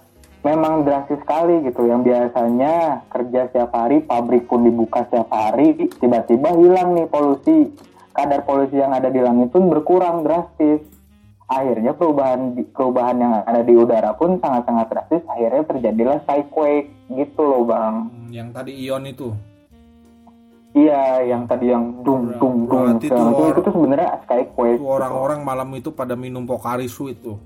memang 0.44 0.84
drastis 0.84 1.18
sekali 1.22 1.64
gitu. 1.64 1.88
Yang 1.88 2.00
biasanya 2.12 3.04
kerja 3.08 3.40
setiap 3.50 3.70
hari, 3.72 4.04
pabrik 4.04 4.46
pun 4.46 4.62
dibuka 4.62 5.06
setiap 5.08 5.32
hari, 5.32 5.74
tiba-tiba 5.98 6.52
hilang 6.54 6.94
nih 6.94 7.08
polusi. 7.08 7.72
Kadar 8.14 8.46
polusi 8.46 8.78
yang 8.78 8.94
ada 8.94 9.10
di 9.10 9.18
langit 9.18 9.50
pun 9.50 9.66
berkurang 9.66 10.22
drastis. 10.22 10.84
Akhirnya 11.44 11.92
perubahan 11.92 12.56
perubahan 12.72 13.20
yang 13.20 13.32
ada 13.44 13.60
di 13.60 13.74
udara 13.76 14.14
pun 14.16 14.38
sangat-sangat 14.38 14.86
drastis. 14.88 15.22
Akhirnya 15.28 15.66
terjadilah 15.66 16.18
cyquake 16.24 16.88
gitu 17.10 17.42
loh 17.42 17.66
bang. 17.68 17.94
Hmm, 18.08 18.30
Yang 18.30 18.48
tadi 18.54 18.72
ion 18.86 19.04
itu. 19.04 19.28
Iya, 20.74 21.02
yang 21.24 21.46
tadi 21.46 21.70
yang 21.70 22.02
dung 22.02 22.34
dung 22.34 22.66
dung 22.66 22.98
macam 22.98 23.30
or- 23.30 23.46
itu 23.48 23.60
tuh 23.62 23.72
sebenarnya 23.72 24.18
skyquake. 24.22 24.76
Tuh 24.76 24.90
Orang-orang 24.90 25.40
malam 25.40 25.68
itu 25.72 25.88
pada 25.88 26.14
minum 26.14 26.42
Pocari 26.42 26.87
Sweet 26.87 27.22
tuh. 27.22 27.38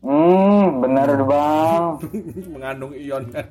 Hmm, 0.00 0.82
bener 0.82 1.22
bang. 1.22 1.84
Mengandung 2.52 2.92
ion 2.92 3.24
kan. 3.30 3.46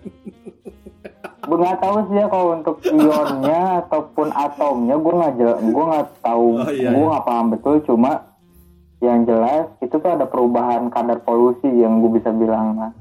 Gue 1.43 1.57
nggak 1.57 1.77
tahu 1.77 1.95
sih 2.05 2.15
ya 2.15 2.27
kalau 2.27 2.47
untuk 2.53 2.77
ionnya 2.85 3.61
ataupun 3.81 4.27
atomnya 4.29 4.95
gue 4.95 5.13
nggak 5.13 5.33
jel, 5.35 5.51
gue 5.61 5.85
nggak 5.85 6.07
tahu, 6.21 6.47
Oh, 6.57 6.69
iya, 6.69 6.87
gue 6.87 6.99
iya. 6.99 7.09
nggak 7.09 7.25
paham 7.25 7.45
betul. 7.49 7.75
Cuma 7.83 8.11
yang 8.99 9.23
jelas 9.23 9.67
itu 9.77 9.91
tuh 9.93 10.07
ada 10.09 10.23
perubahan 10.23 10.87
kadar 10.87 11.19
polusi 11.19 11.67
yang 11.67 11.99
gue 11.99 12.11
bisa 12.13 12.29
bilang. 12.29 12.75
Mas. 12.77 12.93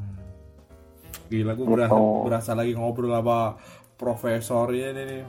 Gila 1.29 1.53
gue 1.53 1.61
Gitu. 1.61 1.71
berasa, 1.73 1.99
berasa 2.23 2.51
lagi 2.53 2.73
ngobrol 2.73 3.11
sama 3.13 3.59
profesornya 4.03 4.91
ini 4.91 5.03
nih. 5.07 5.23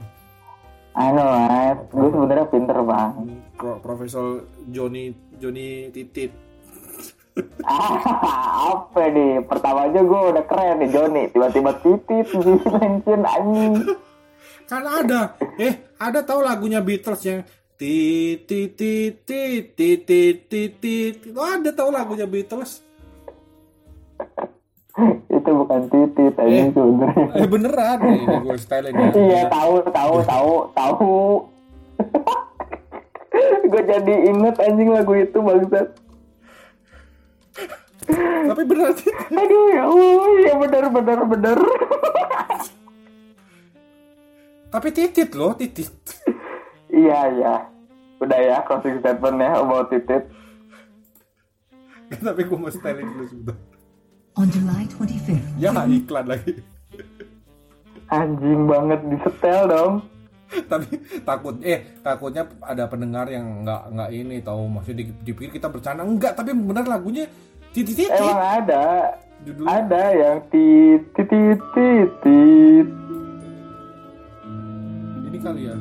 I 0.94 1.10
know, 1.14 1.26
mas. 1.30 1.78
Gue 1.94 2.10
sebenarnya 2.10 2.46
pinter 2.50 2.78
bang. 2.82 3.14
Pro- 3.54 3.78
Profesor 3.78 4.46
Joni 4.66 5.14
Joni 5.38 5.94
Titit. 5.94 6.34
Ah, 7.66 7.98
apa 8.74 9.10
nih? 9.10 9.42
Pertama 9.46 9.90
aja 9.90 10.02
gue 10.02 10.20
udah 10.34 10.44
keren 10.46 10.82
nih 10.82 10.90
Joni. 10.90 11.22
Tiba-tiba 11.30 11.70
titit 11.82 12.26
mention 12.66 13.22
anjing. 13.22 13.74
Kan 14.70 14.82
ada. 14.86 15.38
Eh, 15.58 15.94
ada 15.98 16.26
tahu 16.26 16.42
lagunya 16.42 16.82
Beatles 16.82 17.22
yang 17.26 17.42
titit 17.78 18.74
titit 18.78 19.74
titit 19.74 20.38
titit. 20.46 21.14
Ada 21.34 21.70
tahu 21.74 21.90
lagunya 21.90 22.26
Beatles? 22.26 22.82
bukan 25.56 25.80
titit 25.86 26.34
Eh. 26.34 26.42
anjing 26.42 26.68
sebenarnya. 26.70 27.26
Eh 27.34 27.46
beneran 27.46 27.98
nih, 28.04 28.20
gue 28.40 28.56
style 28.56 28.86
ya. 28.86 29.08
Iya 29.10 29.40
tahu 29.48 29.74
tahu 29.88 30.14
tahu 30.22 30.52
tahu. 30.70 31.14
gue 33.70 33.82
jadi 33.84 34.14
inget 34.28 34.56
anjing 34.58 34.90
lagu 34.90 35.14
itu 35.14 35.38
bangsat. 35.38 35.88
Tapi 38.44 38.62
beneran 38.62 38.92
Aduh 39.32 39.64
ya 39.70 39.82
Allah, 39.84 40.28
ya 40.38 40.54
benar 40.58 40.84
benar 40.90 41.18
benar. 41.24 41.58
Tapi 44.68 44.88
titit 44.90 45.30
loh, 45.32 45.54
titit. 45.54 45.88
iya 46.88 47.30
iya. 47.30 47.54
Udah 48.18 48.34
ya 48.36 48.58
closing 48.62 48.98
statement 48.98 49.38
ya 49.38 49.50
about 49.56 49.86
titit. 49.88 50.26
Tapi 52.10 52.42
gue 52.42 52.58
mau 52.58 52.68
styling 52.68 53.08
dulu 53.08 53.24
sebentar. 53.24 53.56
On 54.34 54.50
July 54.50 54.82
25th, 54.90 55.62
Ya 55.62 55.70
iklan 55.86 56.26
lagi. 56.26 56.58
Anjing 58.10 58.66
banget 58.66 59.00
disetel 59.06 59.70
dong. 59.70 59.94
Tapi 60.70 60.86
takut 61.22 61.54
eh 61.62 61.98
takutnya 62.02 62.46
ada 62.62 62.86
pendengar 62.86 63.26
yang 63.26 63.62
nggak 63.66 63.82
nggak 63.90 64.10
ini 64.10 64.38
tahu 64.42 64.70
maksudnya 64.70 65.06
di- 65.06 65.18
dipikir 65.26 65.58
kita 65.58 65.66
bercanda 65.66 66.06
enggak 66.06 66.34
tapi 66.38 66.54
bener 66.54 66.86
lagunya 66.86 67.26
titit 67.74 67.94
titit. 67.94 68.10
Emang 68.10 68.62
ada. 68.62 68.84
Judul 69.42 69.66
Ada 69.66 70.02
yang 70.14 70.38
titit 70.50 71.02
titit 71.14 71.58
titit. 71.74 72.88
ini 75.30 75.38
kali 75.42 75.62
ya. 75.66 75.76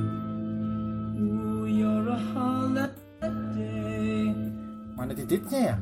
Mana 4.93 5.11
tititnya 5.13 5.59
ya? 5.73 5.77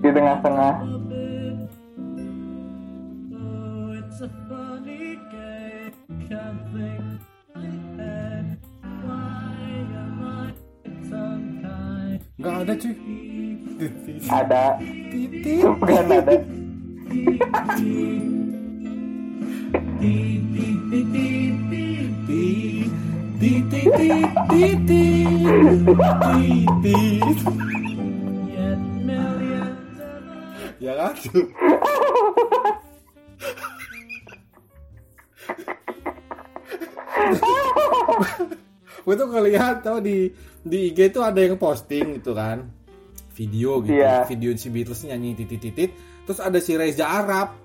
Di 0.00 0.08
tengah-tengah. 0.08 0.74
Nggak 4.20 4.28
ada 12.60 12.74
cuy. 12.76 12.92
Titit. 13.80 14.20
Ada. 14.28 14.76
Titit. 15.08 15.64
Bukan 15.64 16.04
ada. 16.12 16.36
Ya 30.80 30.92
kan? 31.00 31.16
gue 39.04 39.14
tuh 39.16 39.26
ngeliat 39.26 39.80
tau 39.80 39.98
di 39.98 40.28
di 40.60 40.92
IG 40.92 41.10
tuh 41.10 41.22
ada 41.22 41.40
yang 41.40 41.56
posting 41.56 42.18
gitu 42.18 42.32
kan. 42.32 42.68
Video 43.32 43.80
gitu 43.80 43.96
Iya. 43.96 44.28
video 44.28 44.52
si 44.54 44.68
Beatles 44.68 45.00
nyanyi 45.02 45.32
titit 45.34 45.60
titit 45.62 45.90
terus 46.24 46.38
ada 46.38 46.58
si 46.58 46.76
Reza 46.76 47.06
Arab. 47.06 47.56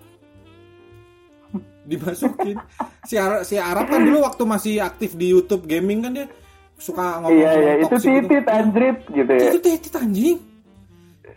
Dimasukin. 1.89 2.55
Si 3.03 3.15
Arab, 3.15 3.43
si 3.43 3.55
Arab 3.55 3.85
kan 3.85 4.01
dulu 4.01 4.23
waktu 4.23 4.43
masih 4.43 4.73
aktif 4.79 5.13
di 5.13 5.29
YouTube 5.29 5.65
gaming 5.65 6.01
kan 6.01 6.11
dia 6.13 6.27
suka 6.75 7.19
ngomong 7.19 7.35
Iya 7.35 7.51
iya. 7.53 7.73
itu 7.77 7.95
gitu. 7.95 8.07
titit 8.25 8.45
anjrit 8.47 8.97
gitu 9.07 9.31
ya. 9.31 9.43
itu 9.45 9.59
titit 9.59 9.93
anjing. 9.93 10.37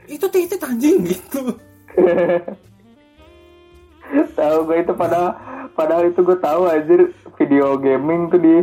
Itu 0.09 0.27
titit 0.29 0.61
anjing 0.61 0.97
gitu 1.05 1.43
tahu 4.33 4.57
gue 4.67 4.77
itu 4.81 4.93
padahal 4.93 5.31
padahal 5.73 6.05
itu 6.09 6.21
gue 6.23 6.39
tahu 6.39 6.63
anjir. 6.67 7.01
Video 7.39 7.79
gaming 7.79 8.27
tuh 8.29 8.41
di. 8.43 8.57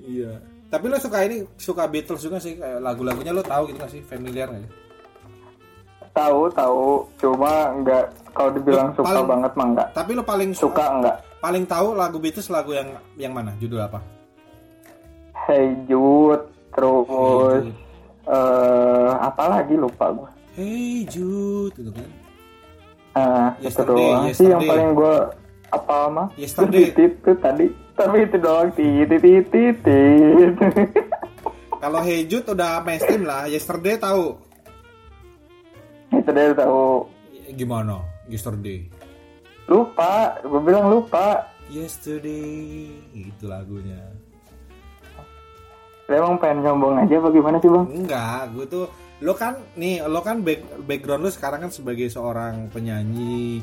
Iya. 0.00 0.40
Tapi 0.72 0.84
lo 0.88 0.96
suka 0.96 1.20
ini 1.28 1.44
suka 1.54 1.84
Beatles 1.84 2.24
juga 2.24 2.40
sih. 2.40 2.56
Kayak 2.56 2.80
lagu-lagunya 2.80 3.36
lo 3.36 3.44
tahu 3.44 3.68
gitu 3.68 3.76
gak 3.76 3.92
sih? 3.92 4.00
Familiar 4.00 4.48
gak 4.48 4.64
sih 4.64 4.72
tahu 6.12 6.44
tahu. 6.52 7.08
Cuma 7.16 7.72
nggak 7.80 8.04
kalau 8.36 8.50
dibilang 8.52 8.92
suka 8.92 9.08
Paling- 9.08 9.28
banget 9.28 9.52
mah 9.56 9.66
nggak. 9.72 9.88
tapi 9.96 10.10
lo 10.12 10.22
paling 10.22 10.50
suka 10.52 10.84
nggak. 11.00 11.16
paling 11.42 11.64
tahu 11.66 11.88
lagu 11.96 12.16
Beatles 12.22 12.52
lagu 12.52 12.70
yang 12.70 12.88
yang 13.18 13.32
mana? 13.34 13.50
Judul 13.58 13.82
apa? 13.82 13.98
Hey 15.48 15.74
Jude 15.90 16.44
terus 16.70 17.08
Hey 17.08 17.72
Jude. 17.72 17.72
eh 18.28 19.10
apa 19.18 19.44
lagi? 19.50 19.74
Lupa 19.74 20.06
gue 20.12 20.30
Hey 20.54 21.02
Jude 21.08 21.74
gitu 21.74 21.90
kan 21.90 22.08
Itu 23.12 23.64
Yesterday, 23.68 24.08
doang. 24.08 24.24
Sih 24.32 24.46
yang 24.48 24.62
Yesterday. 24.64 24.70
paling 24.72 24.88
gue 24.96 25.16
apa 25.72 25.96
mah 26.08 26.26
Yesterday. 26.36 26.82
titit 26.92 27.12
tuh 27.20 27.36
tadi. 27.40 27.66
Tapi 27.92 28.16
itu 28.24 28.36
doang. 28.40 28.68
Titit 28.72 29.20
titit 29.20 29.44
titit 29.52 30.52
kalau 31.82 32.00
Hey 32.00 32.24
Jude 32.24 32.48
udah 32.48 32.80
mainstream 32.80 33.28
lah. 33.28 33.50
Yesterday 33.50 33.98
tahu. 33.98 34.38
Itu 36.12 36.30
dia 36.30 36.54
tahu. 36.54 37.08
Gimana? 37.52 38.00
Yesterday. 38.30 38.86
Lupa. 39.66 40.38
Gue 40.46 40.60
bilang 40.62 40.88
lupa. 40.88 41.50
Yesterday. 41.68 42.92
Itu 43.12 43.48
lagunya. 43.48 43.98
Emang 46.12 46.36
pengen 46.36 46.60
nyombong 46.60 47.00
aja 47.00 47.16
bagaimana 47.24 47.56
sih 47.56 47.72
bang? 47.72 47.86
Enggak, 47.88 48.52
gue 48.52 48.64
tuh 48.68 48.84
lo 49.22 49.38
kan 49.38 49.54
nih 49.78 50.02
lo 50.02 50.20
kan 50.20 50.42
back- 50.42 50.82
background 50.82 51.22
lo 51.22 51.30
sekarang 51.30 51.66
kan 51.66 51.72
sebagai 51.72 52.10
seorang 52.10 52.66
penyanyi 52.74 53.62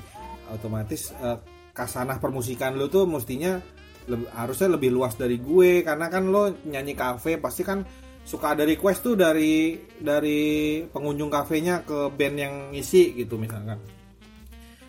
otomatis 0.50 1.12
eh, 1.20 1.38
kasanah 1.76 2.18
permusikan 2.18 2.80
lo 2.80 2.88
tuh 2.88 3.04
mestinya 3.06 3.60
leb- 4.08 4.32
harusnya 4.34 4.80
lebih 4.80 4.90
luas 4.90 5.20
dari 5.20 5.38
gue. 5.38 5.84
Karena 5.84 6.08
kan 6.08 6.32
lo 6.32 6.50
nyanyi 6.66 6.96
kafe 6.96 7.38
pasti 7.38 7.68
kan 7.68 7.84
suka 8.24 8.56
ada 8.56 8.64
request 8.64 9.06
tuh 9.06 9.16
dari 9.20 9.78
dari 10.00 10.82
pengunjung 10.88 11.30
kafenya 11.30 11.84
ke 11.84 12.10
band 12.14 12.36
yang 12.40 12.56
ngisi 12.74 13.14
gitu 13.20 13.38
misalkan. 13.38 13.78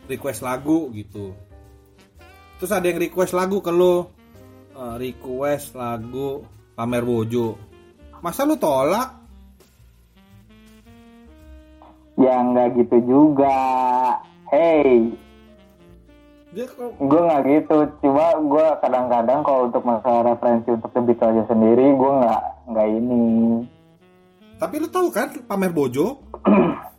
Request 0.09 0.40
lagu 0.42 0.90
gitu. 0.94 1.35
Terus 2.59 2.72
ada 2.72 2.87
yang 2.87 2.98
request 2.98 3.37
lagu 3.37 3.59
ke 3.61 3.70
lo. 3.74 4.16
Eh, 4.72 4.96
request 4.96 5.76
lagu 5.76 6.46
pamer 6.72 7.04
bojo. 7.04 7.59
Masa 8.24 8.44
lu 8.48 8.56
tolak 8.56 9.19
ya 12.20 12.37
nggak 12.44 12.68
gitu 12.76 12.96
juga. 13.09 13.56
Hey. 14.52 15.16
Dia 16.52 16.66
kalau 16.68 16.92
gue 16.98 17.20
nggak 17.24 17.42
gitu. 17.48 17.76
Cuma 18.04 18.37
gue 18.37 18.66
kadang-kadang 18.85 19.40
kalau 19.40 19.72
untuk 19.72 19.83
masalah 19.88 20.35
referensi 20.35 20.68
untuk 20.68 20.92
The 20.92 21.00
Beatles 21.00 21.30
aja 21.33 21.42
sendiri 21.48 21.96
gue 21.96 22.12
nggak 22.20 22.42
nggak 22.68 22.88
ini. 23.00 23.24
Tapi 24.61 24.74
lu 24.76 24.88
tahu 24.92 25.09
kan 25.09 25.33
pamer 25.48 25.72
bojo? 25.72 26.20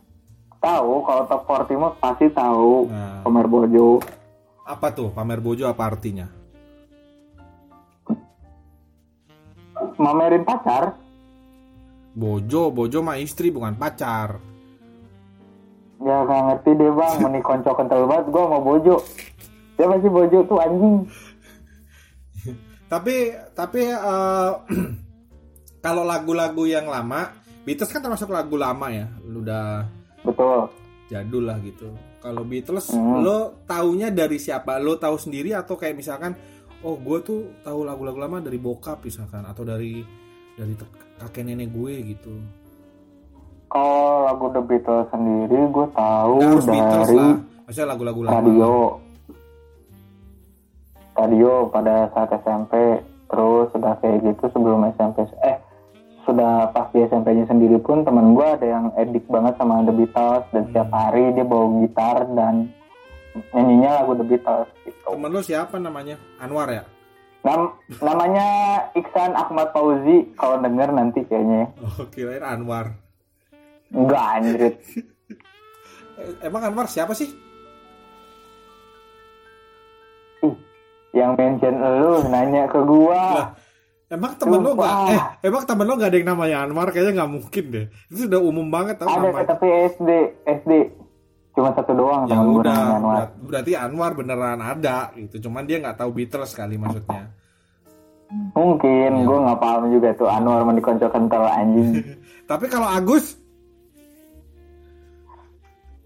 Tahu 0.62 0.92
kalau 1.02 1.26
top 1.26 1.42
40 1.42 1.74
mah 1.74 1.92
pasti 1.98 2.30
tahu 2.30 2.86
Nah. 2.86 3.26
Pamer 3.26 3.50
Bojo. 3.50 3.98
Apa 4.62 4.94
tuh 4.94 5.10
pamer 5.10 5.42
bojo 5.42 5.66
apa 5.66 5.90
artinya? 5.90 6.30
Mamerin 9.98 10.46
pacar? 10.46 10.94
Bojo 12.14 12.70
bojo 12.70 13.02
mah 13.02 13.18
istri 13.18 13.50
bukan 13.50 13.74
pacar 13.74 14.51
ya 16.02 16.16
gak 16.22 16.40
ngerti 16.46 16.70
deh 16.74 16.90
bang. 16.90 17.14
Meni 17.22 17.40
konco 17.40 17.70
kental 17.72 18.04
banget 18.04 18.26
gue 18.28 18.42
mau 18.42 18.60
Bojo. 18.60 18.96
Siapa 19.74 19.94
sih 19.98 20.10
Bojo 20.10 20.38
tuh 20.44 20.58
anjing? 20.58 20.96
Tapi 22.86 23.16
tapi 23.56 23.80
eh, 23.88 24.52
kalau 25.84 26.02
lagu-lagu 26.04 26.68
yang 26.68 26.86
lama 26.86 27.32
Beatles 27.62 27.94
kan 27.94 28.02
termasuk 28.02 28.28
lagu 28.28 28.58
lama 28.58 28.90
ya. 28.90 29.06
Lu 29.22 29.40
udah 29.40 29.86
betul. 30.26 30.66
jadul 31.06 31.46
lah 31.46 31.56
gitu. 31.62 31.88
Kalau 32.18 32.42
Beatles 32.42 32.90
Hmm. 32.90 33.22
lo 33.22 33.62
taunya 33.64 34.10
dari 34.10 34.38
siapa? 34.38 34.78
Lo 34.78 34.98
tahu 34.98 35.14
sendiri 35.14 35.54
atau 35.54 35.78
kayak 35.78 35.94
misalkan 35.94 36.34
oh 36.82 36.98
gue 36.98 37.18
tuh 37.22 37.40
tahu 37.62 37.86
lagu-lagu 37.86 38.18
lama 38.18 38.42
dari 38.42 38.58
bokap 38.58 39.06
misalkan 39.06 39.46
atau 39.46 39.62
dari 39.62 40.02
dari 40.58 40.74
kakek 41.18 41.46
nenek 41.46 41.70
gue 41.70 41.94
gitu 42.14 42.34
kalau 43.72 43.96
lagu 44.22 44.46
The 44.50 44.62
Beatles 44.62 45.08
sendiri 45.08 45.58
gue 45.66 45.86
tahu 45.90 46.34
Nggak 46.36 46.50
harus 46.52 46.66
Beatles 46.66 47.08
dari 47.08 47.16
lah. 47.16 47.34
Maksudnya 47.62 47.88
lagu-lagu 47.88 48.20
lama. 48.20 48.34
radio. 48.36 48.72
Radio 51.12 51.52
pada 51.68 52.08
saat 52.10 52.30
SMP 52.34 52.72
terus 53.26 53.68
sudah 53.70 53.96
kayak 53.98 54.18
gitu 54.22 54.44
sebelum 54.50 54.84
SMP 54.90 55.24
eh 55.42 55.56
sudah 56.22 56.70
pas 56.70 56.86
di 56.88 57.02
SMP-nya 57.02 57.44
sendiri 57.44 57.76
pun 57.78 58.00
teman 58.02 58.32
gue 58.32 58.46
ada 58.46 58.62
yang 58.64 58.84
edik 58.94 59.26
banget 59.26 59.56
sama 59.56 59.82
The 59.82 59.92
Beatles 59.92 60.44
dan 60.50 60.62
setiap 60.68 60.86
Hmm. 60.86 60.96
hari 60.98 61.24
dia 61.32 61.42
bawa 61.42 61.66
gitar 61.80 62.16
dan 62.30 62.54
nyanyinya 63.50 63.90
lagu 63.98 64.12
The 64.14 64.26
Beatles 64.26 64.68
gitu. 64.82 65.08
temen 65.10 65.28
lo 65.28 65.40
siapa 65.40 65.76
namanya? 65.76 66.16
Anwar 66.38 66.68
ya? 66.70 66.84
Nam- 67.42 67.74
namanya 67.98 68.46
Iksan 68.92 69.34
Ahmad 69.34 69.72
Fauzi 69.72 70.30
kalau 70.32 70.62
denger 70.62 70.88
nanti 70.90 71.26
kayaknya 71.26 71.74
oh 71.76 72.06
kirain 72.08 72.38
Anwar 72.40 72.94
enggak 73.92 74.24
anjrit. 74.34 74.74
Eh, 76.14 76.32
emang 76.42 76.62
Anwar 76.64 76.86
siapa 76.86 77.12
sih? 77.12 77.28
Ih, 80.42 80.54
yang 81.12 81.32
mention 81.34 81.74
lu 81.78 82.24
nanya 82.26 82.66
ke 82.66 82.80
gua. 82.80 83.22
Lah, 83.32 83.48
emang 84.08 84.32
temen 84.36 84.58
lo 84.58 84.72
nggak 84.72 84.92
Lupa. 84.98 85.08
eh 85.08 85.20
emang 85.42 85.62
temen 85.62 85.84
lo 85.84 85.94
nggak 85.94 86.10
ada 86.10 86.18
yang 86.18 86.28
namanya 86.28 86.56
Anwar? 86.62 86.88
Kayaknya 86.90 87.12
nggak 87.16 87.32
mungkin 87.32 87.64
deh. 87.70 87.86
Itu 88.08 88.18
sudah 88.26 88.40
umum 88.40 88.66
banget 88.68 88.94
tau 88.96 89.08
ada 89.08 89.18
namanya. 89.22 89.48
tapi 89.48 89.66
SD 89.90 90.10
SD 90.44 90.72
cuma 91.52 91.68
satu 91.70 91.92
doang 91.92 92.24
ya 92.24 92.32
temen 92.32 92.48
udah 92.58 92.76
Anwar. 92.96 93.24
berarti 93.38 93.72
Anwar 93.74 94.10
beneran 94.12 94.60
ada 94.60 95.12
gitu. 95.14 95.36
Cuman 95.42 95.64
dia 95.64 95.78
nggak 95.78 95.96
tahu 95.96 96.10
Beatles 96.12 96.52
kali 96.52 96.76
maksudnya. 96.76 97.28
Mungkin 98.52 99.10
Ya. 99.12 99.24
gua 99.24 99.38
nggak 99.44 99.60
paham 99.60 99.84
juga 99.90 100.08
tuh 100.14 100.24
Anwar 100.26 100.62
mau 100.62 100.72
dikonco 100.72 101.04
kental 101.06 101.44
anjing. 101.44 102.00
Tapi 102.50 102.64
kalau 102.66 102.88
Agus 102.88 103.36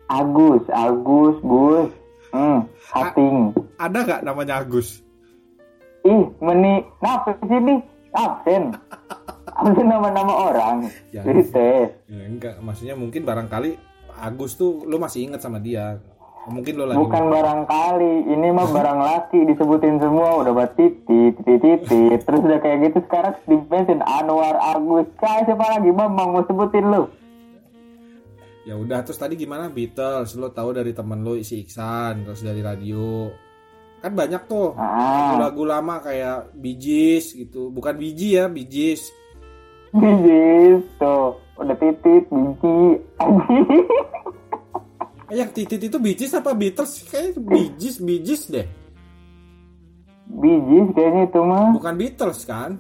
Agus 0.07 0.63
Agus 0.71 1.37
Gus. 1.43 1.91
Hmm 2.31 2.67
hating. 2.93 3.55
Ada 3.77 3.99
nggak 4.03 4.23
namanya 4.23 4.63
Agus? 4.63 5.03
Ih 6.07 6.25
meni 6.39 6.87
kenapa 7.03 7.35
sih 7.43 7.59
nih 7.59 7.79
absen 8.15 8.63
absen 9.57 9.87
nama-nama 9.89 10.35
orang. 10.53 10.77
Ya. 11.11 11.25
Tes. 11.25 11.51
ya, 12.07 12.23
enggak. 12.29 12.61
Maksudnya 12.63 12.95
mungkin 12.95 13.27
barangkali 13.27 13.77
Agus 14.17 14.57
tuh 14.57 14.85
lo 14.89 14.97
masih 14.97 15.29
ingat 15.29 15.45
sama 15.45 15.61
dia. 15.61 16.01
Mungkin 16.47 16.79
lo 16.79 16.87
lagi 16.87 17.03
Bukan 17.03 17.27
barangkali, 17.27 18.31
ini 18.31 18.55
mah 18.55 18.71
barang 18.71 19.01
laki 19.03 19.51
disebutin 19.51 19.99
semua. 19.99 20.47
Udah 20.47 20.55
buat 20.55 20.79
titit, 20.79 21.35
titit, 21.43 21.83
titit. 21.83 22.23
Terus 22.23 22.39
udah 22.39 22.59
kayak 22.63 22.87
gitu 22.87 23.03
sekarang 23.03 23.35
di 23.51 23.59
mention 23.67 23.99
Anwar 24.07 24.55
Agus, 24.63 25.11
kayak 25.19 25.51
siapa 25.51 25.67
lagi 25.75 25.91
Bambang? 25.91 26.39
Mau 26.39 26.47
sebutin 26.47 26.87
lu? 26.87 27.11
Ya 28.67 28.75
udah 28.75 29.07
terus 29.07 29.17
tadi 29.17 29.39
gimana? 29.39 29.71
Beatles 29.71 30.35
lo 30.35 30.51
tahu 30.51 30.75
dari 30.75 30.91
temen 30.91 31.23
lo 31.23 31.39
si 31.41 31.63
Iksan 31.63 32.27
terus 32.27 32.43
dari 32.43 32.61
radio. 32.61 33.31
Kan 34.03 34.13
banyak 34.13 34.43
tuh 34.51 34.75
Ah, 34.77 35.39
lagu 35.41 35.63
lama 35.65 36.03
kayak 36.03 36.53
Gees 36.77 37.33
gitu. 37.33 37.71
Bukan 37.71 37.95
biji 37.97 38.37
ya 38.37 38.51
Gees. 38.51 39.09
Bijis 39.97 40.85
tuh, 41.01 41.41
udah 41.57 41.77
titit, 41.79 42.25
biji. 42.29 42.79
Eh, 45.27 45.43
yang 45.43 45.51
titit 45.51 45.83
itu 45.83 45.99
Gees 45.99 46.39
apa 46.39 46.55
Beatles? 46.55 47.03
Kayak 47.11 47.35
Bee 47.43 47.75
Gees 47.75 48.47
deh. 48.47 48.63
Bijis 50.27 50.87
kayaknya 50.95 51.27
itu 51.27 51.41
mah, 51.43 51.75
bukan 51.75 51.95
Beatles 51.99 52.47
kan? 52.47 52.79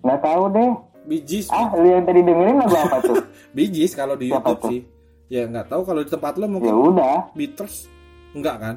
Nggak 0.00 0.20
tahu 0.24 0.44
deh. 0.56 0.72
Gees 1.10 1.50
Ah, 1.50 1.74
lu 1.74 1.86
yang 1.86 2.06
tadi 2.06 2.22
dengerin 2.22 2.56
lagu 2.56 2.76
apa 2.76 2.96
tuh? 3.02 3.16
Gees 3.74 3.92
kalau 3.92 4.14
di 4.14 4.30
Siapa 4.30 4.46
YouTube 4.46 4.60
tuh? 4.60 4.70
sih. 4.70 4.80
Ya 5.26 5.42
nggak 5.44 5.66
tahu. 5.66 5.82
Kalau 5.82 6.00
di 6.00 6.10
tempat 6.10 6.34
lo 6.34 6.44
ya 6.44 6.50
mungkin 6.50 6.74
udah, 6.74 7.18
Beatles? 7.34 7.90
Enggak 8.30 8.56
kan? 8.58 8.76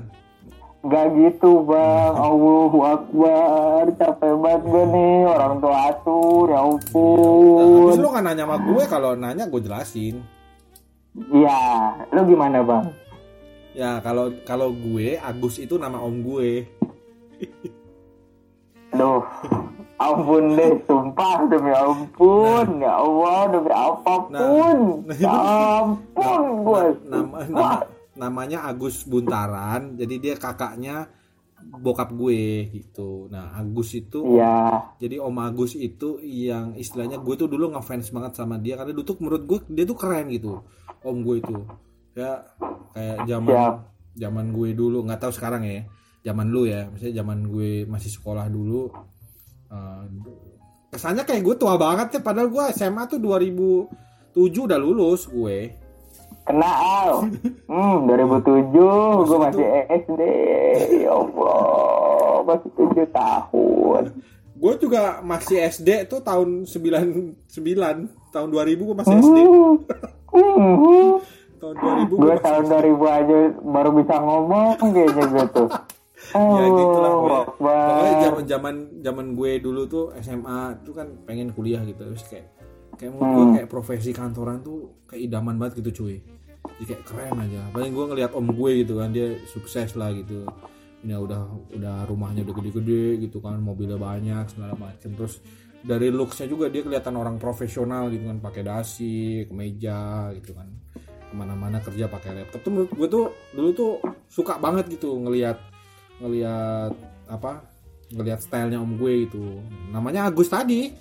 Gak 0.83 1.15
gitu 1.15 1.63
bang, 1.63 2.11
Allahu 2.27 2.79
Akbar, 2.83 3.87
capek 3.95 4.35
banget 4.35 4.61
gue 4.67 4.83
nih, 4.91 5.15
orang 5.23 5.53
tua 5.57 5.77
atur, 5.87 6.45
ya 6.45 6.59
Nah, 6.59 6.67
ampun. 6.67 7.87
terus 7.87 7.99
lo 8.03 8.09
kan 8.11 8.23
nanya 8.27 8.43
sama 8.43 8.57
gue 8.59 8.83
kalau 8.91 9.11
nanya 9.15 9.47
gue 9.47 9.61
jelasin. 9.63 10.19
Iya, 11.31 11.59
lu 12.11 12.21
gimana 12.25 12.59
bang? 12.59 12.85
ya 13.73 13.97
kalau 14.01 14.29
kalau 14.43 14.69
gue 14.69 15.17
Agus 15.17 15.57
itu 15.57 15.79
nama 15.79 15.97
om 15.97 16.19
gue. 16.19 16.67
Aduh, 18.91 19.23
ampun 20.09 20.43
deh, 20.53 20.71
sumpah 20.83 21.37
demi 21.47 21.71
ampun, 21.71 22.67
ya 22.79 22.93
Allah 22.95 23.39
demi 23.49 23.71
apa 23.71 24.13
pun, 24.27 24.77
Nah, 25.03 25.15
ya 25.15 25.31
ampun 25.79 26.41
gue. 26.61 26.83
nama, 27.05 27.37
nama 27.47 27.69
namanya 28.13 28.59
Agus 28.63 29.03
Buntaran 29.03 29.97
jadi 29.97 30.15
dia 30.21 30.33
kakaknya 30.37 31.09
bokap 31.63 32.11
gue 32.11 32.69
gitu. 32.69 33.25
Nah 33.27 33.55
Agus 33.55 33.95
itu 33.95 34.37
Iya, 34.37 34.93
jadi 34.99 35.17
Om 35.17 35.37
Agus 35.39 35.73
itu 35.73 36.19
yang 36.21 36.75
istilahnya 36.75 37.17
gue 37.17 37.33
tuh 37.33 37.47
dulu 37.47 37.73
ngefans 37.73 38.11
banget 38.11 38.35
sama 38.35 38.59
dia 38.59 38.75
karena 38.75 38.93
dulu 38.93 39.05
tuh 39.07 39.17
menurut 39.17 39.43
gue 39.43 39.59
dia 39.71 39.83
tuh 39.83 39.97
keren 39.97 40.29
gitu 40.29 40.61
Om 41.01 41.17
gue 41.23 41.35
itu. 41.41 41.57
Ya 42.13 42.45
kayak 42.93 43.17
zaman 43.25 43.49
Siap. 43.49 43.75
zaman 44.13 44.45
gue 44.53 44.69
dulu 44.71 44.97
nggak 45.03 45.17
tahu 45.17 45.33
sekarang 45.33 45.65
ya 45.65 45.81
zaman 46.21 46.47
lu 46.47 46.69
ya 46.69 46.85
misalnya 46.87 47.15
zaman 47.19 47.39
gue 47.49 47.89
masih 47.89 48.11
sekolah 48.13 48.45
dulu 48.45 48.93
eh, 49.73 50.03
kesannya 50.89 51.23
kayak 51.23 51.41
gue 51.41 51.55
tua 51.55 51.73
banget 51.75 52.07
ya 52.13 52.21
padahal 52.21 52.47
gue 52.47 52.63
SMA 52.71 53.03
tuh 53.07 53.17
2007 53.17 53.89
udah 54.61 54.77
lulus 54.77 55.25
gue. 55.25 55.73
Kenal. 56.43 57.25
Hmm, 57.73 58.05
2007 58.05 58.69
gue 59.23 59.37
masih 59.39 59.65
SD, 59.89 60.21
ya 61.01 61.11
Allah, 61.11 62.45
masih 62.45 62.69
7 62.69 63.09
tahun. 63.09 64.03
gue 64.53 64.73
juga 64.79 65.01
masih 65.19 65.57
SD 65.65 65.89
tuh 66.05 66.21
tahun 66.21 66.63
99 66.63 67.35
tahun 68.31 68.47
2000 68.47 68.79
gue 68.79 68.95
masih 68.95 69.15
SD 69.17 69.37
Hmm. 70.31 71.13
tahun 71.61 71.75
2000 72.07 72.15
gue 72.15 72.35
tahun 72.39 72.63
2000 72.67 73.17
aja 73.17 73.37
baru 73.59 73.89
bisa 73.93 74.15
ngomong 74.17 74.75
kayaknya 74.77 75.25
gue 75.25 75.45
ya 76.31 76.65
gitu 76.69 76.97
lah 76.97 77.11
Oh, 77.13 77.19
pokoknya, 77.19 77.43
pokoknya 77.83 78.13
zaman 78.21 78.43
zaman 78.45 78.75
zaman 79.01 79.25
gue 79.33 79.51
dulu 79.59 79.81
tuh 79.85 80.05
SMA 80.17 80.59
tuh 80.81 80.93
kan 80.93 81.07
pengen 81.23 81.51
kuliah 81.51 81.83
gitu. 81.83 81.99
Terus 81.99 82.23
kayak 82.25 82.47
kayak 82.95 83.11
menurut 83.11 83.29
gue 83.29 83.43
Hmm. 83.43 83.55
kayak 83.57 83.69
profesi 83.69 84.09
kantoran 84.11 84.61
tuh 84.61 85.03
kayak 85.03 85.27
idaman 85.27 85.55
banget 85.57 85.83
gitu 85.83 86.03
cuy. 86.03 86.17
Jadi 86.79 86.83
kayak 86.87 87.03
keren 87.03 87.35
aja. 87.37 87.61
Paling 87.69 87.91
gue 87.91 88.05
ngeliat 88.07 88.31
om 88.33 88.47
gue 88.47 88.71
gitu 88.81 88.93
kan 88.97 89.09
dia 89.09 89.35
sukses 89.45 89.93
lah 89.93 90.09
gitu. 90.11 90.47
Ini 91.03 91.19
udah 91.19 91.41
udah 91.75 91.95
rumahnya 92.07 92.47
udah 92.47 92.55
gede-gede 92.55 93.19
gitu 93.19 93.43
kan 93.43 93.59
mobilnya 93.59 93.99
banyak 93.99 94.47
segala 94.47 94.71
macam 94.79 95.11
terus 95.11 95.43
dari 95.83 96.07
looksnya 96.07 96.47
juga 96.47 96.71
dia 96.71 96.79
kelihatan 96.79 97.19
orang 97.19 97.35
profesional 97.35 98.07
gitu 98.07 98.23
kan 98.23 98.39
pakai 98.39 98.63
dasi 98.63 99.43
kemeja 99.43 100.31
gitu 100.39 100.55
kan. 100.55 100.71
Ke 101.27 101.33
mana-mana 101.35 101.83
kerja 101.83 102.07
pakai 102.07 102.39
laptop. 102.39 102.63
Tuh 102.63 102.71
menurut 102.71 102.91
gue 102.95 103.07
tuh 103.11 103.25
dulu 103.51 103.69
tuh 103.75 103.91
suka 104.31 104.55
banget 104.55 104.87
gitu 104.87 105.19
ngelihat 105.19 105.59
ngelihat 106.21 106.93
apa 107.29 107.63
ngelihat 108.13 108.39
stylenya 108.45 108.77
om 108.77 108.93
gue 108.99 109.25
itu 109.25 109.43
namanya 109.89 110.29
Agus 110.29 110.51
tadi. 110.51 110.93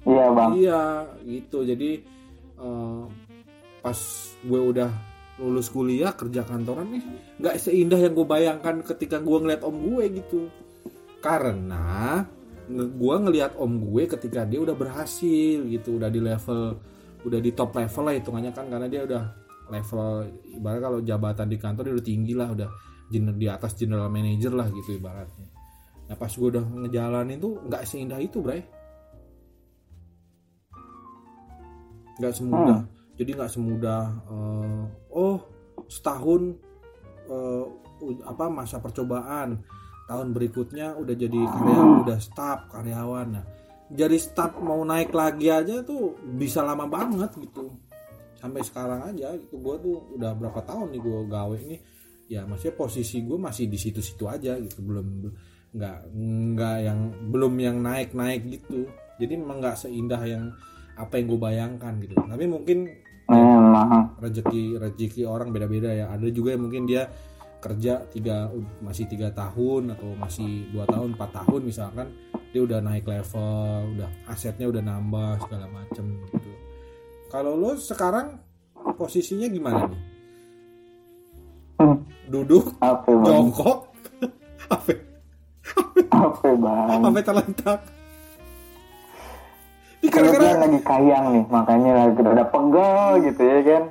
Iya 0.00 0.26
bang. 0.32 0.50
iya 0.56 0.82
gitu. 1.26 1.66
Jadi 1.66 1.90
eh, 2.60 3.02
pas 3.80 3.98
gue 4.40 4.60
udah 4.60 4.90
lulus 5.40 5.72
kuliah 5.72 6.12
kerja 6.12 6.44
kantoran 6.44 6.92
nih 6.92 7.04
nggak 7.40 7.56
seindah 7.56 7.96
yang 7.96 8.12
gue 8.12 8.26
bayangkan 8.28 8.84
ketika 8.84 9.16
gue 9.18 9.38
ngeliat 9.40 9.62
om 9.66 9.76
gue 9.76 10.04
gitu. 10.20 10.46
Karena 11.20 12.24
gue 12.70 13.14
ngeliat 13.18 13.58
om 13.58 13.82
gue 13.90 14.06
ketika 14.06 14.46
dia 14.46 14.62
udah 14.62 14.76
berhasil 14.78 15.66
gitu 15.66 15.98
udah 15.98 16.06
di 16.06 16.20
level 16.22 16.78
udah 17.26 17.40
di 17.42 17.50
top 17.52 17.76
level 17.76 18.02
lah 18.06 18.14
hitungannya 18.16 18.52
kan 18.54 18.70
karena 18.70 18.86
dia 18.88 19.02
udah 19.04 19.22
level 19.70 20.26
ibarat 20.58 20.80
kalau 20.82 20.98
jabatan 21.00 21.46
di 21.46 21.56
kantor 21.56 21.82
dia 21.86 21.94
udah 21.94 22.06
tinggi 22.06 22.32
lah 22.34 22.48
udah 22.50 22.70
di 23.10 23.46
atas 23.50 23.74
general 23.74 24.06
manager 24.06 24.54
lah 24.54 24.70
gitu 24.70 24.94
ibaratnya. 24.98 25.48
Nah 26.06 26.14
pas 26.18 26.30
gue 26.30 26.48
udah 26.50 26.62
ngejalanin 26.62 27.38
tuh 27.38 27.58
nggak 27.66 27.82
seindah 27.86 28.18
itu 28.18 28.38
bray. 28.42 28.62
Nggak 32.18 32.34
semudah. 32.34 32.80
Jadi 33.18 33.30
nggak 33.34 33.50
semudah 33.50 34.02
eh, 34.30 34.82
oh 35.14 35.38
setahun 35.90 36.54
eh, 37.30 37.64
u- 38.02 38.22
apa 38.26 38.46
masa 38.46 38.78
percobaan. 38.78 39.58
Tahun 40.10 40.28
berikutnya 40.34 40.98
udah 40.98 41.14
jadi 41.14 41.38
karyawan 41.46 42.02
udah 42.02 42.18
staff 42.18 42.66
karyawan. 42.74 43.28
Nah 43.30 43.44
jadi 43.90 44.18
staff 44.22 44.54
mau 44.62 44.82
naik 44.86 45.10
lagi 45.10 45.50
aja 45.50 45.82
tuh 45.82 46.14
bisa 46.38 46.62
lama 46.62 46.86
banget 46.86 47.34
gitu 47.42 47.74
sampai 48.40 48.64
sekarang 48.64 49.00
aja 49.04 49.36
gitu 49.36 49.60
gue 49.60 49.76
tuh 49.84 49.96
udah 50.16 50.32
berapa 50.32 50.60
tahun 50.64 50.96
nih 50.96 51.00
gue 51.04 51.18
gawe 51.28 51.56
ini. 51.60 51.76
Ya 52.30 52.46
maksudnya 52.46 52.74
posisi 52.74 53.20
gue 53.22 53.38
masih 53.38 53.68
di 53.68 53.76
situ-situ 53.76 54.24
aja 54.24 54.56
gitu. 54.56 54.80
Belum 54.80 55.28
nggak 55.70 55.98
nggak 56.56 56.76
yang 56.82 57.00
belum 57.30 57.54
yang 57.60 57.76
naik 57.84 58.16
naik 58.16 58.42
gitu. 58.48 58.88
Jadi 59.20 59.32
memang 59.36 59.60
nggak 59.60 59.76
seindah 59.86 60.22
yang 60.24 60.50
apa 60.96 61.20
yang 61.20 61.26
gue 61.28 61.40
bayangkan 61.40 61.92
gitu. 62.00 62.16
Tapi 62.16 62.44
mungkin 62.48 62.78
rezeki 64.18 64.80
rezeki 64.80 65.22
orang 65.28 65.52
beda-beda 65.52 65.92
ya. 65.92 66.06
Ada 66.10 66.32
juga 66.32 66.56
yang 66.56 66.64
mungkin 66.66 66.88
dia 66.88 67.06
kerja 67.60 68.08
tiga 68.08 68.48
masih 68.80 69.04
tiga 69.04 69.28
tahun 69.36 69.92
atau 69.92 70.16
masih 70.16 70.72
dua 70.72 70.88
tahun 70.88 71.12
empat 71.12 71.44
tahun 71.44 71.60
misalkan 71.68 72.08
dia 72.50 72.64
udah 72.64 72.80
naik 72.80 73.04
level 73.04 74.00
udah 74.00 74.10
asetnya 74.32 74.66
udah 74.66 74.80
nambah 74.80 75.44
segala 75.44 75.68
macem 75.68 76.08
gitu 76.24 76.50
kalau 77.30 77.54
lo 77.54 77.78
sekarang 77.78 78.42
posisinya 78.98 79.46
gimana 79.46 79.86
nih? 79.86 80.02
Hmm, 81.80 81.96
duduk 82.26 82.74
apa 82.82 83.06
jongkok 83.06 83.78
apa? 84.74 84.92
Apa 86.10 86.48
bang? 86.58 87.00
Apa 87.06 87.18
terlentak? 87.22 87.80
Ini 90.00 90.08
kira-kira 90.10 90.58
lagi 90.58 90.80
kayang 90.82 91.24
nih 91.38 91.44
makanya 91.48 91.90
lagi 92.04 92.20
ada 92.20 92.44
pegel 92.50 93.08
gitu 93.30 93.42
ya 93.46 93.58
kan? 93.62 93.82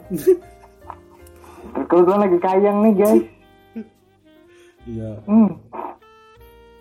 Kebetulan 1.88 2.20
lagi 2.28 2.38
kayang 2.44 2.78
nih 2.84 2.94
guys. 3.00 3.24
Iya. 4.90 5.12
Hmm. 5.26 5.52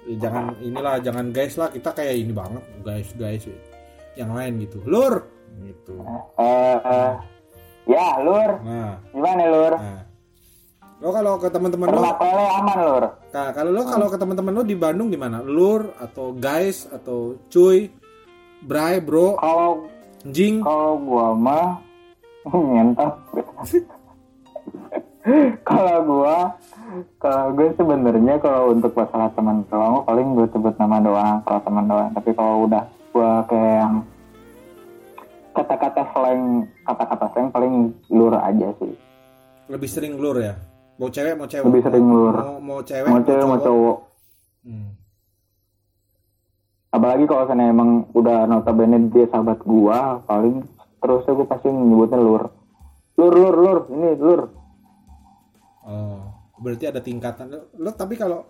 Ya, 0.09 0.15
jangan 0.27 0.45
inilah 0.65 0.97
jangan 1.05 1.27
guys 1.31 1.55
lah 1.61 1.69
kita 1.71 1.93
kayak 1.93 2.15
ini 2.19 2.33
banget 2.33 2.65
guys 2.83 3.09
guys 3.15 3.45
yang 4.19 4.35
lain 4.35 4.65
gitu. 4.65 4.81
Lur 4.89 5.38
gitu. 5.63 5.95
Eh, 6.39 6.77
eh, 6.79 7.13
ya 7.89 8.07
lur. 8.23 8.51
Nah. 8.63 8.95
Gimana 9.11 9.45
lur? 9.49 9.75
Nah. 9.79 10.03
Lo 10.99 11.15
kalau 11.15 11.39
ke 11.39 11.47
teman-teman 11.47 11.95
lo 11.95 12.03
aman 12.59 12.79
lur. 12.83 13.05
Nah, 13.31 13.49
kalau 13.55 13.71
lo 13.71 13.83
kalau 13.87 14.07
ke 14.11 14.19
teman-teman 14.19 14.51
lo 14.51 14.63
di 14.67 14.75
Bandung 14.75 15.15
gimana? 15.15 15.39
Lur 15.47 15.95
atau 16.03 16.35
guys 16.35 16.91
atau 16.91 17.39
cuy? 17.47 17.87
Bray 18.67 18.99
bro? 18.99 19.39
Kalau 19.39 19.87
jing? 20.27 20.59
kalau 20.67 20.99
gua 20.99 21.27
mah 21.39 21.79
nyentak. 22.75 23.15
Kalau 25.63 25.97
gua 26.03 26.37
kalau 27.23 27.53
gue 27.55 27.69
sebenarnya 27.77 28.41
kalau 28.43 28.73
untuk 28.73 28.97
masalah 28.97 29.29
teman 29.37 29.61
doang 29.69 30.03
paling 30.09 30.33
gue 30.35 30.49
sebut 30.51 30.75
nama 30.81 30.99
doang 30.99 31.37
kalau 31.47 31.61
teman 31.63 31.87
doang. 31.87 32.11
Tapi 32.11 32.31
kalau 32.35 32.67
udah 32.67 32.83
gua 33.15 33.47
kayak 33.47 33.75
yang 33.87 33.95
kata-kata 35.59 36.03
slang 36.15 36.71
kata-kata 36.87 37.27
slang 37.35 37.49
paling 37.51 37.75
lur 38.15 38.35
aja 38.39 38.71
sih. 38.79 38.95
Lebih 39.67 39.91
sering 39.91 40.15
lur 40.15 40.39
ya? 40.39 40.55
Mau 41.03 41.11
cewek 41.11 41.35
mau 41.35 41.51
cewek. 41.51 41.67
Lebih 41.67 41.83
sering 41.83 42.07
lur. 42.07 42.35
Mau, 42.39 42.59
mau 42.63 42.81
cewek 42.87 43.11
mau 43.11 43.23
cewek 43.27 43.45
mau 43.47 43.61
cowok. 43.61 43.99
Hmm. 44.59 44.91
apalagi 46.89 47.25
kalau 47.29 47.47
sana 47.47 47.69
emang 47.69 48.11
udah 48.17 48.49
notabene 48.49 49.13
dia 49.13 49.29
sahabat 49.31 49.61
gua 49.63 50.19
paling 50.25 50.67
terusnya 50.99 51.37
gue 51.37 51.47
pasti 51.47 51.69
nyebutnya 51.71 52.19
lur. 52.19 52.43
Lur 53.19 53.35
lur 53.35 53.55
lur. 53.55 53.79
Ini 53.93 54.09
lur. 54.19 54.43
Oh, 55.89 56.21
berarti 56.61 56.85
ada 56.91 57.01
tingkatan. 57.01 57.55
Lo 57.79 57.91
tapi 57.95 58.19
kalau 58.19 58.45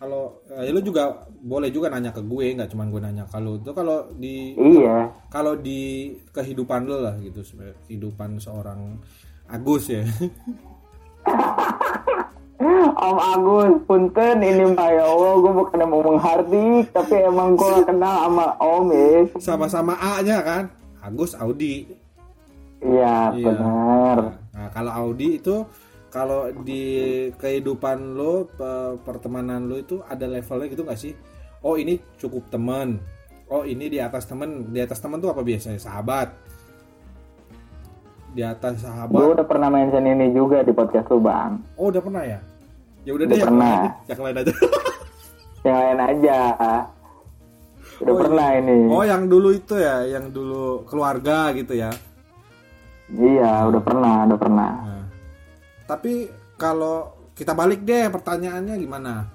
kalau 0.00 0.40
eh, 0.48 0.64
ya 0.64 0.72
lo 0.72 0.80
juga 0.80 1.12
boleh 1.44 1.68
juga 1.68 1.92
nanya 1.92 2.08
ke 2.08 2.24
gue, 2.24 2.56
nggak 2.56 2.72
cuma 2.72 2.88
gue 2.88 3.00
nanya 3.04 3.28
kalau 3.28 3.60
itu 3.60 3.70
kalau 3.70 4.08
di 4.16 4.56
iya 4.56 5.12
kalau 5.28 5.52
di 5.54 6.08
kehidupan 6.32 6.88
lo 6.88 7.04
lah 7.04 7.14
gitu 7.20 7.44
kehidupan 7.84 8.40
seorang 8.40 8.96
Agus 9.50 9.92
ya. 9.92 10.00
Om 13.00 13.16
Agus, 13.18 13.72
punten 13.88 14.44
ini 14.44 14.76
mah 14.76 14.92
ya 14.92 15.04
Allah, 15.08 15.32
gue 15.40 15.52
bukan 15.56 15.80
mau 15.88 16.04
menghardik, 16.04 16.92
tapi 16.92 17.16
emang 17.24 17.56
gue 17.56 17.82
kenal 17.82 18.28
sama 18.28 18.46
Om 18.60 18.86
ya. 18.92 19.16
Sama-sama 19.40 19.96
A-nya 19.96 20.38
kan. 20.44 20.64
Agus 21.00 21.32
Audi. 21.34 21.88
Iya, 22.84 23.32
Iya. 23.32 23.46
benar. 23.48 24.18
Nah, 24.52 24.68
kalau 24.70 24.92
Audi 24.92 25.40
itu 25.40 25.64
kalau 26.10 26.50
di 26.52 26.82
kehidupan 27.32 28.12
lo 28.12 28.44
pe- 28.44 28.98
pertemanan 29.00 29.64
lo 29.64 29.78
itu 29.78 30.02
ada 30.04 30.26
levelnya 30.26 30.66
gitu 30.68 30.82
nggak 30.82 30.98
sih? 30.98 31.14
Oh 31.62 31.74
ini 31.74 31.96
cukup 32.16 32.50
teman. 32.50 32.98
Oh 33.46 33.62
ini 33.62 33.86
di 33.86 33.98
atas 33.98 34.26
teman. 34.26 34.68
Di 34.68 34.80
atas 34.80 34.98
teman 34.98 35.18
tuh 35.18 35.30
apa 35.30 35.40
biasanya? 35.40 35.78
Sahabat. 35.78 36.34
Di 38.30 38.42
atas 38.42 38.78
Gue 38.78 38.86
sahabat. 38.86 39.22
udah 39.34 39.46
pernah 39.46 39.68
mention 39.68 40.04
ini 40.04 40.30
juga 40.30 40.62
di 40.62 40.70
podcast 40.70 41.10
lu, 41.10 41.18
Bang. 41.18 41.58
Oh 41.74 41.90
udah 41.90 41.98
pernah 41.98 42.22
ya? 42.22 42.38
Ya 43.02 43.10
udah 43.10 43.26
Udah 43.26 43.32
deh 43.32 43.42
pernah. 43.42 43.78
Yang 44.06 44.20
lain 44.20 44.36
aja. 44.36 44.52
Yang 45.66 45.76
lain 45.78 45.98
aja. 46.00 46.38
Udah 46.40 46.86
Oh, 48.00 48.16
iya. 48.16 48.20
pernah 48.24 48.48
ini. 48.56 48.76
Oh 48.88 49.04
yang 49.04 49.22
dulu 49.26 49.48
itu 49.52 49.74
ya, 49.76 50.08
yang 50.08 50.32
dulu 50.32 50.88
keluarga 50.88 51.52
gitu 51.52 51.76
ya. 51.76 51.92
Iya, 53.10 53.68
udah 53.68 53.82
pernah, 53.82 54.14
udah 54.24 54.38
pernah. 54.40 54.70
Nah, 54.72 54.99
tapi 55.90 56.30
kalau 56.54 57.10
kita 57.34 57.50
balik 57.50 57.82
deh 57.82 58.06
pertanyaannya 58.06 58.78
gimana? 58.78 59.26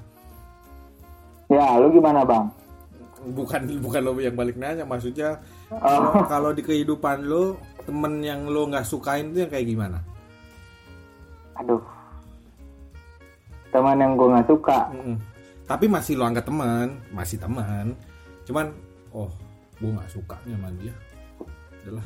Ya, 1.51 1.75
lu 1.75 1.91
gimana, 1.91 2.23
Bang? 2.23 2.47
bukan 3.25 3.81
bukan 3.81 4.01
lo 4.05 4.13
yang 4.21 4.37
balik 4.37 4.53
nanya 4.53 4.85
maksudnya 4.85 5.41
Oh. 5.73 6.21
kalau 6.29 6.53
di 6.53 6.61
kehidupan 6.61 7.25
lo 7.25 7.57
temen 7.89 8.21
yang 8.21 8.45
lo 8.45 8.69
nggak 8.69 8.85
sukain 8.85 9.33
itu 9.33 9.41
yang 9.41 9.49
kayak 9.49 9.65
gimana 9.65 9.97
Aduh. 11.57 11.81
Teman 13.73 13.97
yang 13.97 14.13
gue 14.13 14.29
gak 14.29 14.45
suka. 14.45 14.93
Mm-mm. 14.93 15.17
tapi 15.65 15.89
masih 15.89 16.21
lo 16.21 16.29
anggap 16.29 16.45
teman 16.45 17.01
masih 17.09 17.41
teman 17.41 17.97
cuman 18.45 18.69
oh 19.09 19.31
gue 19.81 19.89
nggak 19.89 20.11
suka 20.13 20.37
nih 20.45 20.53
sama 20.53 20.69
dia 20.77 20.93
adalah 21.81 22.05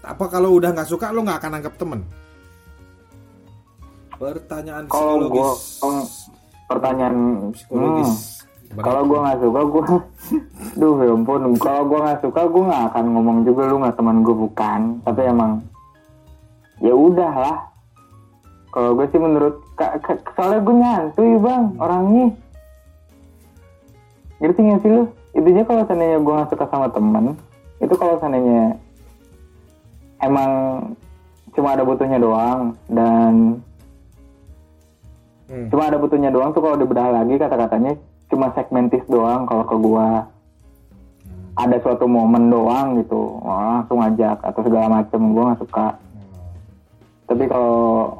apa 0.00 0.24
kalau 0.32 0.56
udah 0.56 0.72
nggak 0.72 0.88
suka 0.88 1.12
lo 1.12 1.20
nggak 1.28 1.44
akan 1.44 1.52
anggap 1.60 1.74
temen 1.76 2.00
pertanyaan 4.18 4.84
Kalau 4.90 5.30
gue, 5.30 5.48
psikologis 5.54 6.10
pertanyaan... 6.66 7.16
psikologis 7.54 8.12
Hmm. 8.68 8.84
Kalau 8.84 9.00
gue 9.08 9.16
nggak 9.16 9.40
suka, 9.40 9.60
gue, 9.64 9.84
duh 10.80 11.00
ya 11.00 11.16
ampun. 11.16 11.56
Kalau 11.56 11.88
gue 11.88 11.98
nggak 12.04 12.20
suka, 12.20 12.40
gue 12.52 12.62
nggak 12.68 12.84
akan 12.92 13.04
ngomong 13.16 13.38
juga 13.48 13.62
lu 13.64 13.80
nggak 13.80 13.96
teman 13.96 14.20
gue 14.20 14.36
bukan. 14.36 14.80
Tapi 15.08 15.20
emang, 15.24 15.64
ya 16.84 16.92
udah 16.92 17.32
lah. 17.32 17.58
Kalau 18.68 18.92
gue 18.92 19.08
sih 19.08 19.16
menurut, 19.16 19.56
ka- 19.72 19.96
ka- 20.04 20.20
soalnya 20.36 20.60
gue 20.60 20.76
nyantuy 20.76 21.32
bang 21.40 21.64
orangnya. 21.80 22.28
Ngerti 24.36 24.60
nggak 24.60 24.80
sih 24.84 24.90
lu? 24.92 25.02
Intinya 25.32 25.64
kalau 25.64 25.82
seandainya 25.88 26.18
gue 26.20 26.34
nggak 26.36 26.50
suka 26.52 26.64
sama 26.68 26.86
temen, 26.92 27.24
itu 27.80 27.94
kalau 27.96 28.20
seandainya 28.20 28.76
emang 30.20 30.52
cuma 31.56 31.72
ada 31.72 31.88
butuhnya 31.88 32.20
doang 32.20 32.76
dan 32.92 33.64
Hmm. 35.48 35.72
cuma 35.72 35.88
ada 35.88 35.96
butuhnya 35.96 36.28
doang 36.28 36.52
tuh 36.52 36.60
kalau 36.60 36.76
dibedah 36.76 37.08
lagi 37.08 37.40
kata-katanya 37.40 37.96
cuma 38.28 38.52
segmentis 38.52 39.00
doang 39.08 39.48
kalau 39.48 39.64
ke 39.64 39.76
gua. 39.80 40.08
Ada 41.58 41.82
suatu 41.82 42.06
momen 42.06 42.52
doang 42.52 43.00
gitu 43.02 43.40
wah, 43.42 43.82
langsung 43.82 43.98
ajak 43.98 44.38
atau 44.44 44.60
segala 44.62 45.00
macem 45.00 45.20
gua 45.32 45.42
nggak 45.50 45.60
suka. 45.64 45.88
Tapi 47.28 47.44
kalau 47.48 48.12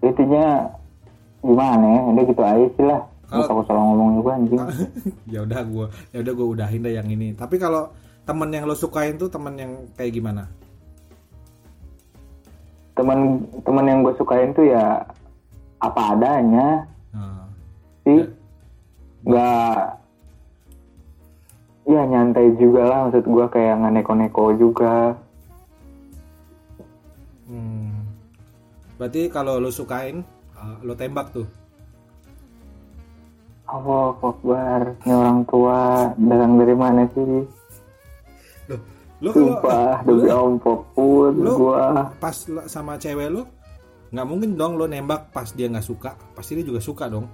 intinya 0.00 0.68
gimana 1.40 1.86
ya 1.88 2.00
udah 2.12 2.24
gitu 2.28 2.42
aja 2.44 2.66
sih 2.76 2.84
lah. 2.84 3.00
Kalau- 3.30 3.62
usah 3.62 3.70
salah 3.70 3.82
ngomong 3.86 4.10
juga 4.20 4.30
anjing. 4.36 4.60
Ya 5.34 5.40
udah 5.46 5.60
gue 5.62 5.86
ya 6.10 6.18
udah 6.18 6.32
gue 6.34 6.46
udahin 6.58 6.82
deh 6.82 6.92
yang 6.98 7.08
ini. 7.08 7.32
Tapi 7.32 7.56
kalau 7.62 7.88
temen 8.26 8.50
yang 8.50 8.66
lo 8.66 8.74
sukain 8.74 9.14
tuh 9.16 9.30
temen 9.30 9.54
yang 9.54 9.72
kayak 9.94 10.12
gimana? 10.18 10.50
Teman 12.98 13.46
teman 13.62 13.84
yang 13.86 13.98
gue 14.02 14.14
sukain 14.18 14.50
tuh 14.52 14.66
ya 14.66 15.06
apa 15.80 16.00
adanya. 16.14 16.68
Nah, 17.16 17.44
sih 18.04 18.20
nggak 19.24 19.76
ya 21.88 22.02
nyantai 22.06 22.46
juga 22.60 22.82
lah. 22.86 22.98
Maksud 23.08 23.24
gue 23.26 23.46
kayak 23.48 23.74
nggak 23.80 23.92
neko-neko 24.00 24.44
juga. 24.56 25.16
Hmm. 27.50 28.06
berarti 28.94 29.26
kalau 29.26 29.58
lo 29.58 29.74
sukain 29.74 30.22
uh, 30.54 30.76
lo 30.86 30.94
tembak 30.94 31.34
tuh? 31.34 31.48
Allah 33.66 34.14
Akbar 34.18 34.94
ini 35.02 35.12
orang 35.14 35.40
tua. 35.46 36.10
Datang 36.14 36.52
dari 36.58 36.74
mana 36.78 37.02
sih? 37.10 37.42
Loh, 38.70 38.80
lo 39.22 39.30
sumpah 39.34 40.02
demi 40.06 40.30
om 40.30 40.54
pun 40.58 41.32
lu- 41.34 41.58
gua. 41.58 42.10
pas 42.22 42.34
sama 42.70 42.94
cewek 42.98 43.30
lo 43.30 43.42
nggak 44.10 44.26
mungkin 44.26 44.50
dong 44.58 44.74
lo 44.74 44.90
nembak 44.90 45.30
pas 45.30 45.50
dia 45.54 45.70
nggak 45.70 45.86
suka. 45.86 46.14
Pasti 46.34 46.58
dia 46.58 46.66
juga 46.66 46.82
suka 46.82 47.06
dong. 47.06 47.26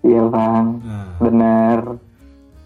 Iya 0.00 0.22
bang. 0.28 0.66
Nah. 0.80 1.10
Bener. 1.18 1.80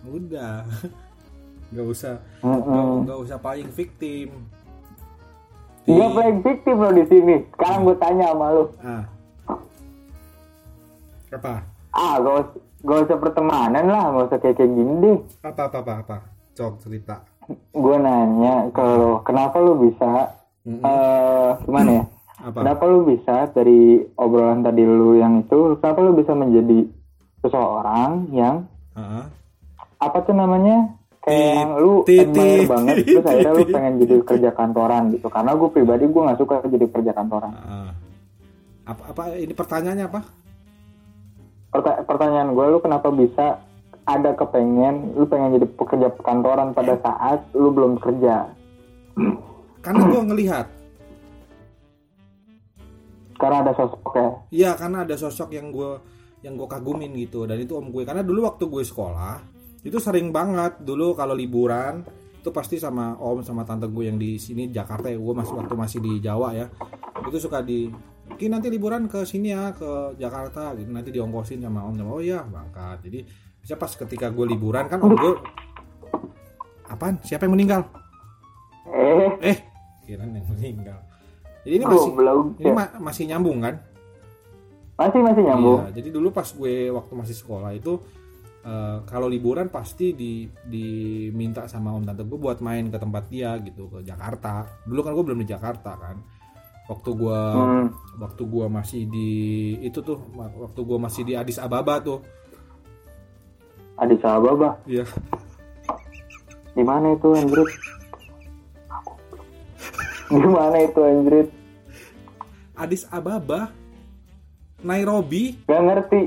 Udah. 0.05 0.65
Nggak 1.71 1.87
usah. 1.87 2.15
Nggak 2.43 3.19
usah 3.23 3.39
paling 3.39 3.71
victim. 3.71 4.51
Dia 5.87 6.07
playing 6.11 6.43
victim 6.43 6.77
lo 6.83 6.91
di 6.91 7.07
sini. 7.07 7.47
Sekarang 7.55 7.87
gue 7.87 7.97
tanya 7.97 8.35
sama 8.35 8.47
lu. 8.53 8.65
ah. 8.83 9.05
Apa? 11.31 11.63
Ah, 11.95 12.19
gak 12.19 12.35
usah, 12.43 12.59
gak 12.83 12.99
usah 13.07 13.17
pertemanan 13.23 13.87
lah, 13.87 14.05
gak 14.11 14.27
usah 14.31 14.39
kayak 14.43 14.57
kayak 14.59 14.71
gini 14.75 14.93
deh. 14.99 15.19
apa 15.47 15.63
apa 15.71 15.79
apa 15.79 15.93
apa? 16.03 16.17
Cok 16.59 16.75
cerita. 16.83 17.23
Gue 17.71 17.97
nanya 18.03 18.67
kalau 18.75 19.23
kenapa 19.23 19.63
lu 19.63 19.79
bisa, 19.79 20.27
Mm-mm. 20.67 20.83
eh 20.83 21.51
gimana 21.67 21.91
ya? 22.03 22.05
Apa 22.41 22.57
Kenapa 22.57 22.83
lu 22.85 22.99
bisa 23.05 23.37
dari 23.51 23.81
obrolan 24.15 24.61
tadi 24.61 24.81
lu 24.81 25.15
yang 25.15 25.41
itu, 25.41 25.77
kenapa 25.77 25.99
lu 26.01 26.13
bisa 26.13 26.33
menjadi 26.33 26.89
seseorang 27.41 28.11
yang 28.31 28.65
Ah, 28.91 29.25
apa 29.97 30.19
tuh 30.21 30.33
namanya? 30.33 30.93
Kayak 31.21 31.53
yang 31.55 31.71
lu 31.77 31.95
admire 32.03 32.33
tit, 32.59 32.67
banget, 32.67 32.95
terus 33.05 33.25
akhirnya 33.25 33.53
lu 33.53 33.65
pengen 33.67 33.95
jadi 33.99 34.17
kerja 34.25 34.51
kantoran 34.51 35.03
gitu. 35.11 35.29
Karena 35.29 35.53
gue 35.53 35.69
pribadi 35.69 36.05
gue 36.05 36.23
gak 36.23 36.39
suka 36.39 36.55
jadi 36.65 36.87
kerja 36.89 37.13
kantoran. 37.13 37.53
ah. 37.55 37.93
apa 38.83 39.03
apa 39.07 39.23
ini 39.37 39.53
pertanyaannya 39.53 40.07
apa 40.07 40.21
Perta- 41.71 42.03
pertanyaan 42.03 42.51
gue, 42.51 42.65
lu 42.67 42.79
kenapa 42.79 43.09
bisa 43.09 43.63
ada 44.03 44.35
kepengen, 44.35 45.15
lu 45.15 45.23
pengen 45.25 45.55
jadi 45.55 45.67
pekerja 45.71 46.09
kantoran 46.19 46.73
pada 46.73 46.99
saat 46.99 47.47
lu 47.53 47.71
belum 47.71 47.95
kerja? 47.97 48.51
karena 49.81 50.03
gue 50.03 50.23
ngelihat 50.25 50.67
Karena 53.41 53.65
ada 53.65 53.73
sosok 53.73 54.13
ya. 54.13 54.29
Iya 54.53 54.71
karena 54.77 54.99
ada 55.09 55.17
sosok 55.17 55.49
yang 55.57 55.73
gue 55.73 55.91
yang 56.45 56.61
gue 56.61 56.69
kagumin 56.69 57.17
gitu. 57.17 57.49
Dan 57.49 57.65
itu 57.65 57.73
om 57.73 57.89
gue. 57.89 58.05
Karena 58.05 58.21
dulu 58.21 58.45
waktu 58.45 58.69
gue 58.69 58.85
sekolah 58.85 59.41
itu 59.81 59.97
sering 59.97 60.29
banget. 60.29 60.85
Dulu 60.85 61.17
kalau 61.17 61.33
liburan 61.33 62.05
itu 62.37 62.53
pasti 62.53 62.77
sama 62.77 63.17
om 63.17 63.41
sama 63.41 63.65
tante 63.65 63.89
gue 63.89 64.05
yang 64.13 64.21
di 64.21 64.37
sini 64.37 64.69
Jakarta 64.69 65.09
ya. 65.09 65.17
Gue 65.17 65.33
masih 65.33 65.57
waktu 65.57 65.73
masih 65.73 65.99
di 66.05 66.21
Jawa 66.21 66.53
ya. 66.53 66.69
Itu 67.25 67.41
suka 67.41 67.65
di 67.65 67.89
Ki 68.31 68.47
nanti 68.47 68.71
liburan 68.71 69.11
ke 69.11 69.27
sini 69.27 69.57
ya 69.57 69.73
ke 69.73 70.21
Jakarta. 70.21 70.77
Gitu 70.77 70.93
nanti 70.93 71.09
diongkosin 71.09 71.65
sama 71.65 71.81
om. 71.89 71.97
Sama 71.97 72.13
oh 72.13 72.21
iya 72.21 72.45
berangkat. 72.45 73.09
Jadi 73.09 73.25
bisa 73.65 73.81
pas 73.81 73.89
ketika 73.89 74.29
gue 74.29 74.45
liburan 74.53 74.85
kan 74.85 75.01
om 75.01 75.17
gue 75.17 75.33
apaan? 76.93 77.17
Siapa 77.25 77.49
yang 77.49 77.57
meninggal? 77.57 77.89
Eh, 79.41 79.57
eh 79.57 79.59
kira 80.05 80.27
yang 80.27 80.45
meninggal 80.45 81.10
jadi 81.63 81.75
ini 81.77 81.85
masih 81.85 82.11
goblok. 82.11 82.47
ini 82.57 82.71
ma- 82.71 82.97
masih 82.99 83.25
nyambung 83.27 83.61
kan 83.61 83.77
Masih 84.95 85.21
masih 85.25 85.43
nyambung. 85.43 85.81
Iya, 85.81 85.97
jadi 85.97 86.09
dulu 86.13 86.29
pas 86.29 86.45
gue 86.47 86.75
waktu 86.89 87.13
masih 87.17 87.33
sekolah 87.33 87.73
itu 87.73 87.97
eh, 88.61 88.99
kalau 89.05 89.27
liburan 89.27 89.67
pasti 89.67 90.13
di 90.13 90.45
diminta 90.63 91.65
sama 91.65 91.91
om 91.91 92.05
tante 92.05 92.21
gue 92.21 92.37
buat 92.37 92.61
main 92.61 92.85
ke 92.87 93.01
tempat 93.01 93.25
dia 93.27 93.57
gitu 93.59 93.89
ke 93.89 94.05
Jakarta. 94.05 94.69
Dulu 94.85 95.01
kan 95.01 95.17
gue 95.17 95.25
belum 95.25 95.41
di 95.41 95.49
Jakarta 95.49 95.97
kan. 95.97 96.21
Waktu 96.85 97.11
gue 97.17 97.41
Hmm. 97.49 97.89
waktu 98.21 98.43
gue 98.45 98.67
masih 98.69 99.03
di 99.07 99.31
itu 99.81 100.05
tuh 100.05 100.21
waktu 100.37 100.81
gue 100.83 100.99
masih 100.99 101.23
di 101.25 101.33
Addis 101.33 101.57
Ababa 101.57 101.97
tuh. 101.99 102.21
Adik 103.97 104.21
sahabat 104.21 104.55
bah. 104.55 104.75
Iya. 104.85 105.09
Di 106.73 106.85
mana 106.85 107.13
itu 107.13 107.29
anjrit? 107.33 107.69
Di 110.31 110.47
mana 110.47 110.77
itu 110.79 111.01
anjrit? 111.01 111.49
Addis 112.73 113.05
Ababa 113.07 113.75
Nairobi 114.81 115.59
Gak 115.67 115.83
ngerti. 115.83 116.23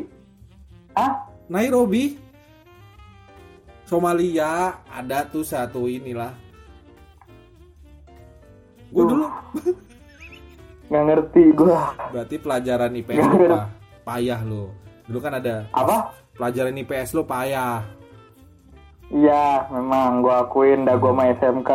Ah? 0.94 1.26
Nairobi 1.48 2.20
Somalia 3.84 4.78
ada 4.86 5.26
tuh 5.26 5.42
satu 5.42 5.88
inilah 5.88 6.34
gue 8.94 9.04
dulu 9.04 9.26
Gak 10.94 11.04
ngerti 11.04 11.44
gua. 11.58 11.90
Berarti 12.14 12.36
pelajaran 12.38 12.94
IPS 12.94 13.26
lo 13.26 13.38
pa- 13.50 13.72
payah 14.06 14.42
lo. 14.46 14.70
Dulu 15.10 15.18
kan 15.18 15.34
ada 15.34 15.66
Apa? 15.74 16.14
pelajaran 16.38 16.78
IPS 16.78 17.18
lo 17.18 17.26
payah. 17.26 17.82
Iya, 19.10 19.66
memang 19.74 20.22
gua 20.22 20.46
akuin 20.46 20.86
dah 20.86 20.94
gua 20.94 21.10
mah 21.10 21.34
SMK. 21.34 21.72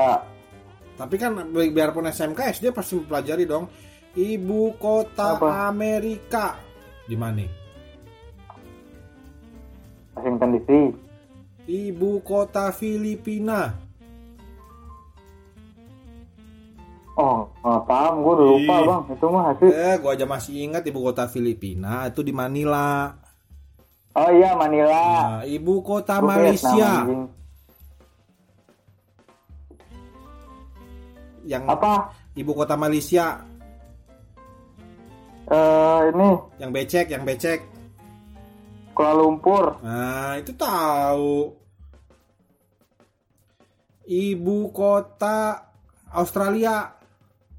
Tapi 0.99 1.15
kan 1.15 1.31
bi- 1.47 1.71
biarpun 1.71 2.11
SMK 2.11 2.59
SD 2.59 2.75
pasti 2.75 2.99
mempelajari 2.99 3.47
dong. 3.47 3.71
Ibu 4.19 4.75
kota 4.83 5.39
Apa? 5.39 5.71
Amerika 5.71 6.59
di 7.07 7.15
mana? 7.15 7.47
Washington 10.19 10.59
DC. 10.59 10.71
Ibu 11.71 12.19
kota 12.27 12.75
Filipina. 12.75 13.71
Oh, 17.19 17.51
nggak 17.63 17.83
paham. 17.87 18.15
Gua 18.23 18.33
udah 18.39 18.47
lupa 18.47 18.75
Ih. 18.75 18.87
bang. 18.87 19.03
Itu 19.15 19.27
mah 19.31 19.45
hasil. 19.55 19.69
Eh, 19.71 19.95
gua 19.99 20.11
aja 20.15 20.27
masih 20.27 20.55
ingat 20.67 20.83
ibu 20.87 21.03
kota 21.03 21.27
Filipina 21.27 22.07
itu 22.07 22.23
di 22.23 22.31
Manila. 22.31 23.11
Oh 24.15 24.31
iya, 24.35 24.55
Manila. 24.55 25.03
Nah, 25.39 25.43
ibu 25.47 25.79
kota 25.83 26.19
Malaysia. 26.19 27.07
Yang 31.49 31.65
Apa? 31.65 32.13
ibu 32.37 32.53
kota 32.53 32.77
Malaysia 32.77 33.41
Eh 35.49 36.01
ini 36.13 36.31
yang 36.61 36.71
becek, 36.77 37.09
yang 37.09 37.25
becek. 37.25 37.65
Kuala 38.93 39.17
Lumpur. 39.17 39.81
Nah, 39.81 40.37
itu 40.37 40.53
tahu. 40.53 41.57
Ibu 44.05 44.59
kota 44.77 45.57
Australia. 46.13 46.93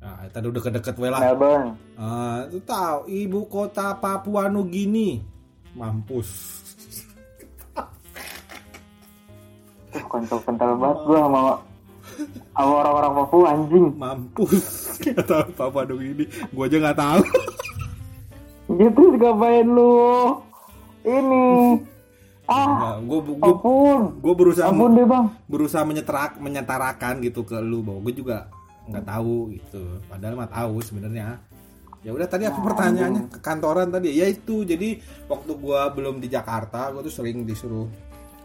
Nah, 0.05 0.21
tadi 0.29 0.45
udah 0.45 0.61
deket-deket 0.61 0.95
we 1.01 1.09
lah. 1.09 1.17
Melbourne. 1.17 1.73
Ah, 1.97 2.45
itu 2.45 2.61
tahu. 2.61 3.09
Ibu 3.09 3.49
kota 3.49 3.97
Papua 3.97 4.45
Nugini. 4.53 5.25
Mampus. 5.73 6.29
Uh, 9.89 10.05
kontol 10.05 10.37
kental 10.45 10.77
banget 10.77 10.99
gua 11.09 11.19
sama 11.25 11.41
sama 12.53 12.73
orang-orang 12.83 13.11
Papua 13.23 13.45
anjing. 13.55 13.85
Mampus. 13.95 14.65
Gak 15.03 15.25
tahu 15.25 15.47
Papua 15.55 15.83
Nugini. 15.87 16.25
Gua 16.51 16.65
aja 16.67 16.77
nggak 16.79 16.99
tahu. 16.99 17.21
Gitu 18.69 19.01
ngapain 19.17 19.67
lu? 19.67 19.93
Ini. 21.07 21.47
Ah, 22.49 22.97
gue 22.97 23.19
gue 23.29 23.37
gue 24.25 24.33
berusaha 24.33 24.73
Ampun 24.73 24.97
deh, 24.97 25.05
Bang. 25.05 25.29
berusaha 25.45 25.85
menyeterak 25.85 26.41
menyetarakan 26.41 27.21
gitu 27.21 27.45
ke 27.45 27.61
lu 27.61 27.85
bahwa 27.85 28.01
gue 28.09 28.25
juga 28.25 28.49
nggak 28.89 29.05
tahu 29.05 29.53
gitu 29.53 30.01
padahal 30.09 30.33
mah 30.33 30.49
tahu 30.49 30.81
sebenarnya 30.81 31.37
ya 32.01 32.09
udah 32.09 32.25
tadi 32.25 32.49
apa 32.49 32.57
pertanyaannya 32.57 33.37
ke 33.37 33.39
kantoran 33.43 33.93
tadi 33.93 34.17
ya 34.17 34.25
itu 34.25 34.65
jadi 34.65 34.97
waktu 35.29 35.51
gue 35.61 35.81
belum 35.93 36.17
di 36.17 36.25
Jakarta 36.25 36.89
gue 36.89 37.05
tuh 37.05 37.13
sering 37.13 37.45
disuruh 37.45 37.85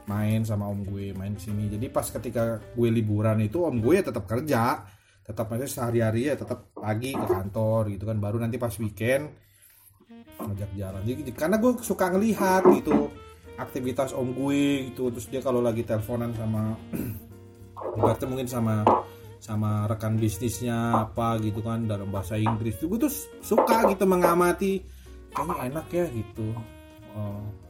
main 0.05 0.45
sama 0.45 0.69
om 0.69 0.85
gue 0.85 1.17
main 1.17 1.35
sini. 1.37 1.69
Jadi 1.73 1.87
pas 1.89 2.05
ketika 2.05 2.61
gue 2.61 2.89
liburan 2.93 3.41
itu 3.41 3.65
om 3.65 3.81
gue 3.81 4.01
ya 4.01 4.05
tetap 4.05 4.25
kerja. 4.29 4.85
Tetap 5.25 5.49
aja 5.57 5.65
sehari-hari 5.65 6.29
ya 6.29 6.37
tetap 6.37 6.77
pagi 6.77 7.17
ke 7.17 7.25
kantor 7.25 7.89
gitu 7.97 8.05
kan. 8.05 8.21
Baru 8.21 8.37
nanti 8.37 8.61
pas 8.61 8.73
weekend 8.77 9.33
ngajak 10.37 10.71
jalan. 10.77 11.03
Jadi 11.09 11.33
karena 11.33 11.57
gue 11.57 11.73
suka 11.81 12.13
ngelihat 12.13 12.63
gitu 12.77 13.09
aktivitas 13.57 14.13
om 14.13 14.37
gue 14.37 14.93
gitu. 14.93 15.09
Terus 15.17 15.27
dia 15.33 15.41
kalau 15.41 15.65
lagi 15.65 15.81
teleponan 15.87 16.37
sama 16.37 16.77
ibaratnya 17.97 18.29
mungkin 18.29 18.49
sama 18.51 18.85
sama 19.41 19.85
rekan 19.85 20.17
bisnisnya 20.17 21.05
apa 21.05 21.37
gitu 21.41 21.61
kan 21.65 21.89
dalam 21.89 22.13
bahasa 22.13 22.37
Inggris. 22.37 22.77
Gue 22.81 23.01
tuh 23.01 23.13
suka 23.41 23.89
gitu 23.89 24.05
mengamati 24.05 24.85
kayaknya 25.33 25.57
enak 25.73 25.87
ya 25.89 26.07
gitu. 26.13 26.49
Oh. 27.17 27.64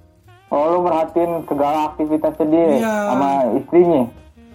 Oh, 0.49 0.65
lu 0.71 0.79
merhatiin 0.83 1.43
segala 1.45 1.91
aktivitasnya 1.91 2.47
dia 2.47 2.65
Iya. 2.79 2.95
sama 3.11 3.29
istrinya. 3.55 4.03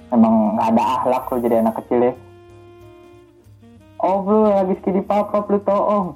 Emang 0.09 0.33
nggak 0.55 0.67
ada 0.73 0.83
akhlak 0.95 1.23
lu 1.27 1.37
jadi 1.39 1.55
anak 1.59 1.75
kecil 1.83 1.99
ya. 2.01 2.13
Oh 3.99 4.21
lu 4.21 4.47
lagi 4.47 4.73
skidi 4.79 5.01
papa 5.01 5.43
lu 5.43 5.59
toong. 5.59 6.07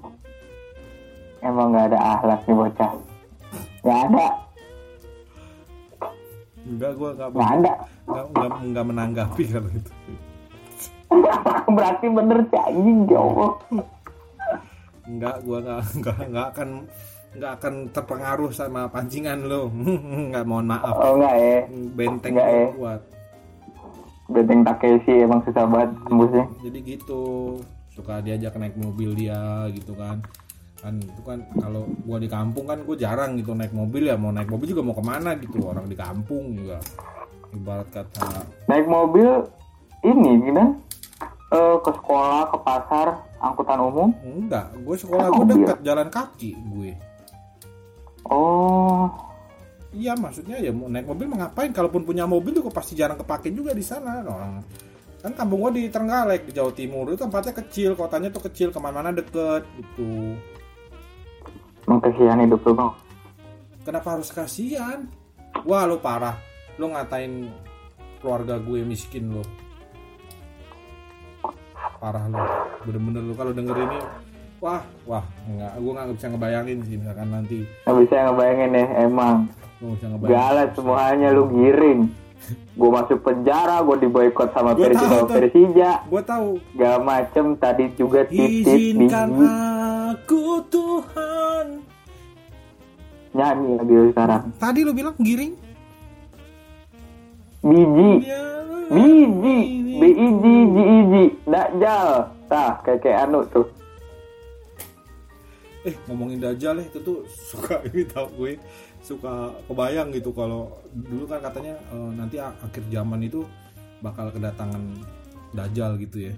Emang 1.41 1.71
nggak 1.71 1.91
ada 1.91 1.99
akhlak 2.15 2.39
nih 2.43 2.55
bocah. 2.55 2.91
Nggak 3.83 3.99
ada, 4.07 4.27
Enggak, 6.63 6.91
gue 6.95 7.09
nggak 7.11 7.29
nggak 7.29 7.51
ada. 7.59 7.73
nggak 8.07 8.25
nggak 8.31 8.49
nggak 8.71 8.85
menanggapi 8.87 9.43
kalau 9.51 9.69
itu. 9.69 9.91
Berarti 11.75 12.05
bener 12.07 12.39
sih 12.47 12.59
anjing 12.61 12.99
ya 13.05 13.19
Allah. 13.19 13.51
Enggak, 15.03 15.35
gue 15.43 15.57
nggak 15.59 15.79
nggak 15.99 16.17
nggak 16.31 16.47
akan 16.55 16.69
nggak 17.33 17.51
akan 17.59 17.73
terpengaruh 17.89 18.51
sama 18.53 18.87
pancingan 18.89 19.45
lo. 19.45 19.69
nggak 20.29 20.45
mohon 20.45 20.69
maaf. 20.69 20.93
Oh 20.93 21.17
enggak 21.17 21.35
ya. 21.37 21.57
Benteng 21.93 22.33
Nggak, 22.37 22.47
gua 22.47 22.57
eh. 22.57 22.69
kuat. 22.77 23.01
Benteng 24.29 24.61
Takeshi 24.65 25.13
emang 25.25 25.41
susah 25.45 25.65
banget 25.67 25.89
tembusnya. 26.07 26.45
Jadi 26.63 26.79
gitu 26.85 27.23
suka 27.93 28.25
diajak 28.25 28.57
naik 28.57 28.73
mobil 28.73 29.13
dia 29.13 29.69
gitu 29.69 29.93
kan 29.93 30.17
kan 30.81 30.99
itu 30.99 31.21
kan 31.23 31.39
kalau 31.61 31.87
gua 32.03 32.17
di 32.19 32.27
kampung 32.27 32.67
kan 32.67 32.81
gue 32.83 32.97
jarang 32.99 33.39
gitu 33.39 33.55
naik 33.55 33.71
mobil 33.71 34.09
ya 34.09 34.19
mau 34.19 34.35
naik 34.35 34.49
mobil 34.51 34.73
juga 34.75 34.83
mau 34.83 34.97
ke 34.97 35.03
mana 35.05 35.37
gitu 35.39 35.63
orang 35.63 35.87
di 35.87 35.95
kampung 35.95 36.57
juga 36.59 36.81
ibarat 37.53 37.87
kata 37.93 38.43
Naik 38.67 38.89
mobil 38.89 39.29
ini 40.03 40.41
gimana? 40.43 40.75
Eh, 41.53 41.77
ke 41.79 41.91
sekolah, 41.95 42.49
ke 42.51 42.57
pasar, 42.65 43.07
angkutan 43.39 43.79
umum. 43.79 44.09
enggak 44.25 44.73
gue 44.73 44.95
sekolah 44.97 45.29
gue 45.31 45.45
dekat 45.53 45.79
jalan 45.85 46.09
kaki 46.09 46.51
gue 46.57 46.91
Oh, 48.29 49.11
iya 49.91 50.15
maksudnya 50.15 50.59
ya 50.63 50.71
mau 50.71 50.87
naik 50.87 51.07
mobil 51.07 51.27
ngapain? 51.31 51.75
Kalaupun 51.75 52.07
punya 52.07 52.23
mobil 52.23 52.55
juga 52.55 52.71
pasti 52.71 52.95
jarang 52.95 53.19
kepake 53.19 53.51
juga 53.51 53.75
di 53.75 53.83
sana 53.83 54.23
orang. 54.23 54.63
Kan 55.23 55.31
kampung 55.35 55.67
gue 55.67 55.71
di 55.79 55.83
Trenggalek 55.87 56.47
di 56.47 56.51
Jawa 56.55 56.71
Timur. 56.71 57.11
Itu 57.11 57.27
tempatnya 57.27 57.55
kecil 57.55 57.95
kotanya 57.95 58.31
tuh 58.31 58.43
kecil 58.47 58.71
ke 58.71 58.79
mana-mana 58.79 59.15
deket 59.15 59.63
gitu. 59.79 60.35
Emang 61.83 61.99
kasihan 61.99 62.39
hidup 62.39 62.63
lu 62.63 62.73
bang. 62.75 62.91
kenapa 63.83 64.15
harus 64.15 64.31
kasihan? 64.31 65.03
Wah 65.67 65.83
lo 65.83 65.99
parah. 65.99 66.39
Lo 66.79 66.87
ngatain 66.91 67.51
keluarga 68.23 68.55
gue 68.55 68.87
miskin 68.87 69.35
lo 69.35 69.43
parah 71.99 72.27
lo 72.31 72.39
bener-bener 72.87 73.23
lo 73.23 73.35
kalau 73.35 73.51
denger 73.51 73.75
ini 73.79 73.99
wah 74.63 74.79
wah 75.03 75.23
nggak 75.45 75.71
gue 75.75 75.91
nggak 75.91 76.07
bisa 76.15 76.27
ngebayangin 76.31 76.77
sih 76.81 76.95
misalkan 76.95 77.27
nanti 77.29 77.57
Nggak 77.83 77.95
bisa 77.99 78.15
ngebayangin 78.23 78.71
ya, 78.71 78.85
emang. 79.03 79.37
bisa 79.75 80.05
ngebayangin 80.07 80.31
Galat 80.31 80.69
semuanya 80.73 81.27
lu 81.29 81.43
giring. 81.51 82.01
Gue 82.73 82.89
masuk 82.89 83.19
penjara, 83.21 83.79
gue 83.81 83.97
diboykot 83.99 84.51
sama 84.51 84.71
Gua 84.71 84.83
Persija 84.85 85.07
tahu. 85.09 85.27
Persija. 85.29 85.91
gue 86.05 86.21
tahu 86.23 86.49
Gak 86.73 86.97
macem 87.01 87.45
tadi 87.55 87.85
juga 87.93 88.23
titik 88.23 88.63
izinkan 88.63 89.27
biji 89.29 89.47
aku 90.09 90.43
Tuhan 90.67 91.67
nyanyi 93.33 93.69
lagi 93.75 93.93
lu 93.93 94.05
sekarang. 94.11 94.43
tadi 94.55 94.79
lo 94.81 94.91
bilang 94.91 95.15
giring 95.17 95.53
Biji, 97.61 98.11
Ya, 98.21 98.43
biji, 98.91 99.57
B 99.93 100.03
I 100.03 100.27
J 100.35 100.43
J 100.43 100.75
I 100.75 100.99
J, 101.01 101.13
dakjal. 101.45 102.07
Tah, 102.45 102.71
kayak 102.83 102.99
kayak 102.99 103.17
anu 103.23 103.39
tuh. 103.47 103.63
Eh 105.83 105.95
ngomongin 106.07 106.39
dajjal 106.39 106.79
ya 106.79 106.85
itu 106.87 106.99
tuh 107.03 107.17
suka 107.27 107.83
ini 107.91 108.07
tau 108.07 108.27
gue 108.39 108.55
suka 109.03 109.51
kebayang 109.67 110.15
gitu 110.15 110.31
kalau 110.31 110.71
dulu 110.91 111.27
kan 111.27 111.43
katanya 111.43 111.75
eh, 111.91 112.11
nanti 112.15 112.39
akhir 112.39 112.83
zaman 112.87 113.19
itu 113.23 113.43
bakal 113.99 114.31
kedatangan 114.31 114.81
dajjal 115.51 115.95
gitu 115.99 116.31
ya 116.31 116.33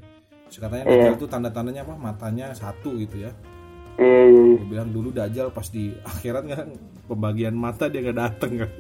Terus 0.46 0.62
katanya 0.62 0.84
Iya. 0.86 0.94
dajjal 0.94 1.16
itu 1.18 1.28
tanda-tandanya 1.30 1.82
apa 1.86 1.96
matanya 1.98 2.46
satu 2.54 2.94
gitu 2.98 3.26
ya 3.26 3.32
iya. 3.98 4.58
dia 4.62 4.66
bilang 4.66 4.90
dulu 4.94 5.10
dajjal 5.14 5.50
pas 5.50 5.66
di 5.70 5.94
akhirat 6.06 6.44
kan 6.46 6.68
pembagian 7.06 7.54
mata 7.58 7.90
dia 7.90 8.02
nggak 8.02 8.18
dateng 8.18 8.66
kan 8.66 8.72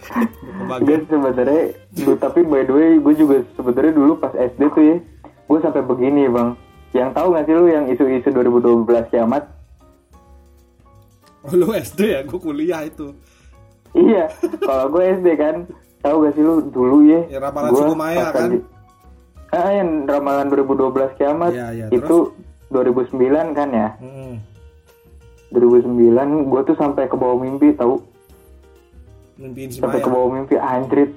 pembagian 0.60 1.04
sebenarnya, 1.08 1.76
tapi 2.16 2.40
by 2.44 2.64
the 2.64 2.72
way, 2.72 2.90
gue 2.96 3.14
juga 3.20 3.36
sebenarnya 3.56 3.92
dulu 3.92 4.16
pas 4.16 4.32
SD 4.32 4.60
tuh 4.72 4.84
ya, 4.84 4.96
gue 5.20 5.58
sampai 5.60 5.82
begini 5.84 6.24
bang. 6.30 6.56
Yang 6.96 7.10
tahu 7.14 7.26
nggak 7.30 7.44
sih 7.46 7.54
lu 7.54 7.66
yang 7.70 7.84
isu-isu 7.86 8.28
2012 8.32 9.12
kiamat? 9.12 9.44
Oh, 11.44 11.52
lu 11.52 11.66
SD 11.70 12.00
ya? 12.06 12.20
Gue 12.24 12.38
kuliah 12.38 12.82
itu. 12.84 13.14
Iya, 13.90 14.30
kalau 14.62 14.86
gue 14.88 15.02
SD 15.18 15.26
kan, 15.34 15.66
tahu 15.98 16.16
gak 16.22 16.32
sih 16.34 16.42
lu 16.42 16.62
dulu 16.64 17.02
ya? 17.04 17.20
Ya, 17.26 17.38
ramalan 17.42 17.70
gua 17.74 17.80
suku 17.82 17.94
Maya 17.94 18.18
pas 18.22 18.32
kan? 18.32 18.48
lagi- 18.48 18.66
Ah, 19.50 19.70
yang 19.74 20.06
ramalan 20.06 20.46
2012 20.46 21.10
kiamat. 21.18 21.50
Iya, 21.50 21.68
iya, 21.74 21.86
itu 21.90 22.30
2009 22.70 23.50
kan 23.50 23.68
ya? 23.74 23.88
Hmm. 23.98 24.38
2009 25.50 26.46
gue 26.46 26.60
tuh 26.62 26.76
sampai 26.78 27.10
ke 27.10 27.18
bawah 27.18 27.34
mimpi 27.34 27.74
tahu? 27.74 27.98
Mimpiin 29.34 29.74
si 29.74 29.82
sampai 29.82 29.98
Maya. 29.98 30.06
ke 30.06 30.10
bawah 30.10 30.28
mimpi 30.30 30.54
anjrit 30.54 31.10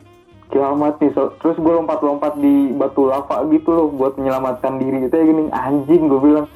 kiamat 0.49 0.97
nih 0.97 1.13
so- 1.13 1.33
terus 1.37 1.57
gue 1.57 1.73
lompat-lompat 1.73 2.37
di 2.37 2.73
batu 2.73 3.05
lava 3.05 3.45
gitu 3.47 3.69
loh 3.69 3.87
buat 3.89 4.17
menyelamatkan 4.17 4.81
diri. 4.81 5.05
Itu 5.05 5.13
ya 5.13 5.23
gini 5.23 5.43
anjing 5.53 6.09
gue 6.09 6.17
bilang 6.19 6.47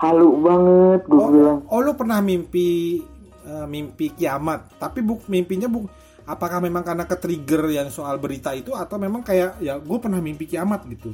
halu 0.00 0.34
banget 0.40 1.00
gue 1.06 1.20
oh, 1.20 1.28
bilang. 1.30 1.58
oh 1.68 1.78
lu 1.78 1.92
pernah 1.92 2.18
mimpi 2.18 3.04
eh, 3.46 3.66
mimpi 3.66 4.12
kiamat. 4.12 4.80
Tapi 4.80 5.04
buk 5.04 5.28
mimpinya 5.28 5.68
buk 5.70 5.88
apakah 6.30 6.62
memang 6.62 6.86
karena 6.86 7.04
ke 7.10 7.16
trigger 7.18 7.66
yang 7.74 7.88
soal 7.90 8.22
berita 8.22 8.54
itu 8.54 8.70
atau 8.70 8.94
memang 9.02 9.26
kayak 9.26 9.58
ya 9.58 9.82
gue 9.82 9.98
pernah 9.98 10.22
mimpi 10.22 10.46
kiamat 10.46 10.86
gitu? 10.86 11.10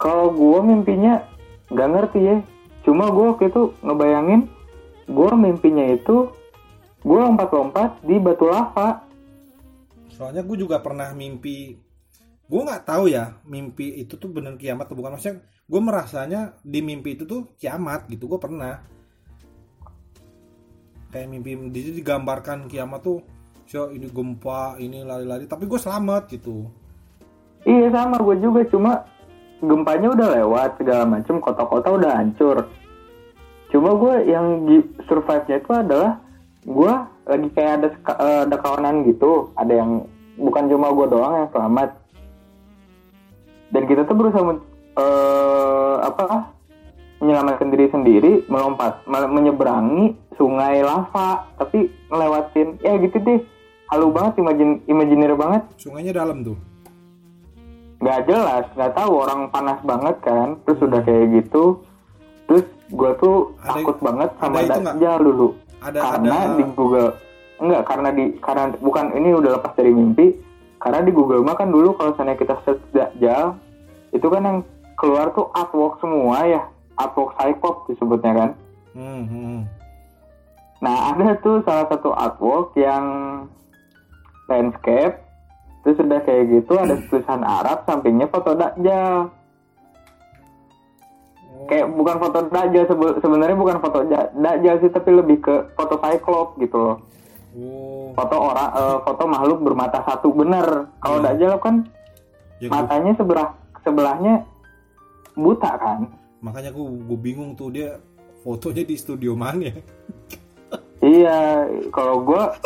Kalau 0.00 0.32
gue 0.32 0.60
mimpinya 0.64 1.20
nggak 1.68 1.88
ngerti 1.92 2.20
ya. 2.24 2.36
Cuma 2.88 3.12
gue 3.12 3.36
waktu 3.36 3.52
itu 3.52 3.62
ngebayangin 3.84 4.48
gue 5.06 5.30
mimpinya 5.38 5.86
itu 5.92 6.32
gue 7.04 7.20
lompat-lompat 7.20 8.00
di 8.00 8.16
batu 8.16 8.48
lava. 8.48 9.04
Soalnya 10.16 10.40
gue 10.40 10.56
juga 10.56 10.80
pernah 10.80 11.12
mimpi 11.12 11.76
gue 12.46 12.62
nggak 12.62 12.86
tahu 12.86 13.10
ya 13.10 13.42
mimpi 13.42 13.98
itu 13.98 14.14
tuh 14.16 14.32
bener 14.32 14.56
kiamat 14.56 14.88
atau 14.88 14.96
bukan. 14.96 15.18
Maksudnya 15.18 15.44
gue 15.44 15.80
merasanya 15.82 16.40
di 16.62 16.80
mimpi 16.80 17.18
itu 17.18 17.28
tuh 17.28 17.52
kiamat 17.60 18.08
gitu. 18.08 18.24
Gue 18.30 18.40
pernah 18.40 18.95
kayak 21.10 21.30
mimpi 21.30 21.54
di 21.70 21.80
situ 21.80 21.92
digambarkan 22.02 22.66
kiamat 22.66 23.00
tuh 23.02 23.22
so 23.66 23.90
ini 23.90 24.06
gempa 24.10 24.78
ini 24.78 25.02
lari-lari 25.02 25.50
tapi 25.50 25.66
gue 25.66 25.78
selamat 25.78 26.30
gitu. 26.30 26.70
Iya 27.66 27.90
sama 27.90 28.22
gue 28.22 28.38
juga 28.38 28.62
cuma 28.70 29.02
gempanya 29.58 30.14
udah 30.14 30.28
lewat 30.38 30.70
segala 30.78 31.02
macem 31.02 31.42
kota-kota 31.42 31.98
udah 31.98 32.12
hancur. 32.14 32.70
Cuma 33.74 33.98
gue 33.98 34.14
yang 34.30 34.70
gi- 34.70 34.90
survive-nya 35.10 35.58
itu 35.58 35.70
adalah 35.74 36.22
gue 36.62 36.92
lagi 37.26 37.48
kayak 37.58 37.72
ada 37.82 37.88
eh, 38.22 38.40
ada 38.46 38.56
kawanan 38.62 39.02
gitu 39.02 39.50
ada 39.58 39.72
yang 39.74 40.06
bukan 40.38 40.70
cuma 40.70 40.94
gue 40.94 41.06
doang 41.10 41.34
yang 41.42 41.50
selamat. 41.50 41.90
Dan 43.74 43.82
kita 43.90 44.06
tuh 44.06 44.14
berusaha 44.14 44.46
eh, 44.94 45.96
apa 46.06 46.54
menyelamatkan 47.26 47.74
diri 47.74 47.90
sendiri 47.90 48.32
melompat 48.46 49.02
me- 49.10 49.26
menyeberangi 49.26 50.14
sungai 50.38 50.78
lava 50.80 51.50
tapi 51.58 51.90
ngelewatin 52.06 52.78
ya 52.78 52.94
gitu 53.02 53.18
deh. 53.18 53.42
Halu 53.90 54.14
banget 54.14 54.38
imajin 54.38 54.70
imajiner 54.86 55.34
banget. 55.34 55.62
Sungainya 55.74 56.14
dalam 56.14 56.46
tuh? 56.46 56.54
Nggak 57.98 58.20
jelas 58.30 58.64
nggak 58.78 58.92
tahu 58.94 59.12
orang 59.18 59.50
panas 59.50 59.82
banget 59.82 60.16
kan 60.22 60.54
terus 60.62 60.78
udah 60.78 61.02
kayak 61.02 61.42
gitu. 61.42 61.82
Terus 62.46 62.62
gue 62.86 63.10
tuh 63.18 63.36
Ada- 63.58 63.82
takut 63.82 63.96
banget 63.98 64.30
sama? 64.38 64.62
Dajjal 64.62 65.18
dulu. 65.18 65.48
Ada 65.82 65.98
karena 65.98 66.36
ada 66.38 66.54
di 66.54 66.64
Google 66.72 67.10
enggak 67.56 67.82
karena 67.88 68.08
di 68.12 68.24
karena 68.38 68.64
bukan 68.78 69.04
ini 69.16 69.28
udah 69.34 69.50
lepas 69.58 69.72
dari 69.74 69.90
mimpi. 69.90 70.26
Karena 70.76 71.02
di 71.02 71.10
Google 71.10 71.42
mah 71.42 71.56
kan 71.56 71.72
dulu 71.72 71.96
kalau 71.96 72.14
misalnya 72.14 72.36
kita 72.38 72.54
search 72.62 72.84
Dajjal 72.94 73.58
itu 74.12 74.26
kan 74.28 74.42
yang 74.44 74.58
keluar 74.96 75.32
tuh 75.32 75.48
artwork 75.52 75.98
semua 75.98 76.44
ya 76.46 76.62
artwork 76.96 77.36
Cyclops 77.36 77.86
disebutnya 77.88 78.32
kan? 78.32 78.50
Hmm, 78.92 79.22
hmm. 79.24 79.58
Nah 80.78 80.96
ada 81.10 81.36
tuh 81.38 81.60
salah 81.62 81.86
satu 81.86 82.10
artwork 82.10 82.72
yang 82.74 83.04
landscape 84.46 85.26
Terus 85.80 86.02
udah 86.02 86.18
kayak 86.20 86.44
gitu 86.50 86.74
ada 86.74 86.98
tulisan 87.06 87.46
Arab 87.46 87.86
sampingnya 87.86 88.26
foto 88.26 88.58
Dajjal. 88.58 89.30
Oh, 91.46 91.64
Kayak 91.64 91.94
bukan 91.94 92.16
foto 92.18 92.38
Dajjal 92.50 92.84
sebe- 92.86 93.18
sebenarnya 93.22 93.54
bukan 93.54 93.78
foto 93.78 94.02
Ja- 94.10 94.34
Dajjal 94.34 94.82
sih 94.82 94.90
tapi 94.90 95.14
lebih 95.14 95.38
ke 95.38 95.54
foto 95.72 95.94
Cyclops 95.96 96.58
gitu 96.58 96.74
loh. 96.74 96.96
Oh. 97.54 98.10
Foto 98.12 98.36
orang 98.36 98.70
eh, 98.74 98.98
foto 99.00 99.22
makhluk 99.24 99.62
bermata 99.62 100.02
satu 100.02 100.34
bener. 100.34 100.90
Kalau 100.98 101.22
Hmm. 101.22 101.26
Dajjal 101.30 101.54
kan 101.56 101.74
ya 102.58 102.66
matanya 102.66 103.14
sebelah 103.14 103.48
sebelahnya 103.80 104.42
buta 105.38 105.70
kan 105.70 106.10
makanya 106.46 106.70
gue 106.70 106.86
gue 106.86 107.18
bingung 107.18 107.58
tuh 107.58 107.74
dia 107.74 107.98
fotonya 108.46 108.86
di 108.86 108.94
studio 108.94 109.34
mana? 109.34 109.66
Ya 109.66 109.74
Iya 111.06 111.68
kalau 111.92 112.24
gua 112.24 112.56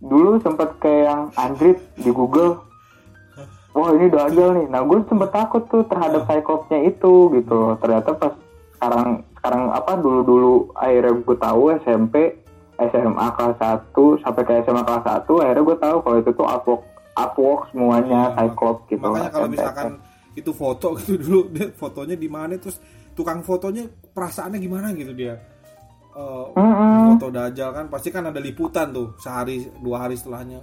dulu 0.00 0.40
sempet 0.40 0.68
kayak 0.80 1.02
yang 1.06 1.22
Android 1.36 1.78
di 2.00 2.10
Google. 2.12 2.62
Wah 3.70 3.94
ini 3.94 4.10
dajal 4.10 4.58
nih. 4.58 4.66
Nah 4.66 4.82
gue 4.82 4.98
sempet 5.06 5.30
takut 5.30 5.62
tuh 5.70 5.86
terhadap 5.86 6.26
Cyclopsnya 6.26 6.90
itu 6.90 7.30
gitu. 7.38 7.78
Ternyata 7.78 8.10
pas 8.18 8.34
sekarang 8.76 9.22
sekarang 9.38 9.62
apa 9.70 9.92
dulu 9.96 10.20
dulu 10.26 10.52
akhirnya 10.76 11.12
gue 11.22 11.36
tahu 11.38 11.62
SMP 11.84 12.14
SMA 12.80 13.26
kelas 13.36 13.56
1 13.60 14.24
sampai 14.24 14.42
ke 14.42 14.52
SMA 14.64 14.82
kelas 14.82 15.04
1 15.04 15.42
akhirnya 15.44 15.64
gue 15.68 15.78
tahu 15.78 15.96
kalau 16.00 16.16
itu 16.16 16.30
tuh 16.32 16.46
artwork 16.48 16.82
artwork 17.14 17.60
semuanya 17.70 18.32
Cyclops 18.36 18.82
gitu. 18.88 19.00
Iya, 19.00 19.08
makanya 19.08 19.30
kalau 19.32 19.48
misalkan 19.48 19.90
itu 20.34 20.50
foto 20.54 20.88
gitu 20.98 21.14
dulu 21.20 21.40
dia 21.52 21.66
fotonya 21.76 22.16
di 22.16 22.28
mana 22.30 22.56
terus 22.56 22.80
tukang 23.14 23.42
fotonya 23.42 23.86
perasaannya 23.88 24.58
gimana 24.58 24.92
gitu 24.94 25.12
dia? 25.14 25.34
Eh, 26.10 26.46
Mm-mm. 26.58 27.14
foto 27.14 27.30
dajal 27.30 27.70
kan 27.70 27.86
pasti 27.86 28.10
kan 28.10 28.26
ada 28.26 28.42
liputan 28.42 28.90
tuh 28.90 29.14
sehari 29.16 29.62
dua 29.78 30.06
hari 30.06 30.18
setelahnya. 30.18 30.58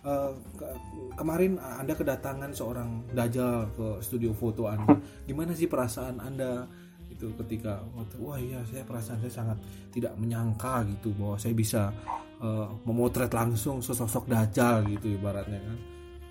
Eh, 0.00 0.30
ke- 0.56 0.76
kemarin 1.18 1.60
anda 1.60 1.92
kedatangan 1.92 2.50
seorang 2.56 3.12
dajal 3.12 3.68
ke 3.76 3.86
studio 4.00 4.32
foto 4.32 4.64
anda. 4.64 4.96
Gimana 5.28 5.52
sih 5.52 5.68
perasaan 5.68 6.16
anda 6.24 6.64
itu 7.08 7.28
ketika 7.40 7.82
wah 8.20 8.36
iya 8.36 8.60
saya 8.68 8.84
perasaan 8.84 9.18
saya 9.24 9.32
sangat 9.32 9.58
tidak 9.90 10.12
menyangka 10.20 10.84
gitu 10.92 11.12
bahwa 11.16 11.36
saya 11.36 11.52
bisa 11.52 11.92
eh, 12.40 12.66
memotret 12.88 13.28
langsung 13.28 13.84
sesosok 13.84 14.24
dajal 14.24 14.88
gitu 14.88 15.20
ibaratnya 15.20 15.60
kan. 15.60 15.78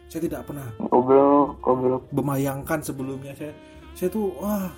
Saya 0.07 0.21
tidak 0.23 0.41
pernah 0.49 0.65
goblok 0.81 1.61
goblok 1.61 2.01
membayangkan 2.09 2.79
sebelumnya. 2.81 3.37
Saya 3.37 3.53
saya 3.93 4.09
tuh 4.09 4.33
wah 4.39 4.71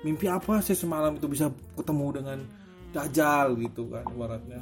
mimpi 0.00 0.26
apa 0.26 0.60
saya 0.60 0.74
semalam 0.74 1.14
itu 1.14 1.26
bisa 1.26 1.46
ketemu 1.74 2.06
dengan 2.14 2.38
dajal 2.90 3.56
gitu 3.56 3.88
kan 3.88 4.04
ibaratnya? 4.08 4.60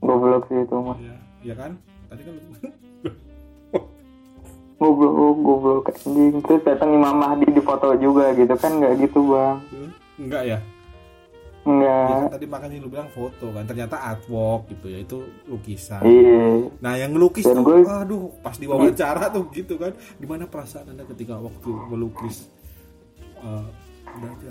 Goblok 0.00 0.48
sih 0.48 0.58
itu 0.58 0.76
mah 0.76 0.96
ya 0.98 1.16
ya 1.42 1.54
kan? 1.54 1.72
Tadi 2.08 2.22
kan 2.22 2.34
goblok 4.80 5.12
goblok. 5.38 5.84
Anjing 5.92 6.40
terus 6.40 6.62
datang 6.64 6.90
Imam 6.90 7.14
Mahdi 7.14 7.46
di 7.46 7.60
foto 7.60 7.92
juga 7.96 8.32
gitu 8.32 8.54
kan 8.54 8.72
nggak 8.74 8.92
gitu 8.98 9.20
bang? 9.28 9.56
Enggak 10.16 10.42
ya 10.44 10.50
Ya? 10.50 10.58
Nggak. 11.62 12.08
Kan 12.08 12.32
tadi 12.32 12.46
makanya 12.48 12.76
lu 12.80 12.88
bilang 12.88 13.12
foto 13.12 13.52
kan 13.52 13.64
ternyata 13.64 14.00
artwork 14.00 14.64
gitu 14.68 14.86
ya 14.88 14.98
itu 14.98 15.16
lukisan. 15.44 16.00
Iya. 16.00 16.72
Nah 16.80 16.96
yang 16.96 17.12
ngelukis 17.12 17.44
Dan 17.44 17.60
tuh 17.60 17.64
gue- 17.68 17.84
aduh 17.84 18.32
pas 18.40 18.56
diwawancara 18.56 19.28
tuh 19.28 19.44
gitu 19.52 19.76
kan. 19.76 19.92
Gimana 20.16 20.48
perasaan 20.48 20.88
anda 20.90 21.04
ketika 21.06 21.36
waktu 21.36 21.68
melukis 21.86 22.48
gitu. 23.40 24.48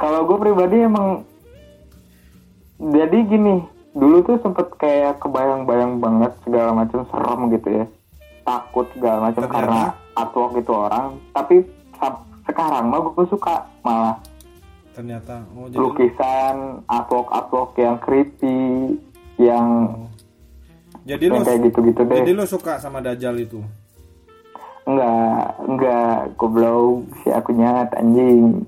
kalau 0.00 0.20
gue 0.26 0.38
pribadi 0.40 0.76
emang 0.82 1.22
jadi 2.82 3.18
gini 3.26 3.62
dulu 3.92 4.24
tuh 4.24 4.36
sempet 4.40 4.72
kayak 4.80 5.20
kebayang-bayang 5.20 6.00
banget 6.00 6.32
segala 6.42 6.72
macam 6.72 7.04
serem 7.12 7.40
gitu 7.52 7.68
ya. 7.68 7.86
Takut 8.42 8.88
segala 8.96 9.30
macam 9.30 9.44
karena 9.46 9.82
artwork 10.18 10.58
itu 10.58 10.72
orang 10.72 11.20
tapi 11.30 11.62
sekarang 12.48 12.90
mah 12.90 13.00
gue 13.06 13.26
suka 13.30 13.68
malah. 13.84 14.16
Ternyata 14.92 15.46
oh 15.54 15.68
jadi 15.70 15.78
lukisan 15.78 16.84
artwork 16.88 17.28
artwork 17.30 17.72
yang 17.78 17.96
creepy 18.00 18.98
yang 19.40 19.68
jadi 21.02 21.24
lu 21.30 21.34
yang 21.40 21.46
kayak 21.46 21.60
gitu-gitu 21.70 22.00
deh. 22.06 22.16
jadi 22.22 22.30
lu 22.36 22.44
suka 22.46 22.78
sama 22.78 23.02
dajal 23.02 23.34
itu 23.40 23.60
Enggak, 24.82 25.42
enggak, 25.62 26.16
goblok 26.34 27.06
si 27.22 27.28
akunya 27.30 27.86
anjing. 27.94 28.66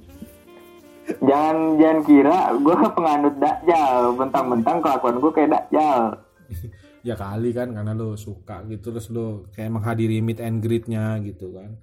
Jangan 1.21 1.77
jangan 1.77 2.01
kira 2.07 2.39
gue 2.57 2.75
penganut 2.97 3.35
dakjal, 3.43 4.15
bentang-bentang 4.15 4.79
kelakuan 4.81 5.19
gue 5.21 5.33
kayak 5.35 5.51
dakjal. 5.53 6.01
ya 7.09 7.15
kali 7.21 7.53
kan 7.53 7.69
karena 7.77 7.93
lo 7.93 8.17
suka 8.17 8.65
gitu 8.65 8.89
terus 8.89 9.13
lo 9.13 9.45
kayak 9.53 9.77
menghadiri 9.77 10.25
meet 10.25 10.41
and 10.41 10.65
greetnya 10.65 11.21
gitu 11.21 11.53
kan 11.53 11.77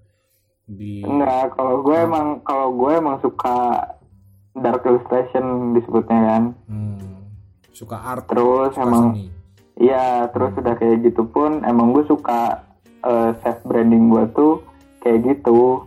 di 0.65 1.05
Enggak, 1.05 1.53
kalau 1.53 1.85
gue 1.85 1.93
emang 1.93 2.41
kalau 2.41 2.73
gue 2.73 2.91
emang 2.97 3.21
suka 3.21 3.85
dark 4.57 4.81
illustration 4.83 5.77
disebutnya 5.77 6.19
kan. 6.25 6.43
hmm, 6.65 7.21
suka 7.69 7.97
art 8.01 8.25
Terus 8.25 8.73
suka 8.73 8.83
emang 8.83 9.03
seni 9.13 9.25
iya, 9.77 10.29
terus 10.33 10.53
udah 10.57 10.73
kayak 10.77 11.05
gitu 11.05 11.25
pun 11.29 11.61
emang 11.65 11.93
gue 11.93 12.05
suka 12.09 12.65
eh, 13.01 13.31
self 13.37 13.59
branding 13.63 14.07
gue 14.07 14.23
tuh 14.31 14.53
kayak 14.99 15.19
gitu. 15.25 15.85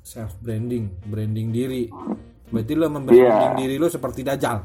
self 0.00 0.34
branding 0.40 0.90
branding 1.04 1.50
diri. 1.50 1.86
Berarti 2.48 2.72
lo 2.74 2.86
membranding 2.88 3.22
Iya. 3.22 3.54
diri 3.54 3.76
lo 3.76 3.86
seperti 3.86 4.20
dajal 4.20 4.58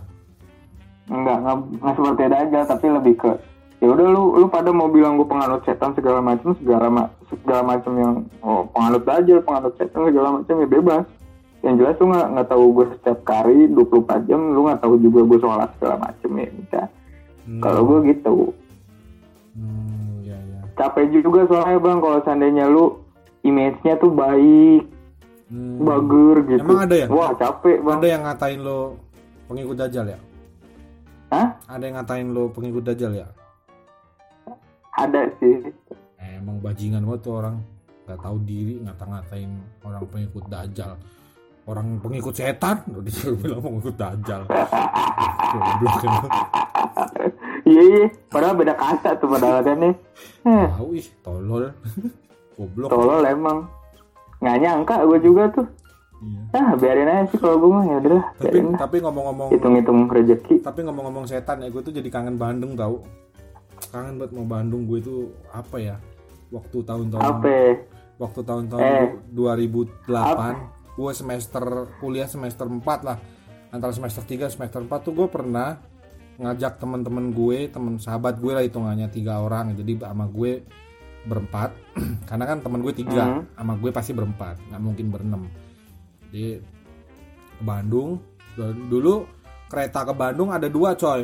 Enggak, 1.06 1.38
enggak, 1.38 1.58
enggak 1.72 1.93
seperti 1.93 2.22
aja, 2.26 2.60
tapi 2.66 2.86
lebih 2.89 3.14
ke 3.16 3.32
ya 3.78 3.88
udah 3.88 4.08
lu 4.08 4.24
lu 4.36 4.48
pada 4.48 4.72
mau 4.72 4.89
bilang 4.89 5.14
gue 5.16 5.28
penganut 5.28 5.62
setan 5.62 5.93
segala 5.93 6.18
macam 6.18 6.58
segala 6.58 6.88
ma- 6.88 7.14
segala 7.30 7.62
macam 7.62 7.93
yang 7.93 8.14
oh 8.39 8.66
penganut 8.68 9.06
aja 9.06 9.36
penganut 9.39 9.74
setan 9.76 10.02
segala 10.04 10.28
macam 10.34 10.56
ya 10.56 10.68
bebas. 10.68 11.06
Yang 11.62 11.76
jelas 11.78 11.96
lu 11.96 12.06
nggak 12.08 12.28
nggak 12.32 12.48
tahu 12.48 12.64
gue 12.72 12.86
setiap 12.96 13.20
kali 13.22 13.58
24 13.68 14.26
jam 14.26 14.41
lu 14.50 14.66
nggak 14.66 14.82
tahu 14.82 14.96
juga 14.98 15.20
gue 15.24 15.38
sholat 15.39 15.70
segala 15.78 15.96
macam 16.00 16.30
ya 16.32 16.48
udah. 16.48 16.86
Hmm, 17.43 17.62
kalau 17.62 17.82
gue 17.84 18.00
gitu. 18.10 18.36
Hmm, 19.54 20.14
capek 20.76 21.03
juga 21.13 21.47
soalnya 21.47 21.80
bang 21.80 21.97
kalau 21.99 22.19
seandainya 22.21 22.65
lu 22.67 22.99
image-nya 23.41 23.95
tuh 23.97 24.11
baik 24.11 24.84
Hmm, 25.45 25.78
bagus 25.78 26.41
gitu. 26.49 26.65
Emang 26.65 26.89
ada 26.89 26.95
ya? 26.97 27.05
wah 27.05 27.30
capek 27.38 27.78
bang. 27.78 27.97
Ada 28.01 28.07
yang 28.09 28.21
ngatain 28.26 28.59
lo 28.65 28.97
pengikut 29.45 29.78
dajal 29.78 30.05
ya? 30.09 30.19
Hah? 31.30 31.47
ada 31.69 31.84
yang 31.86 31.95
ngatain 32.01 32.28
lo 32.34 32.49
pengikut 32.49 32.82
dajal 32.82 33.13
ya? 33.13 33.28
Ada 34.97 35.30
sih. 35.38 35.69
Eh, 36.17 36.41
emang 36.41 36.57
bajingan 36.57 37.05
banget 37.05 37.30
tuh 37.30 37.34
orang. 37.38 37.61
Nggak 38.09 38.19
tahu 38.21 38.38
diri 38.41 38.82
ngata-ngatain 38.82 39.49
orang 39.86 40.03
pengikut 40.09 40.43
dajal 40.49 40.91
orang 41.65 41.88
pengikut 42.01 42.34
setan? 42.34 42.78
Udah 42.89 43.03
disuruh 43.05 43.38
bilang 43.38 43.61
pengikut 43.61 43.95
dajal 44.01 44.41
Goblok. 45.53 46.01
Iya 47.66 47.82
iya. 47.82 48.05
Padahal 48.30 48.55
beda 48.55 48.74
kata 48.74 49.18
tuh 49.18 49.28
padahal 49.28 49.59
kan 49.61 49.78
nih. 49.78 49.93
Eh, 50.45 50.66
tahu 50.72 50.89
ih 50.93 51.07
tolol. 51.20 51.63
Goblok. 52.55 52.89
Tolol 52.89 53.22
emang. 53.26 53.68
Nggak 54.39 54.57
nyangka 54.61 54.95
gue 55.03 55.20
juga 55.20 55.43
tuh. 55.51 55.68
Iya. 56.16 56.57
ah 56.57 56.70
biarin 56.80 57.11
aja 57.11 57.24
sih 57.28 57.38
kalau 57.38 57.59
gue 57.59 57.70
mah 57.70 57.86
ya 57.86 57.97
udah 57.99 58.24
tapi 58.39 58.57
lah. 58.63 58.80
tapi 58.80 58.95
ngomong-ngomong 59.03 59.49
hitung-hitung 59.51 60.07
rezeki. 60.07 60.63
Tapi 60.63 60.80
ngomong-ngomong 60.88 61.28
setan 61.28 61.59
ya 61.59 61.68
gue 61.68 61.82
tuh 61.84 61.91
jadi 61.91 62.07
kangen 62.07 62.39
Bandung 62.39 62.74
tau. 62.74 63.03
Kangen 63.91 64.16
banget 64.16 64.32
mau 64.34 64.47
Bandung 64.47 64.88
gue 64.88 65.03
itu 65.03 65.16
apa 65.51 65.76
ya? 65.76 65.95
Waktu 66.49 66.78
tahun-tahun 66.82 67.20
apa? 67.20 67.47
Waktu 68.16 68.41
tahun-tahun 68.41 68.80
Eh. 68.80 69.07
2008 69.36 70.95
gue 70.95 71.11
semester 71.11 71.63
kuliah 71.99 72.30
semester 72.32 72.63
4 72.63 72.80
lah. 73.03 73.18
Antara 73.70 73.91
semester 73.91 74.24
3 74.24 74.47
semester 74.47 74.80
4 74.80 74.88
tuh 75.03 75.11
gue 75.13 75.28
pernah 75.28 75.76
ngajak 76.36 76.77
teman-teman 76.77 77.31
gue 77.31 77.67
teman 77.67 77.95
sahabat 77.95 78.38
gue 78.38 78.51
lah 78.51 78.61
hitungannya 78.61 79.07
tiga 79.07 79.39
orang. 79.39 79.71
Jadi 79.73 79.97
sama 79.97 80.25
gue 80.25 80.63
berempat. 81.23 81.71
Karena 82.29 82.45
kan 82.45 82.57
teman 82.59 82.79
gue 82.79 82.93
tiga 82.93 83.23
Hmm. 83.25 83.43
sama 83.53 83.73
gue 83.75 83.89
pasti 83.89 84.11
berempat. 84.11 84.59
Nggak 84.67 84.81
mungkin 84.81 85.05
berenam. 85.09 85.43
Jadi 86.27 86.59
ke 87.51 87.63
Bandung. 87.63 88.19
Dulu 88.57 89.27
kereta 89.65 90.03
ke 90.03 90.13
Bandung 90.13 90.49
ada 90.49 90.67
dua 90.67 90.93
coy. 90.93 91.23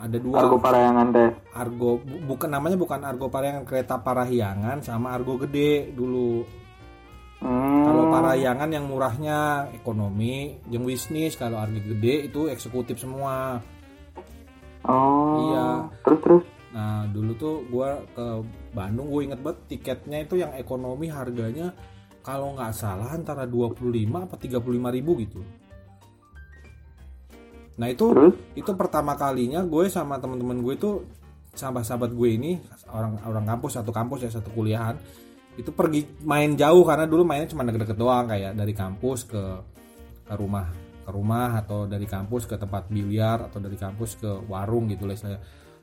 Ada 0.00 0.16
dua. 0.16 0.36
Argo 0.40 0.56
Parayangan 0.56 1.06
teh 1.12 1.28
Argo 1.52 1.90
bu- 2.00 2.24
bukan 2.26 2.48
namanya 2.48 2.72
bukan 2.74 3.04
Argo 3.04 3.28
Parahyangan 3.28 3.68
kereta 3.68 4.00
Parahyangan 4.00 4.80
sama 4.80 5.12
Argo 5.12 5.36
Gede 5.38 5.92
dulu. 5.92 6.40
hmm. 7.40 7.84
Kalau 7.84 7.99
Parahyangan 8.20 8.68
yang 8.68 8.84
murahnya 8.84 9.38
ekonomi, 9.72 10.60
yang 10.68 10.84
bisnis. 10.84 11.34
Kalau 11.40 11.56
Argo 11.56 11.80
Gede 11.80 12.28
itu 12.28 12.52
eksekutif 12.52 13.00
semua. 13.00 13.60
oh 14.84 15.52
Iya. 15.52 15.68
terus 16.04 16.20
terus 16.20 16.44
Nah 16.70 17.02
dulu 17.10 17.32
tuh 17.34 17.56
gua 17.66 17.98
ke 18.14 18.26
Bandung 18.70 19.10
gue 19.10 19.26
inget 19.26 19.40
banget 19.42 19.58
tiketnya 19.66 20.22
itu 20.22 20.38
yang 20.38 20.54
ekonomi 20.54 21.10
harganya 21.10 21.74
kalau 22.22 22.54
nggak 22.54 22.70
salah 22.70 23.10
antara 23.10 23.42
25 23.42 23.82
apa 24.14 24.36
35 24.38 24.94
ribu 24.94 25.12
gitu. 25.18 25.40
Nah 27.80 27.88
itu 27.90 28.06
terus 28.14 28.34
itu 28.54 28.70
pertama 28.76 29.18
kalinya 29.18 29.64
gue 29.66 29.90
sama 29.90 30.20
teman-teman 30.22 30.62
gue 30.62 30.74
itu 30.78 30.90
sahabat-sahabat 31.56 32.14
gue 32.14 32.28
ini 32.30 32.52
orang 32.92 33.18
orang 33.26 33.44
kampus 33.48 33.82
satu 33.82 33.90
kampus 33.90 34.28
ya 34.28 34.30
satu 34.30 34.54
kuliahan 34.54 34.94
itu 35.58 35.70
pergi 35.74 36.06
main 36.22 36.54
jauh 36.54 36.86
karena 36.86 37.04
dulu 37.08 37.26
mainnya 37.26 37.50
cuma 37.50 37.66
deket-deket 37.66 37.98
doang 37.98 38.30
kayak 38.30 38.54
dari 38.54 38.74
kampus 38.74 39.26
ke 39.26 39.42
ke 40.24 40.34
rumah 40.38 40.70
ke 41.02 41.10
rumah 41.10 41.58
atau 41.58 41.90
dari 41.90 42.06
kampus 42.06 42.46
ke 42.46 42.54
tempat 42.54 42.86
biliar 42.86 43.50
atau 43.50 43.58
dari 43.58 43.74
kampus 43.74 44.20
ke 44.20 44.30
warung 44.46 44.86
gitu 44.86 45.10
lah 45.10 45.18
saya 45.18 45.38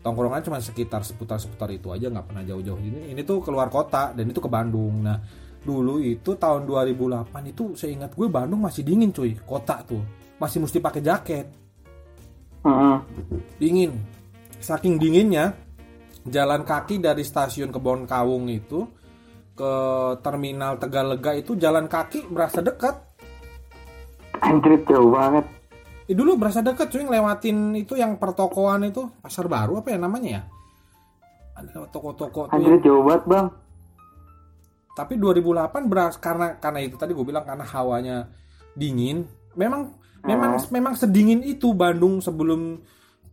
tongkrongan 0.07 0.39
cuma 0.45 0.57
sekitar 0.63 1.01
seputar 1.03 1.41
seputar 1.41 1.67
itu 1.73 1.91
aja 1.91 2.07
nggak 2.07 2.31
pernah 2.31 2.43
jauh-jauh. 2.47 2.79
Ini 2.79 3.11
ini 3.11 3.21
tuh 3.27 3.43
keluar 3.43 3.67
kota 3.67 4.15
dan 4.15 4.29
itu 4.29 4.39
ke 4.39 4.49
Bandung. 4.49 5.03
Nah 5.03 5.19
dulu 5.59 5.99
itu 5.99 6.37
tahun 6.39 6.63
2008 6.63 7.51
itu 7.51 7.75
seingat 7.75 8.15
gue 8.15 8.27
Bandung 8.31 8.63
masih 8.63 8.87
dingin 8.87 9.11
cuy. 9.11 9.35
Kota 9.43 9.83
tuh. 9.83 10.01
Masih 10.37 10.63
mesti 10.63 10.77
pakai 10.79 11.01
jaket. 11.03 11.47
Dingin. 13.59 13.91
Saking 14.57 14.95
dinginnya 14.95 15.53
jalan 16.27 16.63
kaki 16.63 17.03
dari 17.03 17.23
stasiun 17.23 17.71
Kebon 17.71 18.07
Kawung 18.07 18.47
itu 18.51 18.87
ke 19.57 19.73
terminal 20.21 20.77
Tegalega 20.77 21.33
itu 21.33 21.57
jalan 21.57 21.89
kaki 21.89 22.29
berasa 22.29 22.61
dekat. 22.61 22.93
Anjir 24.37 24.85
jauh 24.85 25.09
banget. 25.09 25.49
Eh, 26.07 26.15
dulu 26.15 26.37
berasa 26.37 26.61
dekat 26.61 26.93
cuy 26.93 27.03
ngelewatin 27.03 27.73
itu 27.73 27.97
yang 27.97 28.21
pertokoan 28.21 28.87
itu 28.87 29.09
pasar 29.19 29.49
baru 29.49 29.81
apa 29.81 29.89
ya 29.91 29.99
namanya 29.99 30.29
ya? 30.29 30.41
Ada 31.57 31.89
toko-toko 31.89 32.47
tuh. 32.47 32.53
Anjir 32.53 32.77
jauh 32.85 33.01
banget 33.01 33.23
bang. 33.25 33.47
Tapi 34.93 35.13
2008 35.17 35.89
beras 35.89 36.15
karena 36.21 36.55
karena 36.61 36.79
itu 36.85 36.95
tadi 36.95 37.17
gue 37.17 37.25
bilang 37.25 37.43
karena 37.43 37.65
hawanya 37.65 38.29
dingin. 38.77 39.25
Memang 39.57 39.97
memang 40.21 40.61
memang 40.69 40.93
sedingin 40.93 41.41
itu 41.41 41.73
Bandung 41.73 42.21
sebelum 42.21 42.77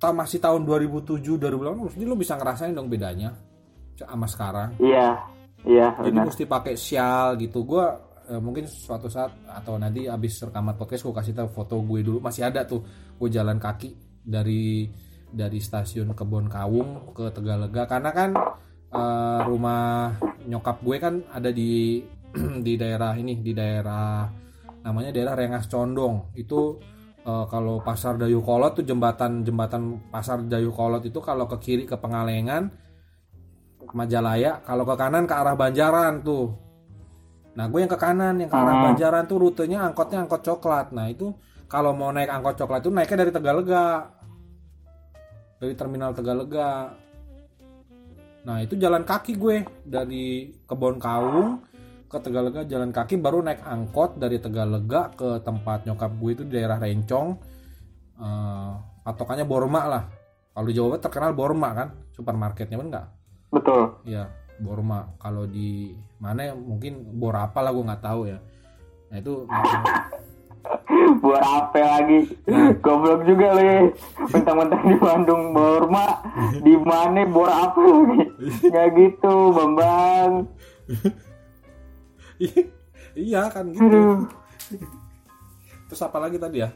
ta- 0.00 0.16
masih 0.16 0.40
tahun 0.40 0.64
2007 0.64 1.20
2008 1.36 1.96
jadi 1.96 2.04
lo 2.08 2.16
bisa 2.16 2.36
ngerasain 2.36 2.72
dong 2.72 2.88
bedanya 2.88 3.36
sama 3.94 4.26
sekarang. 4.26 4.74
Iya, 4.82 5.20
iya 5.64 5.96
Jadi 5.96 6.16
benar. 6.16 6.26
mesti 6.28 6.44
pakai 6.44 6.74
sial 6.76 7.36
gitu. 7.40 7.64
Gua 7.64 7.96
eh, 8.28 8.40
mungkin 8.40 8.64
suatu 8.68 9.08
saat 9.08 9.32
atau 9.48 9.76
nanti 9.76 10.08
abis 10.08 10.48
rekaman 10.48 10.76
podcast 10.76 11.04
gue 11.04 11.14
kasih 11.14 11.34
tahu 11.36 11.48
foto 11.52 11.80
gue 11.84 12.00
dulu 12.00 12.18
masih 12.24 12.48
ada 12.48 12.64
tuh 12.64 12.84
gue 13.20 13.28
jalan 13.28 13.60
kaki 13.60 14.20
dari 14.24 14.88
dari 15.34 15.58
stasiun 15.58 16.14
Kebon 16.14 16.46
Kawung 16.46 17.12
ke 17.12 17.28
Tegalega 17.34 17.84
karena 17.84 18.10
kan 18.14 18.30
eh, 18.94 19.40
rumah 19.44 20.14
nyokap 20.46 20.80
gue 20.80 20.96
kan 20.96 21.14
ada 21.34 21.50
di 21.52 22.00
di 22.66 22.74
daerah 22.80 23.12
ini 23.18 23.38
di 23.42 23.52
daerah 23.52 24.24
namanya 24.84 25.10
daerah 25.12 25.34
Rengas 25.36 25.66
Condong 25.68 26.32
itu 26.38 26.78
eh, 27.24 27.44
kalau 27.50 27.82
pasar 27.84 28.16
Dayukolot 28.16 28.80
tuh 28.80 28.84
jembatan 28.86 29.44
jembatan 29.44 30.08
pasar 30.08 30.44
Dayukolot 30.46 31.02
itu 31.04 31.18
kalau 31.20 31.44
ke 31.50 31.56
kiri 31.60 31.84
ke 31.84 31.98
Pengalengan 31.98 32.83
ke 33.94 33.96
Majalaya 34.02 34.58
kalau 34.66 34.82
ke 34.82 34.94
kanan 34.98 35.22
ke 35.30 35.34
arah 35.38 35.54
Banjaran 35.54 36.26
tuh. 36.26 36.50
Nah 37.54 37.70
gue 37.70 37.78
yang 37.86 37.92
ke 37.94 37.94
kanan 37.94 38.42
yang 38.42 38.50
ke 38.50 38.58
arah 38.58 38.74
Hmm. 38.74 38.84
Banjaran 38.90 39.30
tuh 39.30 39.38
rutenya 39.38 39.86
angkotnya 39.86 40.26
angkot 40.26 40.42
coklat. 40.42 40.90
Nah 40.90 41.06
itu 41.06 41.30
kalau 41.70 41.94
mau 41.94 42.10
naik 42.10 42.26
angkot 42.26 42.58
coklat 42.58 42.82
itu 42.82 42.90
naiknya 42.90 43.22
dari 43.22 43.30
Tegalega. 43.30 43.86
Dari 45.62 45.74
terminal 45.78 46.10
Tegalega. 46.10 46.90
Nah 48.42 48.58
itu 48.66 48.74
jalan 48.74 49.06
kaki 49.06 49.38
gue 49.38 49.62
dari 49.86 50.50
Kebon 50.66 50.98
Kaung 50.98 51.62
ke 52.10 52.18
Tegalega 52.18 52.66
jalan 52.66 52.90
kaki 52.90 53.14
baru 53.22 53.46
naik 53.46 53.62
angkot 53.62 54.18
dari 54.18 54.42
Tegalega 54.42 55.14
ke 55.14 55.38
tempat 55.46 55.86
nyokap 55.86 56.10
gue 56.18 56.30
itu 56.34 56.42
di 56.42 56.58
daerah 56.58 56.82
Rencong. 56.82 57.28
Eh, 58.18 58.72
patokannya 59.06 59.46
Borma 59.46 59.82
lah. 59.86 60.04
Kalau 60.50 60.66
di 60.66 60.74
Jawa 60.74 60.98
Barat 60.98 61.02
terkenal 61.06 61.30
Borma 61.34 61.70
kan 61.74 61.88
supermarketnya 62.14 62.78
bener 62.78 62.90
nggak 62.90 63.23
Betul. 63.54 63.82
ya 64.04 64.28
Borma 64.58 65.14
kalau 65.18 65.46
di 65.46 65.94
mana 66.18 66.50
ya, 66.50 66.54
mungkin 66.54 67.18
Bor 67.18 67.34
apa 67.38 67.62
lah 67.62 67.70
gue 67.70 67.84
nggak 67.86 68.04
tahu 68.04 68.22
ya 68.28 68.38
nah 69.10 69.16
itu 69.22 69.32
Buat 71.20 71.44
apa 71.44 71.76
lagi? 71.76 72.24
Goblok 72.80 73.28
juga 73.28 73.52
lu 73.52 73.62
ya. 73.68 73.80
Mentang-mentang 74.32 74.80
di 74.88 74.96
Bandung 74.96 75.52
Borma, 75.52 76.24
di 76.64 76.72
mana 76.80 77.28
bor 77.28 77.52
apa 77.52 77.80
lagi? 77.84 78.32
Nggak 78.72 78.88
gitu, 78.96 79.52
Bambang. 79.52 80.48
iya 83.14 83.46
kan 83.50 83.70
gitu 83.70 83.86
Aduh. 83.86 84.26
terus 85.86 86.02
apa 86.02 86.18
lagi 86.18 86.36
tadi 86.36 86.66
ya 86.66 86.70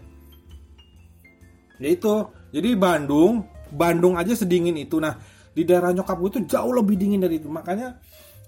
ya 1.82 1.88
itu 1.90 2.14
jadi 2.54 2.78
Bandung 2.78 3.46
Bandung 3.68 4.14
aja 4.16 4.32
sedingin 4.32 4.78
itu 4.78 5.02
nah 5.02 5.18
di 5.58 5.66
daerah 5.66 5.90
nyokap 5.90 6.14
gue 6.22 6.30
itu 6.38 6.40
jauh 6.54 6.70
lebih 6.70 6.94
dingin 6.94 7.18
dari 7.18 7.42
itu 7.42 7.50
makanya 7.50 7.98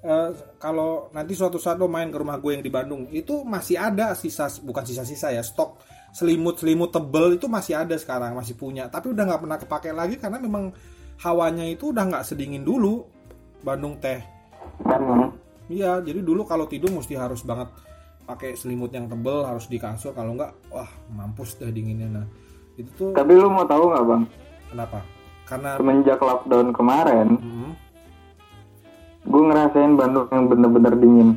eh, 0.06 0.30
kalau 0.62 1.10
nanti 1.10 1.34
suatu 1.34 1.58
saat 1.58 1.74
lo 1.82 1.90
main 1.90 2.06
ke 2.06 2.18
rumah 2.22 2.38
gue 2.38 2.54
yang 2.54 2.62
di 2.62 2.70
Bandung 2.70 3.10
itu 3.10 3.42
masih 3.42 3.82
ada 3.82 4.14
sisa 4.14 4.46
bukan 4.62 4.86
sisa-sisa 4.86 5.34
ya 5.34 5.42
stok 5.42 5.82
selimut 6.14 6.62
selimut 6.62 6.94
tebel 6.94 7.34
itu 7.34 7.50
masih 7.50 7.82
ada 7.82 7.98
sekarang 7.98 8.38
masih 8.38 8.54
punya 8.54 8.86
tapi 8.86 9.10
udah 9.10 9.26
nggak 9.26 9.40
pernah 9.42 9.58
kepake 9.58 9.90
lagi 9.90 10.14
karena 10.22 10.38
memang 10.38 10.70
hawanya 11.26 11.66
itu 11.66 11.90
udah 11.90 12.06
nggak 12.06 12.24
sedingin 12.24 12.62
dulu 12.62 13.20
Bandung 13.60 14.00
teh. 14.00 14.20
Iya, 15.70 16.02
jadi 16.02 16.20
dulu 16.24 16.42
kalau 16.48 16.66
tidur 16.66 16.90
mesti 16.90 17.14
harus 17.14 17.44
banget 17.46 17.70
pakai 18.26 18.56
selimut 18.58 18.90
yang 18.90 19.06
tebel, 19.06 19.46
harus 19.46 19.70
di 19.70 19.78
kasur. 19.78 20.16
Kalau 20.16 20.34
enggak, 20.34 20.56
wah 20.72 20.88
mampus 21.12 21.60
deh 21.60 21.70
dinginnya. 21.70 22.08
Nah, 22.10 22.26
itu 22.74 22.90
tuh 22.96 23.10
Tapi 23.14 23.32
lu 23.36 23.46
mau 23.52 23.62
tahu 23.68 23.92
nggak 23.92 24.04
bang? 24.06 24.22
kenapa? 24.70 24.98
Karena 25.50 25.74
Semenjak 25.74 26.22
lockdown 26.22 26.70
kemarin, 26.70 27.28
Hmm, 27.36 27.70
gue 29.26 29.42
ngerasain 29.44 29.98
Bandung 29.98 30.30
yang 30.30 30.46
bener-bener 30.46 30.94
dingin. 30.94 31.30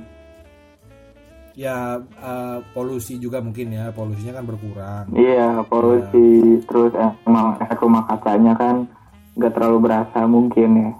ya 1.53 1.97
eh, 2.01 2.57
polusi 2.73 3.17
juga 3.17 3.37
mungkin 3.37 3.73
ya, 3.73 3.89
polusinya 3.89 4.37
kan 4.37 4.45
berkurang. 4.45 5.05
Iya, 5.13 5.61
polusi, 5.65 6.57
terus 6.65 6.93
emang 7.25 7.57
efek 7.57 7.77
rumah 7.77 8.05
kacanya 8.05 8.53
kan 8.53 8.85
nggak 9.33 9.53
terlalu 9.53 9.77
berasa 9.85 10.25
mungkin 10.25 10.69
ya. 10.77 10.91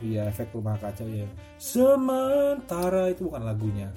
Iya, 0.00 0.22
efek 0.28 0.52
rumah 0.52 0.76
kaca 0.76 1.04
ya. 1.04 1.24
Sementara 1.56 3.08
itu 3.08 3.28
bukan 3.28 3.44
lagunya. 3.44 3.88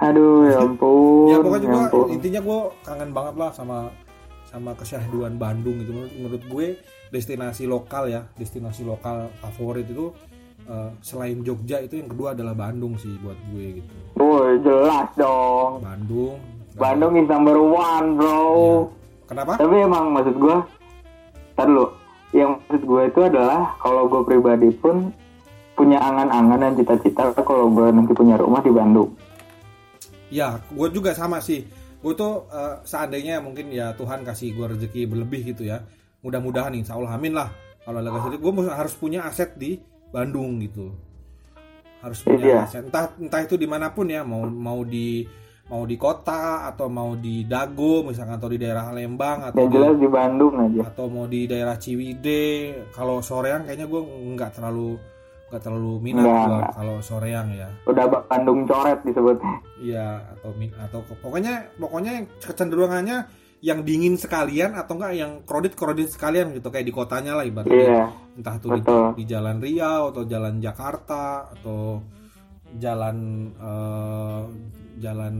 Aduh, 0.00 0.48
ya 0.48 0.64
ampun. 0.64 1.28
ya 1.28 1.36
pokoknya 1.38 1.60
ya 1.60 1.70
gua, 1.70 1.82
ampun. 1.86 2.06
intinya 2.10 2.40
gue 2.40 2.58
kangen 2.82 3.10
banget 3.12 3.34
lah 3.36 3.50
sama 3.52 3.78
sama 4.50 4.74
kesyahduan 4.74 5.38
Bandung 5.38 5.78
gitu 5.78 5.94
menurut, 5.94 6.12
menurut 6.18 6.42
gue 6.50 6.66
destinasi 7.14 7.70
lokal 7.70 8.10
ya 8.10 8.26
destinasi 8.34 8.82
lokal 8.82 9.30
favorit 9.38 9.86
itu 9.86 10.10
eh, 10.66 10.90
selain 11.00 11.38
Jogja 11.46 11.78
itu 11.78 12.02
yang 12.02 12.10
kedua 12.10 12.34
adalah 12.34 12.58
Bandung 12.58 12.98
sih 12.98 13.14
buat 13.22 13.38
gue 13.54 13.78
gitu 13.78 13.94
Woi, 14.18 14.60
jelas 14.60 15.08
dong. 15.16 15.80
Bandung 15.80 16.38
Bandung 16.80 17.18
is 17.18 17.26
number 17.26 17.58
one, 17.58 18.14
bro. 18.14 18.40
Iya. 18.40 18.74
kenapa 19.26 19.52
Tapi 19.58 19.74
emang 19.82 20.04
maksud 20.14 20.36
gue, 20.38 20.56
ntar 21.58 21.66
dulu. 21.66 21.86
Yang 22.30 22.50
maksud 22.62 22.82
gue 22.86 23.02
itu 23.10 23.20
adalah 23.26 23.74
kalau 23.82 24.02
gue 24.06 24.22
pribadi 24.22 24.70
pun 24.78 25.10
punya 25.74 25.98
angan-angan 25.98 26.60
dan 26.60 26.72
cita-cita 26.78 27.32
kalau 27.42 27.72
gue 27.72 27.88
nanti 27.90 28.12
punya 28.12 28.36
rumah 28.36 28.60
di 28.60 28.72
Bandung. 28.72 29.10
ya 30.30 30.62
gue 30.70 30.88
juga 30.94 31.10
sama 31.10 31.42
sih 31.42 31.66
gue 32.00 32.12
tuh 32.12 32.48
eh, 32.48 32.74
seandainya 32.82 33.38
mungkin 33.38 33.68
ya 33.68 33.92
Tuhan 33.92 34.24
kasih 34.24 34.52
gue 34.52 34.66
rezeki 34.72 35.04
berlebih 35.04 35.52
gitu 35.52 35.64
ya 35.64 35.84
mudah-mudahan 36.20 36.72
insya 36.72 36.96
Allah 36.96 37.12
amin 37.14 37.32
lah 37.32 37.48
kalau 37.80 38.00
lagi 38.00 38.18
sedih 38.26 38.40
gue 38.40 38.52
harus 38.68 38.94
punya 38.94 39.24
aset 39.24 39.56
di 39.56 39.76
Bandung 40.08 40.60
gitu 40.60 40.92
harus 42.00 42.20
punya 42.20 42.44
Iya. 42.46 42.58
aset 42.64 42.82
entah 42.88 43.12
entah 43.16 43.40
itu 43.40 43.54
di 43.54 43.68
mana 43.68 43.92
pun 43.92 44.08
ya 44.08 44.24
mau 44.24 44.44
mau 44.44 44.80
di 44.82 45.24
mau 45.70 45.86
di 45.86 45.94
kota 45.94 46.66
atau 46.66 46.90
mau 46.90 47.14
di 47.14 47.46
Dago 47.46 48.02
misalkan 48.02 48.40
atau 48.40 48.50
di 48.50 48.58
daerah 48.58 48.90
Lembang 48.90 49.52
atau 49.52 49.60
di, 49.60 49.70
jelas 49.70 49.94
di 49.96 50.08
Bandung 50.08 50.54
aja. 50.58 50.80
atau 50.90 51.06
mau 51.06 51.30
di 51.30 51.46
daerah 51.46 51.78
Ciwide 51.78 52.42
kalau 52.90 53.22
soreang 53.22 53.68
kayaknya 53.68 53.86
gue 53.86 54.00
nggak 54.34 54.58
terlalu 54.58 54.98
nggak 55.50 55.62
terlalu 55.66 55.98
minat 55.98 56.24
Nggak, 56.24 56.46
gua 56.46 56.60
kalau 56.78 56.96
soreang 57.02 57.48
ya. 57.50 57.68
Udah 57.90 58.06
Bandung 58.30 58.64
coret 58.70 59.02
disebutnya. 59.02 59.54
Iya 59.82 60.06
atau 60.38 60.50
min 60.54 60.70
atau 60.78 61.02
pokoknya 61.18 61.74
pokoknya 61.74 62.22
kecenderungannya 62.38 63.26
yang 63.60 63.84
dingin 63.84 64.16
sekalian 64.16 64.72
atau 64.72 64.96
enggak 64.96 65.12
yang 65.18 65.32
kredit 65.44 65.76
kredit 65.76 66.08
sekalian 66.14 66.56
gitu 66.56 66.72
kayak 66.72 66.86
di 66.86 66.94
kotanya 66.94 67.36
lah 67.36 67.44
ibaratnya. 67.44 67.76
Iya, 67.76 68.02
entah 68.40 68.54
itu 68.56 68.68
di, 68.72 68.82
di 69.20 69.24
jalan 69.28 69.56
Riau 69.60 70.02
atau 70.14 70.22
jalan 70.24 70.54
Jakarta 70.62 71.50
atau 71.52 72.00
jalan 72.80 73.16
eh, 73.58 74.42
jalan 75.02 75.34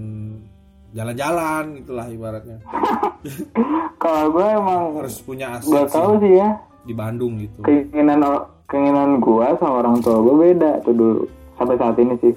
jalan-jalan 0.90 1.64
gitulah 1.80 2.06
ibaratnya. 2.10 2.58
Kalau 4.02 4.32
gue 4.32 4.46
emang 4.48 4.96
harus 5.00 5.16
punya 5.22 5.60
aset 5.60 5.86
tahu 5.86 6.18
sih 6.18 6.28
sih 6.28 6.32
ya 6.40 6.50
di 6.84 6.94
Bandung 6.96 7.40
gitu. 7.40 7.64
Keinginan 7.64 8.22
keinginan 8.70 9.18
gue 9.18 9.46
sama 9.58 9.82
orang 9.82 9.98
tua 10.00 10.22
gue 10.22 10.34
beda 10.36 10.84
tuh 10.86 10.94
dulu 10.94 11.22
sampai 11.58 11.76
saat 11.76 11.96
ini 11.98 12.14
sih. 12.22 12.34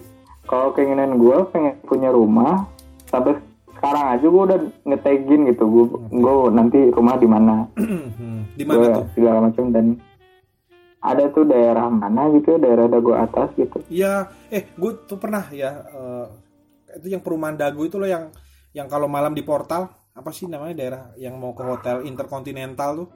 Kalau 0.50 0.76
keinginan 0.76 1.16
gue 1.22 1.38
pengen 1.54 1.80
punya 1.88 2.10
rumah 2.12 2.68
sampai 3.08 3.40
sekarang 3.78 4.06
aja 4.16 4.26
gue 4.26 4.44
udah 4.50 4.60
ngetegin 4.88 5.42
gitu. 5.54 5.64
Gue 5.66 5.86
gue 6.12 6.36
nanti 6.52 6.80
rumah 6.92 7.16
di 7.20 7.28
mana? 7.28 7.68
Di 8.54 8.70
mana 8.70 9.02
tuh? 9.02 9.06
segala 9.18 9.50
macam 9.50 9.74
dan 9.74 9.98
ada 11.02 11.26
tuh 11.34 11.42
daerah 11.42 11.90
mana 11.90 12.30
gitu 12.38 12.62
daerah 12.62 12.86
dago 12.86 13.18
atas 13.18 13.50
gitu. 13.58 13.82
Iya, 13.90 14.30
eh 14.54 14.70
gue 14.78 14.92
tuh 15.10 15.18
pernah 15.18 15.50
ya 15.50 15.82
eh, 15.90 16.26
itu 17.02 17.08
yang 17.10 17.22
perumahan 17.26 17.58
Dago 17.58 17.82
itu 17.84 17.98
loh 17.98 18.06
yang 18.06 18.30
yang 18.74 18.86
kalau 18.86 19.10
malam 19.10 19.34
di 19.34 19.42
portal 19.42 19.90
apa 20.14 20.30
sih 20.30 20.46
namanya 20.46 20.78
daerah 20.78 21.04
yang 21.18 21.38
mau 21.42 21.58
ke 21.58 21.66
hotel 21.66 22.06
Intercontinental 22.06 22.90
tuh 23.06 23.08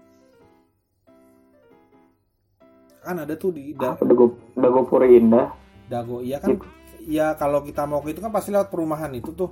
kan 3.01 3.15
ada 3.23 3.33
tuh 3.37 3.53
di 3.55 3.73
da- 3.77 3.97
dago 3.99 4.35
dago 4.53 4.81
puri 4.85 5.17
indah? 5.21 5.49
Dago 5.87 6.19
iya 6.21 6.37
kan? 6.41 6.59
Ya 7.07 7.31
kalau 7.39 7.63
kita 7.63 7.87
mau 7.87 8.03
ke 8.03 8.11
itu 8.11 8.19
kan 8.19 8.35
pasti 8.35 8.51
lewat 8.51 8.67
perumahan 8.67 9.11
itu 9.15 9.31
tuh. 9.31 9.51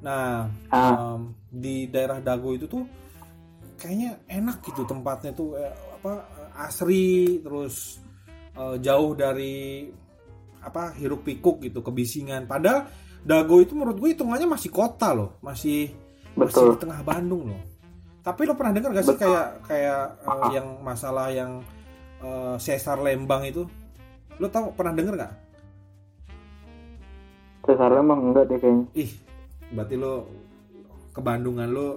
Nah 0.00 0.48
ah. 0.72 1.16
em, 1.16 1.36
di 1.48 1.88
daerah 1.92 2.20
Dago 2.24 2.56
itu 2.56 2.64
tuh 2.64 2.84
kayaknya 3.76 4.24
enak 4.24 4.64
gitu 4.64 4.88
tempatnya 4.88 5.36
tuh 5.36 5.56
eh, 5.60 5.72
apa 6.00 6.24
asri 6.64 7.40
terus 7.44 8.00
eh, 8.56 8.76
jauh 8.80 9.12
dari 9.12 9.84
apa 10.64 10.96
hiruk 10.96 11.24
pikuk 11.24 11.68
gitu 11.68 11.84
kebisingan. 11.84 12.48
Padahal 12.48 12.88
Dago 13.26 13.60
itu 13.60 13.76
menurut 13.76 14.00
gue 14.00 14.16
hitungannya 14.16 14.48
masih 14.48 14.72
kota 14.72 15.12
loh 15.12 15.36
masih 15.44 15.92
masih 16.32 16.52
Betul. 16.64 16.68
di 16.76 16.80
tengah 16.80 17.00
Bandung 17.04 17.52
loh. 17.52 17.62
Tapi 18.24 18.42
lo 18.42 18.58
pernah 18.58 18.72
dengar 18.74 18.90
gak 18.96 19.04
sih 19.04 19.14
Betul. 19.14 19.22
kayak 19.28 19.46
kayak 19.68 20.02
eh, 20.24 20.48
yang 20.56 20.68
masalah 20.80 21.28
yang 21.28 21.60
eh, 22.26 22.54
sesar 22.58 22.98
Lembang 22.98 23.46
itu 23.46 23.62
lo 24.36 24.50
tau 24.50 24.74
pernah 24.74 24.92
denger 24.92 25.14
nggak 25.14 25.34
Sesar 27.66 27.90
Lembang 27.90 28.20
enggak 28.30 28.46
deh 28.46 28.58
kayaknya. 28.58 28.86
ih 28.94 29.10
berarti 29.70 29.94
lo 29.94 30.14
ke 31.10 31.20
Bandungan 31.20 31.66
lo 31.66 31.88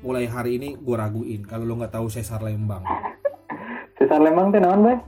mulai 0.00 0.24
hari 0.24 0.56
ini 0.56 0.76
gue 0.76 0.96
raguin 0.96 1.44
kalau 1.44 1.64
lo 1.64 1.76
nggak 1.76 1.92
tahu 1.92 2.08
sesar 2.08 2.40
Lembang 2.40 2.84
Sesar 3.96 4.20
Lembang 4.20 4.50
teh 4.50 4.60
naon, 4.60 4.82
Bay? 4.82 4.98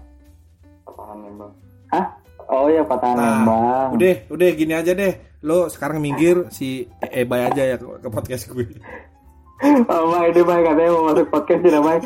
Patahan 0.86 1.18
Lembang. 1.20 1.52
Hah? 1.90 2.06
Oh 2.46 2.70
ya 2.70 2.80
Patahan 2.86 3.16
Lembang. 3.18 3.88
udah 3.98 4.14
udah 4.30 4.48
gini 4.54 4.72
aja 4.72 4.92
deh 4.92 5.12
lo 5.42 5.66
sekarang 5.68 5.98
minggir 6.00 6.48
si 6.48 6.86
Ebay 7.00 7.46
aja 7.46 7.62
ya 7.62 7.76
ke 7.76 8.08
podcast 8.08 8.48
gue 8.48 8.66
Oh 9.88 10.12
my, 10.12 10.28
dia 10.28 10.44
Bay 10.44 10.60
katanya 10.60 10.90
mau 10.92 11.08
masuk 11.08 11.26
podcast 11.32 11.64
tidak 11.64 11.80
Bay. 11.80 11.98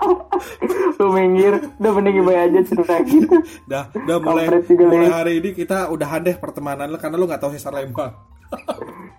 Lu 1.02 1.06
minggir, 1.10 1.54
udah 1.82 1.90
mending 1.90 2.22
Bay 2.22 2.38
aja 2.38 2.60
cerita 2.62 2.94
gitu. 3.02 3.34
Dah, 3.66 3.90
udah 3.90 4.16
mulai 4.22 4.46
mulai 4.78 5.10
hari 5.10 5.32
ini 5.42 5.50
kita 5.50 5.90
udahan 5.90 6.22
deh 6.22 6.38
pertemanan 6.38 6.86
lo 6.86 6.96
karena 6.96 7.18
lo 7.18 7.26
nggak 7.26 7.42
tahu 7.42 7.52
sesar 7.52 7.74
Lembang. 7.74 8.14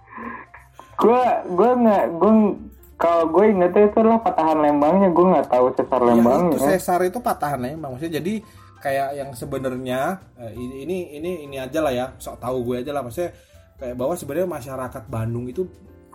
Gue 1.01 1.23
gue 1.49 1.71
nggak 1.81 2.03
gue 2.13 2.33
kalau 3.01 3.25
gue 3.33 3.45
ingetnya 3.49 3.89
itu 3.89 3.97
adalah 3.97 4.21
Patahan 4.21 4.57
Lembangnya, 4.61 5.09
gue 5.09 5.25
nggak 5.33 5.49
tahu 5.49 5.65
Sesar 5.73 5.97
Ya, 5.97 6.07
Lembangnya. 6.13 6.53
itu 6.53 6.57
sesar 6.61 6.99
itu 7.01 7.17
patahan 7.17 7.57
Lembang 7.57 7.97
maksudnya 7.97 8.21
jadi 8.21 8.33
kayak 8.77 9.09
yang 9.17 9.29
sebenarnya 9.33 10.21
eh, 10.37 10.53
ini 10.53 10.85
ini 10.85 10.97
ini 11.17 11.31
ini 11.49 11.57
aja 11.57 11.81
lah 11.81 11.89
ya 11.89 12.05
sok 12.21 12.37
tahu 12.37 12.61
gue 12.69 12.85
aja 12.85 12.93
lah 12.93 13.01
maksudnya 13.01 13.33
kayak 13.81 13.97
bahwa 13.97 14.13
sebenarnya 14.13 14.49
masyarakat 14.53 15.03
Bandung 15.09 15.49
itu 15.49 15.65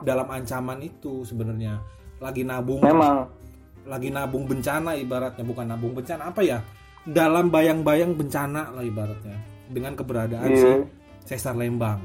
dalam 0.05 0.28
ancaman 0.28 0.82
itu 0.84 1.24
sebenarnya 1.24 1.80
lagi 2.20 2.42
nabung 2.44 2.80
Memang 2.84 3.28
lagi 3.86 4.11
nabung 4.11 4.44
bencana 4.51 4.99
ibaratnya 4.99 5.44
bukan 5.47 5.66
nabung 5.70 5.94
bencana 5.94 6.28
apa 6.34 6.42
ya 6.42 6.59
dalam 7.07 7.55
bayang-bayang 7.55 8.18
bencana 8.18 8.74
lah 8.74 8.82
ibaratnya 8.82 9.38
dengan 9.70 9.94
keberadaan 9.94 10.51
si 10.51 10.66
Iya. 10.66 10.74
sesar 11.22 11.55
Lembang. 11.55 12.03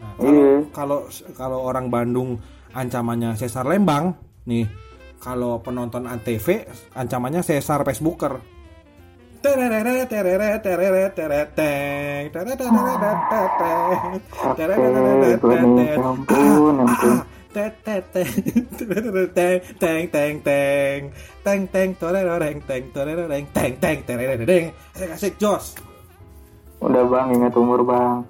Nah, 0.00 0.12
kalau 0.16 0.44
kalau 0.72 0.98
kalau 1.36 1.58
orang 1.60 1.92
Bandung 1.92 2.40
ancamannya 2.72 3.36
sesar 3.36 3.68
Lembang, 3.68 4.16
nih 4.48 4.64
kalau 5.20 5.60
penonton 5.60 6.08
antv 6.08 6.64
ancamannya 6.96 7.44
sesar 7.44 7.84
Facebooker. 7.84 8.59
Teng, 17.50 17.72
teng, 17.82 18.04
teng, 18.12 18.30
teng, 19.80 20.06
teng, 20.12 20.36
teng, 20.44 21.02
teng, 21.42 21.62
teng, 21.66 21.90
toreroreng, 21.98 22.62
teng, 22.62 22.84
toreroreng, 22.94 23.44
teng, 23.50 23.74
teng, 23.80 23.98
terereng, 24.06 24.70
asik, 24.94 25.10
asik, 25.16 25.34
jos. 25.40 25.74
Udah 26.78 27.02
bang, 27.10 27.34
ingat 27.34 27.56
umur 27.58 27.82
bang. 27.82 28.22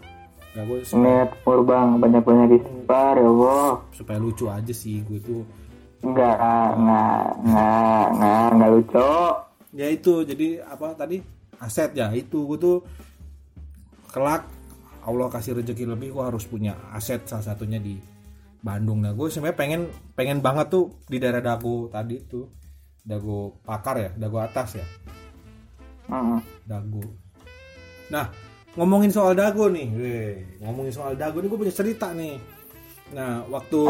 Ingat 0.56 1.36
umur 1.44 1.68
bang, 1.68 2.00
banyak-banyak 2.00 2.64
istighfar 2.64 3.20
ya 3.20 3.28
Allah. 3.28 3.82
supaya 3.92 4.16
lucu 4.22 4.48
aja 4.48 4.72
sih 4.72 5.04
gue 5.04 5.20
tuh. 5.20 5.44
Enggak, 6.00 6.40
enggak, 6.78 7.24
enggak, 7.44 8.04
enggak, 8.14 8.46
enggak 8.56 8.70
lucu. 8.72 9.10
Ya 9.70 9.86
itu, 9.86 10.26
jadi 10.26 10.66
apa 10.66 10.98
tadi 10.98 11.22
aset 11.60 11.92
ya 11.92 12.10
itu 12.16 12.48
gue 12.48 12.58
tuh 12.58 12.78
kelak 14.10 14.48
Allah 15.04 15.28
kasih 15.28 15.60
rezeki 15.60 15.84
lebih 15.86 16.16
gue 16.16 16.24
harus 16.24 16.44
punya 16.48 16.74
aset 16.90 17.24
salah 17.28 17.54
satunya 17.54 17.78
di 17.78 18.00
Bandung. 18.60 19.00
Nah 19.00 19.16
gue 19.16 19.30
sebenarnya 19.30 19.56
pengen 19.56 19.82
pengen 20.12 20.38
banget 20.44 20.72
tuh 20.72 21.00
di 21.08 21.16
daerah 21.16 21.40
Dago 21.40 21.88
tadi 21.88 22.20
tuh 22.24 22.48
Dago 23.00 23.60
Pakar 23.64 23.96
ya, 23.96 24.10
Dago 24.12 24.38
atas 24.42 24.76
ya. 24.76 24.86
Dago. 26.66 27.00
Nah, 28.10 28.26
ngomongin 28.74 29.14
soal 29.14 29.38
Dago 29.38 29.70
nih, 29.70 29.88
weh, 29.94 30.34
ngomongin 30.60 30.92
soal 30.92 31.14
Dago 31.14 31.38
nih 31.40 31.48
gue 31.48 31.58
punya 31.58 31.74
cerita 31.74 32.10
nih. 32.12 32.36
Nah, 33.14 33.46
waktu 33.46 33.80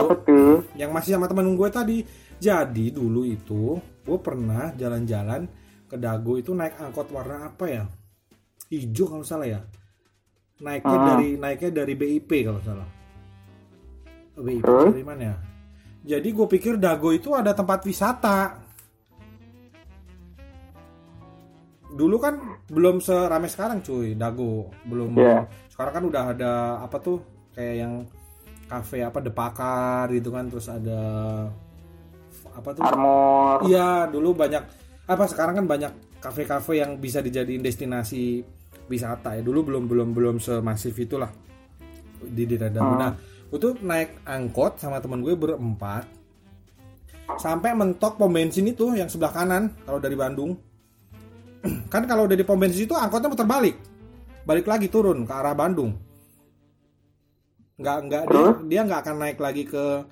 yang 0.77 0.93
masih 0.93 1.17
sama 1.17 1.27
temen 1.27 1.57
gue 1.57 1.69
tadi, 1.73 2.05
jadi 2.39 2.87
dulu 2.93 3.25
itu 3.25 3.81
gue 3.81 4.19
pernah 4.21 4.73
jalan-jalan 4.77 5.49
ke 5.91 5.99
Dago 5.99 6.39
itu 6.39 6.55
naik 6.55 6.79
angkot 6.79 7.11
warna 7.11 7.51
apa 7.51 7.67
ya? 7.67 7.85
Hijau 8.71 9.11
kalau 9.11 9.27
salah 9.27 9.51
ya. 9.51 9.61
Naiknya 10.63 10.95
Ah. 10.95 11.07
dari 11.11 11.29
naiknya 11.35 11.71
dari 11.83 11.95
BIP 11.99 12.31
kalau 12.47 12.63
salah. 12.63 12.87
BIP 14.39 14.63
Terus? 14.63 14.95
dari 14.95 15.03
mana 15.05 15.23
ya? 15.35 15.37
Jadi 16.01 16.29
gue 16.31 16.47
pikir 16.47 16.79
Dago 16.79 17.11
itu 17.11 17.35
ada 17.35 17.51
tempat 17.51 17.83
wisata. 17.83 18.57
Dulu 21.91 22.17
kan 22.23 22.39
belum 22.71 23.03
serame 23.03 23.51
sekarang 23.51 23.83
cuy, 23.83 24.15
Dago 24.15 24.71
belum. 24.87 25.19
Iya. 25.19 25.51
Sekarang 25.67 25.93
kan 25.99 26.05
udah 26.07 26.23
ada 26.31 26.53
apa 26.79 26.97
tuh 27.03 27.19
kayak 27.51 27.75
yang 27.83 27.93
kafe 28.71 29.03
apa 29.03 29.19
Depakar 29.19 30.07
gitu 30.15 30.31
kan, 30.31 30.47
terus 30.47 30.71
ada 30.71 31.03
apa 32.55 32.69
tuh? 32.71 32.87
Armor. 32.87 33.67
Iya, 33.67 34.07
dulu 34.07 34.39
banyak 34.39 34.63
apa 35.11 35.27
sekarang 35.27 35.59
kan 35.59 35.67
banyak 35.67 35.93
kafe-kafe 36.23 36.79
yang 36.79 36.95
bisa 37.03 37.19
dijadiin 37.19 37.67
destinasi 37.67 38.47
wisata 38.87 39.35
ya. 39.35 39.43
Dulu 39.43 39.67
belum 39.67 39.85
belum 39.91 40.09
belum 40.15 40.37
semasif 40.39 40.95
itulah 41.03 41.35
di 42.23 42.47
daerah 42.47 42.71
Dago. 42.71 42.95
Hmm. 42.95 43.01
Nah, 43.03 43.13
tuh 43.51 43.75
naik 43.83 44.23
angkot 44.23 44.79
sama 44.79 45.03
teman 45.03 45.27
gue 45.27 45.35
berempat 45.35 46.07
sampai 47.39 47.75
mentok 47.75 48.19
pom 48.19 48.31
bensin 48.31 48.67
itu 48.71 48.95
yang 48.95 49.11
sebelah 49.11 49.35
kanan 49.35 49.75
kalau 49.83 49.99
dari 49.99 50.15
Bandung. 50.15 50.55
kan 51.93 52.07
kalau 52.07 52.31
dari 52.31 52.47
pom 52.47 52.59
bensin 52.59 52.87
itu 52.87 52.95
angkotnya 52.95 53.35
muter 53.35 53.51
balik. 53.51 53.77
Balik 54.47 54.71
lagi 54.71 54.87
turun 54.87 55.27
ke 55.27 55.33
arah 55.35 55.59
Bandung. 55.59 55.99
Nggak 57.83 57.99
nggak 58.07 58.23
dia 58.31 58.49
dia 58.71 58.81
nggak 58.87 59.01
akan 59.03 59.17
naik 59.19 59.39
lagi 59.43 59.67
ke 59.67 60.07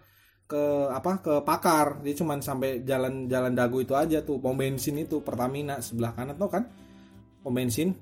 ke 0.48 0.64
apa 0.88 1.20
ke 1.20 1.34
Pakar. 1.44 2.00
Dia 2.00 2.16
cuman 2.16 2.40
sampai 2.40 2.80
jalan-jalan 2.82 3.52
Dago 3.52 3.84
itu 3.84 3.92
aja 3.92 4.24
tuh 4.24 4.40
pom 4.40 4.56
bensin 4.56 4.96
itu 4.96 5.20
Pertamina 5.20 5.78
sebelah 5.84 6.16
kanan 6.16 6.34
tuh 6.40 6.48
kan? 6.48 6.64
Pom 7.44 7.52
bensin. 7.52 7.92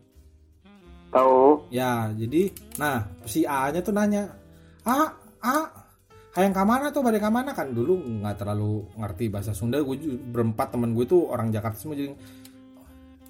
Tahu. 1.07 1.71
ya 1.73 2.13
jadi 2.13 2.51
nah 2.77 3.09
si 3.25 3.47
A 3.47 3.73
nya 3.73 3.81
tuh 3.81 3.95
nanya 3.95 4.29
A 4.85 5.07
A 5.41 5.57
hayang 6.37 6.53
kamana 6.53 6.93
tuh 6.93 7.01
balik 7.01 7.25
kamana 7.25 7.57
kan 7.57 7.73
dulu 7.73 7.97
nggak 8.21 8.37
terlalu 8.37 8.85
ngerti 8.95 9.27
bahasa 9.33 9.51
Sunda. 9.57 9.83
Gue 9.83 9.97
berempat 10.07 10.71
temen 10.77 10.93
gue 10.95 11.09
tuh 11.09 11.27
orang 11.33 11.49
Jakarta 11.51 11.79
semua 11.81 11.97
jadi 11.99 12.13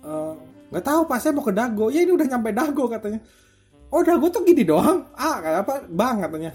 "Eh, 0.03 0.35
nggak 0.73 0.85
tahu 0.85 1.01
pas 1.07 1.23
saya 1.23 1.33
mau 1.33 1.45
ke 1.47 1.55
Dago. 1.55 1.89
Ya 1.95 2.03
ini 2.03 2.13
udah 2.13 2.27
nyampe 2.27 2.51
Dago 2.53 2.85
katanya. 2.91 3.21
Oh 3.93 4.03
Dago 4.03 4.27
tuh 4.29 4.43
gini 4.43 4.67
doang? 4.67 5.07
Ah 5.15 5.39
kayak 5.39 5.59
apa 5.63 5.75
bang 5.87 6.17
katanya 6.27 6.53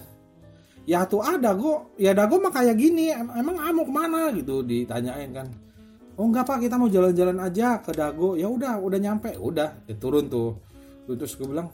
ya 0.86 1.06
tuh 1.06 1.22
ah 1.22 1.38
Dago. 1.38 1.96
Ya 1.98 2.12
Dago 2.16 2.42
mah 2.42 2.54
kayak 2.54 2.76
gini 2.78 3.14
Em- 3.14 3.34
emang 3.34 3.58
ah 3.60 3.72
mau 3.74 3.86
ke 3.86 3.94
mana? 3.94 4.30
Gitu 4.34 4.66
ditanyain 4.66 5.30
kan. 5.34 5.48
Oh 6.20 6.28
enggak 6.28 6.46
pak 6.46 6.62
kita 6.62 6.76
mau 6.78 6.92
jalan-jalan 6.92 7.38
aja 7.42 7.82
ke 7.82 7.92
Dago. 7.94 8.38
Ya 8.38 8.48
udah 8.50 8.78
udah 8.82 9.00
nyampe. 9.00 9.34
Udah 9.38 9.86
ya, 9.88 9.96
turun 9.98 10.28
tuh. 10.28 10.58
Terus 11.08 11.36
gue 11.36 11.48
bilang 11.50 11.68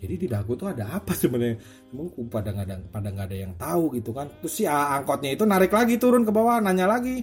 jadi 0.00 0.14
di 0.16 0.26
Dago 0.26 0.56
tuh 0.56 0.72
ada 0.72 0.96
apa 0.96 1.12
sebenarnya? 1.12 1.60
Ku 1.92 2.24
pada 2.32 2.56
nggak 2.56 2.66
ada 2.66 2.76
pada 2.88 3.08
nggak 3.12 3.26
ada 3.28 3.36
yang 3.36 3.52
tahu 3.60 3.92
gitu 4.00 4.16
kan. 4.16 4.32
Terus 4.40 4.54
si 4.56 4.64
ah, 4.64 4.96
angkotnya 4.96 5.36
itu 5.36 5.44
narik 5.44 5.70
lagi 5.70 6.00
turun 6.00 6.24
ke 6.24 6.32
bawah 6.32 6.58
nanya 6.64 6.88
lagi 6.88 7.22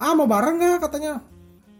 ah 0.00 0.12
mau 0.16 0.28
bareng 0.28 0.56
nggak? 0.60 0.76
katanya. 0.84 1.20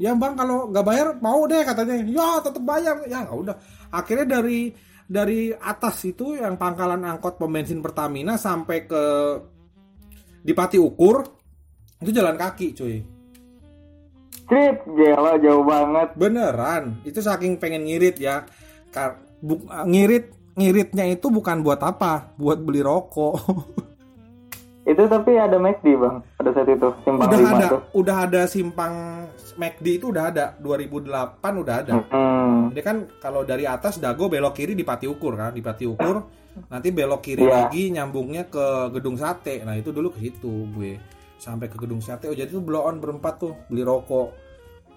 Ya 0.00 0.16
bang 0.16 0.32
kalau 0.32 0.72
nggak 0.72 0.84
bayar 0.84 1.06
mau 1.20 1.44
deh 1.44 1.60
katanya. 1.60 1.94
Ya 2.08 2.40
tetap 2.40 2.64
bayar. 2.64 3.04
Ya 3.04 3.28
udah. 3.28 3.56
Akhirnya 3.92 4.40
dari 4.40 4.72
dari 5.10 5.50
atas 5.50 6.06
itu 6.06 6.38
yang 6.38 6.54
pangkalan 6.54 7.02
angkot 7.02 7.34
pom 7.34 7.50
bensin 7.50 7.82
Pertamina 7.82 8.38
sampai 8.38 8.86
ke 8.86 9.02
di 10.46 10.54
Pati 10.54 10.78
Ukur 10.78 11.26
itu 11.98 12.14
jalan 12.14 12.38
kaki 12.38 12.68
cuy. 12.78 12.96
Trip, 14.46 14.76
gila 14.86 15.38
jauh 15.42 15.66
banget. 15.66 16.14
beneran. 16.14 17.02
Itu 17.02 17.22
saking 17.22 17.58
pengen 17.58 17.86
ngirit 17.86 18.22
ya. 18.22 18.46
Kar- 18.94 19.18
ngirit 19.86 20.30
ngiritnya 20.54 21.06
itu 21.10 21.26
bukan 21.30 21.62
buat 21.62 21.82
apa? 21.82 22.34
Buat 22.38 22.62
beli 22.62 22.82
rokok 22.82 23.34
Itu 24.90 25.06
tapi 25.06 25.38
ada 25.38 25.54
McD 25.54 25.86
bang 25.94 26.18
pada 26.34 26.50
saat 26.50 26.66
itu 26.66 26.88
simpang 27.00 27.30
udah 27.30 27.38
ada 27.46 27.66
tuh. 27.70 27.80
udah 27.94 28.16
ada 28.26 28.42
simpang 28.44 28.94
McD 29.54 29.86
itu 29.96 30.06
udah 30.10 30.24
ada 30.26 30.44
2008 30.58 31.06
udah 31.62 31.76
ada 31.78 31.94
Hmm. 32.10 32.74
Jadi 32.74 32.82
kan 32.82 32.96
kalau 33.16 33.42
dari 33.42 33.64
atas 33.64 33.96
Dago 33.96 34.26
belok 34.26 34.52
kiri 34.52 34.74
di 34.74 34.82
Pati 34.82 35.06
Ukur 35.06 35.34
kan, 35.34 35.50
di 35.50 35.62
Pati 35.62 35.86
Ukur 35.86 36.16
nanti 36.66 36.90
belok 36.90 37.20
kiri 37.20 37.42
Iya. 37.42 37.70
lagi 37.70 37.82
nyambungnya 37.90 38.46
ke 38.46 38.66
gedung 38.90 39.14
sate. 39.14 39.62
Nah, 39.62 39.74
itu 39.74 39.90
dulu 39.90 40.10
ke 40.10 40.18
situ 40.20 40.66
gue. 40.68 40.98
sampai 41.36 41.72
ke 41.72 41.80
gedung 41.80 42.04
sate 42.04 42.28
oh 42.28 42.36
jadi 42.36 42.46
tuh 42.46 42.60
blow 42.60 42.84
on 42.84 43.00
berempat 43.00 43.40
tuh 43.40 43.56
beli 43.66 43.80
rokok 43.80 44.28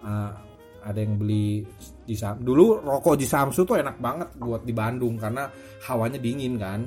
Ah, 0.01 0.35
ada 0.83 0.99
yang 0.99 1.15
beli 1.15 1.63
di 2.03 2.11
Sam 2.11 2.35
dulu 2.37 2.83
rokok 2.83 3.15
di 3.15 3.23
Samsu 3.23 3.63
tuh 3.63 3.79
enak 3.79 3.95
banget 3.95 4.27
buat 4.35 4.59
di 4.61 4.75
Bandung 4.75 5.15
karena 5.15 5.47
hawanya 5.87 6.19
dingin 6.19 6.59
kan 6.59 6.83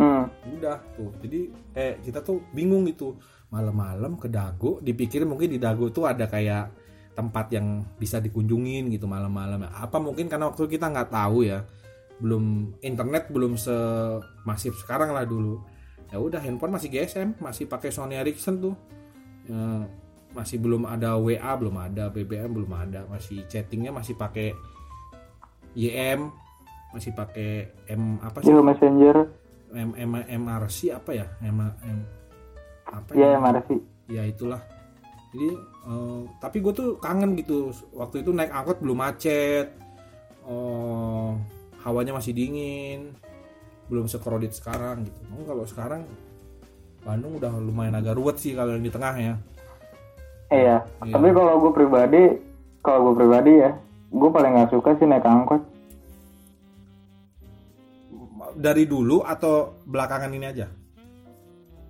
Hmm. 0.00 0.24
udah 0.56 0.80
tuh. 0.96 1.12
Jadi 1.20 1.40
eh 1.76 2.00
kita 2.00 2.24
tuh 2.24 2.40
bingung 2.56 2.88
gitu. 2.88 3.20
Malam-malam 3.52 4.16
ke 4.16 4.32
Dago 4.32 4.80
dipikir 4.80 5.28
mungkin 5.28 5.52
di 5.52 5.60
Dago 5.60 5.92
tuh 5.92 6.08
ada 6.08 6.24
kayak 6.24 6.72
tempat 7.12 7.52
yang 7.52 7.84
bisa 8.00 8.16
dikunjungin 8.16 8.88
gitu 8.88 9.04
malam-malam. 9.04 9.68
Apa 9.68 10.00
mungkin 10.00 10.32
karena 10.32 10.48
waktu 10.48 10.64
kita 10.64 10.88
nggak 10.88 11.12
tahu 11.12 11.44
ya. 11.44 11.60
Belum 12.16 12.72
internet 12.80 13.28
belum 13.28 13.60
semasif 13.60 14.80
sekarang 14.80 15.12
lah 15.12 15.28
dulu. 15.28 15.60
Ya 16.08 16.16
udah 16.16 16.40
handphone 16.40 16.72
masih 16.72 16.88
GSM 16.88 17.36
masih 17.36 17.68
pakai 17.68 17.92
Sony 17.92 18.16
Ericsson 18.16 18.56
tuh. 18.56 18.74
Ya, 19.44 19.84
masih 20.32 20.62
belum 20.62 20.86
ada 20.86 21.18
WA 21.20 21.52
belum 21.60 21.76
ada 21.76 22.08
BBM 22.08 22.56
belum 22.56 22.72
ada. 22.72 23.04
Masih 23.10 23.44
chattingnya 23.50 23.92
masih 23.92 24.16
pakai 24.16 24.56
YM 25.76 26.30
masih 26.90 27.14
pakai 27.14 27.70
M 27.86 28.18
apa 28.18 28.42
sih? 28.42 28.50
Yellow 28.50 28.66
Messenger. 28.66 29.39
M, 29.70 29.90
M, 29.94 30.12
MRC 30.42 30.90
apa 30.90 31.10
ya 31.14 31.26
M, 31.40 31.58
M 31.62 31.98
apa 32.86 33.10
Iya, 33.14 33.34
ya 33.34 33.38
mana 33.38 33.60
sih? 33.66 33.78
ya 34.10 34.26
itulah 34.26 34.58
jadi 35.30 35.54
eh, 35.86 36.20
tapi 36.42 36.58
gue 36.58 36.72
tuh 36.74 36.98
kangen 36.98 37.38
gitu 37.38 37.70
waktu 37.94 38.26
itu 38.26 38.34
naik 38.34 38.50
angkot 38.50 38.82
belum 38.82 38.98
macet 38.98 39.70
oh 40.42 41.38
hawanya 41.80 42.12
masih 42.12 42.34
dingin 42.34 43.14
belum 43.86 44.06
sekrodit 44.06 44.50
sekarang 44.50 45.06
gitu 45.06 45.20
Oh, 45.34 45.46
kalau 45.46 45.64
sekarang 45.64 46.02
Bandung 47.00 47.38
udah 47.38 47.54
lumayan 47.56 47.96
agak 47.96 48.18
ruwet 48.18 48.36
sih 48.36 48.52
kalau 48.52 48.74
yang 48.74 48.82
di 48.82 48.92
tengah 48.92 49.14
ya 49.14 49.34
Iya. 50.50 50.82
Iya. 51.06 51.14
Tapi 51.14 51.30
kalau 51.30 51.62
gue 51.62 51.70
pribadi, 51.70 52.22
kalau 52.82 53.06
gue 53.06 53.22
pribadi 53.22 53.62
ya, 53.62 53.70
gue 54.10 54.30
paling 54.34 54.58
nggak 54.58 54.74
suka 54.74 54.98
sih 54.98 55.06
naik 55.06 55.22
angkot. 55.22 55.62
Dari 58.60 58.84
dulu 58.84 59.24
atau 59.24 59.80
belakangan 59.82 60.28
ini 60.30 60.46
aja? 60.46 60.68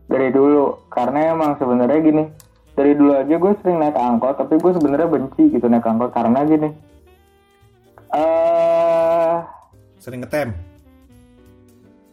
Dari 0.07 0.31
dulu, 0.31 0.87
karena 0.87 1.35
emang 1.35 1.59
sebenarnya 1.59 1.99
gini, 1.99 2.25
dari 2.75 2.95
dulu 2.95 3.15
aja 3.15 3.35
gue 3.35 3.53
sering 3.61 3.79
naik 3.79 3.95
angkot, 3.95 4.39
tapi 4.39 4.55
gue 4.57 4.73
sebenarnya 4.75 5.07
benci 5.07 5.43
gitu 5.51 5.67
naik 5.67 5.87
angkot 5.87 6.11
karena 6.11 6.47
gini. 6.47 6.71
Eh, 8.11 9.35
sering 9.99 10.23
ngetem? 10.23 10.51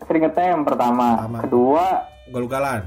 Sering 0.05 0.23
ngetem 0.23 0.57
pertama, 0.61 1.07
Pertama. 1.17 1.37
kedua 1.41 1.85
ugal-ugalan? 2.29 2.81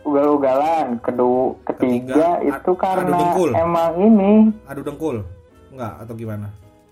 Ugal-ugalan, 0.00 0.96
kedua 0.98 1.54
Ketiga, 1.68 2.16
ketiga, 2.16 2.30
itu 2.42 2.56
adu 2.56 2.72
karena 2.74 3.14
dengkul. 3.14 3.50
emang 3.52 3.90
ini. 4.00 4.32
Adu 4.66 4.80
dengkul? 4.82 5.16
Enggak 5.70 5.92
atau 6.00 6.14
gimana? 6.16 6.46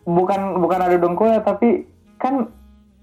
Bukan 0.04 0.40
bukan 0.60 0.78
adu 0.78 0.96
dengkul 1.00 1.26
ya, 1.26 1.40
tapi 1.40 1.88
kan 2.20 2.46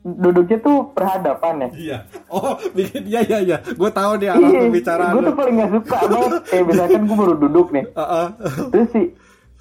duduknya 0.06 0.62
tuh 0.62 0.94
berhadapan 0.94 1.54
ya. 1.58 1.70
iya 1.74 1.98
oh 2.30 2.54
bikin 2.72 3.10
iya 3.10 3.26
iya 3.26 3.38
iya 3.42 3.58
gue 3.58 3.90
tahu 3.90 4.22
nih 4.22 4.30
arah 4.30 4.46
Iya, 4.46 4.60
pembicaraan 4.62 5.14
gue 5.18 5.24
tuh 5.26 5.36
paling 5.36 5.56
gak 5.58 5.72
suka 5.74 5.98
banget. 6.14 6.32
Kayak 6.46 6.64
misalkan 6.70 7.02
gue 7.04 7.18
baru 7.18 7.36
duduk 7.36 7.68
nih, 7.74 7.86
Heeh. 7.90 8.26
terus 8.70 8.90
sih 8.94 9.08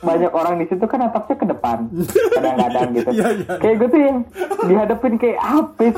banyak 0.05 0.29
orang 0.31 0.55
di 0.61 0.69
situ 0.69 0.85
kan 0.85 1.01
atapnya 1.01 1.33
ke 1.35 1.47
depan, 1.49 1.79
kadang-kadang 2.31 2.89
gitu. 2.93 3.09
Iya, 3.11 3.29
iya. 3.35 3.53
Kayak 3.57 3.77
gue 3.81 3.89
tuh 3.89 4.01
yang 4.05 4.17
dihadapin 4.63 5.15
kayak 5.17 5.39
apa 5.41 5.85
sih? 5.89 5.93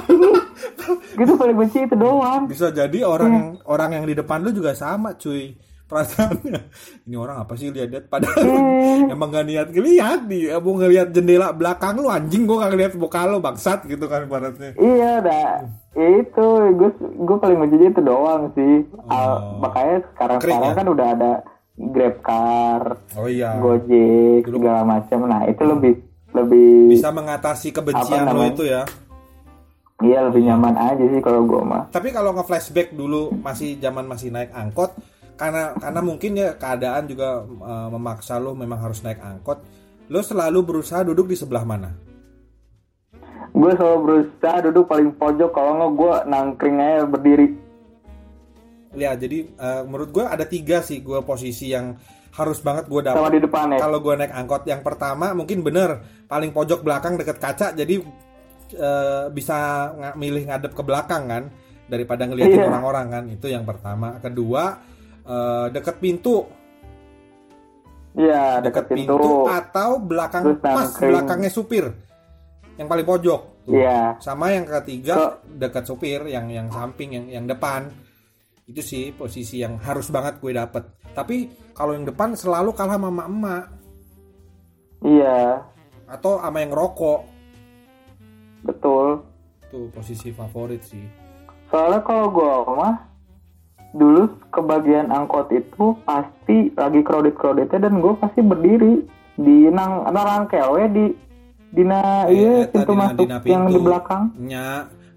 gitu 1.17 1.33
paling 1.35 1.57
benci 1.57 1.79
itu 1.83 1.97
doang. 1.97 2.43
bisa 2.47 2.71
jadi 2.71 2.99
orang 3.03 3.31
yang 3.33 3.49
orang 3.67 3.91
yang 3.93 4.05
di 4.07 4.15
depan 4.15 4.39
lu 4.41 4.55
juga 4.55 4.73
sama 4.73 5.19
cuy 5.19 5.59
perasaannya 5.87 6.61
ini 7.07 7.17
orang 7.17 7.43
apa 7.43 7.55
sih 7.55 7.71
lihat-lihat 7.71 8.11
padahal 8.11 8.43
emang 9.15 9.31
gak 9.31 9.47
niat 9.47 9.69
ngeliat 9.71 10.21
nih 10.27 10.51
mau 10.59 10.75
ngeliat 10.75 11.09
jendela 11.15 11.55
belakang 11.55 11.95
lu 11.97 12.11
anjing 12.11 12.43
gua 12.45 12.67
gak 12.67 12.73
ngeliat 12.75 12.93
muka 12.99 13.23
lu 13.25 13.39
bangsat 13.39 13.87
gitu 13.87 14.05
kan 14.07 14.27
ibaratnya 14.27 14.75
Iya, 14.77 15.23
dah. 15.23 15.53
Ya 15.97 16.09
itu, 16.21 16.47
gue 16.77 16.91
gue 17.01 17.37
paling 17.41 17.57
benci 17.57 17.81
itu 17.81 18.03
doang 18.05 18.53
sih. 18.53 18.85
Al- 19.09 19.65
makanya 19.65 20.05
sekarang 20.13 20.39
Krik 20.45 20.53
sekarang 20.53 20.69
ya? 20.69 20.77
kan 20.77 20.87
udah 20.93 21.07
ada 21.17 21.33
Grab 21.77 22.17
Car, 22.21 22.83
oh 23.17 23.29
iya 23.29 23.57
Gojek, 23.57 24.45
segala 24.45 24.85
macam. 24.85 25.25
Nah 25.25 25.49
itu 25.49 25.63
lebih 25.65 25.95
lebih 26.37 26.93
bisa 26.93 27.09
mengatasi 27.09 27.73
kebencian 27.73 28.29
lo 28.29 28.45
itu 28.45 28.69
ya 28.69 28.85
iya 30.05 30.29
lebih 30.29 30.45
nyaman 30.45 30.77
aja 30.77 31.05
sih 31.09 31.21
kalau 31.25 31.49
gue 31.49 31.63
mah. 31.65 31.89
tapi 31.89 32.13
kalau 32.13 32.37
nge-flashback 32.37 32.93
dulu 32.93 33.33
masih 33.41 33.81
zaman 33.81 34.05
masih 34.05 34.29
naik 34.29 34.53
angkot 34.53 34.93
karena 35.37 35.77
karena 35.77 36.01
mungkin 36.01 36.33
ya 36.35 36.57
keadaan 36.57 37.05
juga 37.05 37.41
eh, 37.45 37.89
memaksa 37.89 38.37
lo 38.37 38.53
memang 38.53 38.81
harus 38.81 39.01
naik 39.01 39.21
angkot 39.21 39.61
lo 40.07 40.21
selalu 40.21 40.59
berusaha 40.65 41.05
duduk 41.05 41.29
di 41.29 41.37
sebelah 41.37 41.63
mana 41.63 41.91
Gue 43.53 43.73
selalu 43.73 43.99
berusaha 44.05 44.69
duduk 44.69 44.85
paling 44.85 45.17
pojok 45.17 45.51
kalau 45.51 45.73
nggak 45.75 45.93
gue 45.95 46.13
nangkring 46.29 46.77
aja 46.77 47.05
berdiri. 47.05 47.49
ya 48.93 49.13
jadi 49.13 49.45
eh, 49.47 49.83
menurut 49.85 50.09
gue 50.09 50.25
ada 50.25 50.45
tiga 50.45 50.81
sih 50.81 51.01
gue 51.01 51.21
posisi 51.21 51.69
yang 51.69 51.97
harus 52.33 52.61
banget 52.61 52.85
gue 52.87 53.01
dapat 53.01 53.17
sama 53.17 53.33
di 53.33 53.41
depan 53.41 53.67
ya. 53.73 53.81
kalau 53.81 53.99
gue 54.01 54.15
naik 54.15 54.33
angkot 54.35 54.65
yang 54.65 54.81
pertama 54.81 55.33
mungkin 55.33 55.61
bener 55.61 56.01
paling 56.25 56.53
pojok 56.53 56.81
belakang 56.81 57.17
deket 57.17 57.37
kaca 57.37 57.73
jadi 57.73 58.01
eh, 58.73 59.25
bisa 59.31 59.57
nga- 59.93 60.17
milih 60.17 60.49
ngadep 60.49 60.73
ke 60.73 60.81
belakang 60.81 61.29
kan 61.29 61.45
daripada 61.87 62.25
ngeliatin 62.25 62.57
Iya. 62.57 62.69
orang-orang 62.69 63.07
kan 63.09 63.25
itu 63.29 63.47
yang 63.47 63.65
pertama 63.65 64.17
kedua 64.19 64.81
eh, 65.27 65.67
deket 65.75 65.97
pintu. 65.99 66.47
Iya 68.17 68.65
dekat 68.65 68.89
pintu, 68.89 69.13
pintu. 69.13 69.45
atau 69.45 70.01
belakang 70.01 70.57
pas 70.57 70.89
belakangnya 70.97 71.53
supir. 71.53 71.85
Yang 72.81 72.89
paling 72.89 73.07
pojok. 73.07 73.43
Iya. 73.67 74.15
sama 74.23 74.55
yang 74.55 74.63
ketiga 74.63 75.19
Kok- 75.43 75.59
dekat 75.59 75.85
supir 75.91 76.23
yang 76.31 76.47
yang 76.47 76.71
samping 76.71 77.13
yang 77.13 77.27
yang 77.27 77.45
depan. 77.51 77.91
Itu 78.63 78.79
sih 78.79 79.11
posisi 79.11 79.59
yang 79.59 79.79
harus 79.83 80.07
banget 80.09 80.39
gue 80.39 80.55
dapet. 80.55 80.87
Tapi 81.11 81.51
kalau 81.75 81.99
yang 81.99 82.07
depan 82.07 82.39
selalu 82.39 82.71
kalah 82.73 82.95
sama 82.95 83.27
emak 83.27 83.65
Iya. 85.03 85.67
Atau 86.07 86.39
sama 86.39 86.63
yang 86.63 86.71
rokok 86.71 87.27
betul. 88.63 89.23
tuh 89.67 89.91
posisi 89.91 90.31
favorit 90.31 90.83
sih. 90.83 91.03
Soalnya 91.67 92.01
kalau 92.07 92.31
gue 92.31 92.55
mah 92.71 92.95
dulu 93.93 94.23
kebagian 94.51 95.09
angkot 95.09 95.51
itu 95.51 95.95
pasti 96.03 96.73
lagi 96.75 97.01
crowded 97.01 97.35
crowdednya 97.35 97.79
dan 97.81 97.99
gue 97.99 98.13
pasti 98.17 98.41
berdiri 98.41 99.05
di 99.37 99.69
nang 99.69 100.05
nang 100.07 100.45
kewe 100.47 100.83
di 100.91 101.07
dina 101.69 102.25
iya 102.27 102.65
eta 102.65 102.73
pintu 102.73 102.89
dina- 102.89 103.03
masuk 103.05 103.19
dina 103.21 103.37
yang 103.45 103.65
di 103.65 103.73
pintu. 103.73 103.85
belakang. 103.85 104.23
nya 104.39 104.67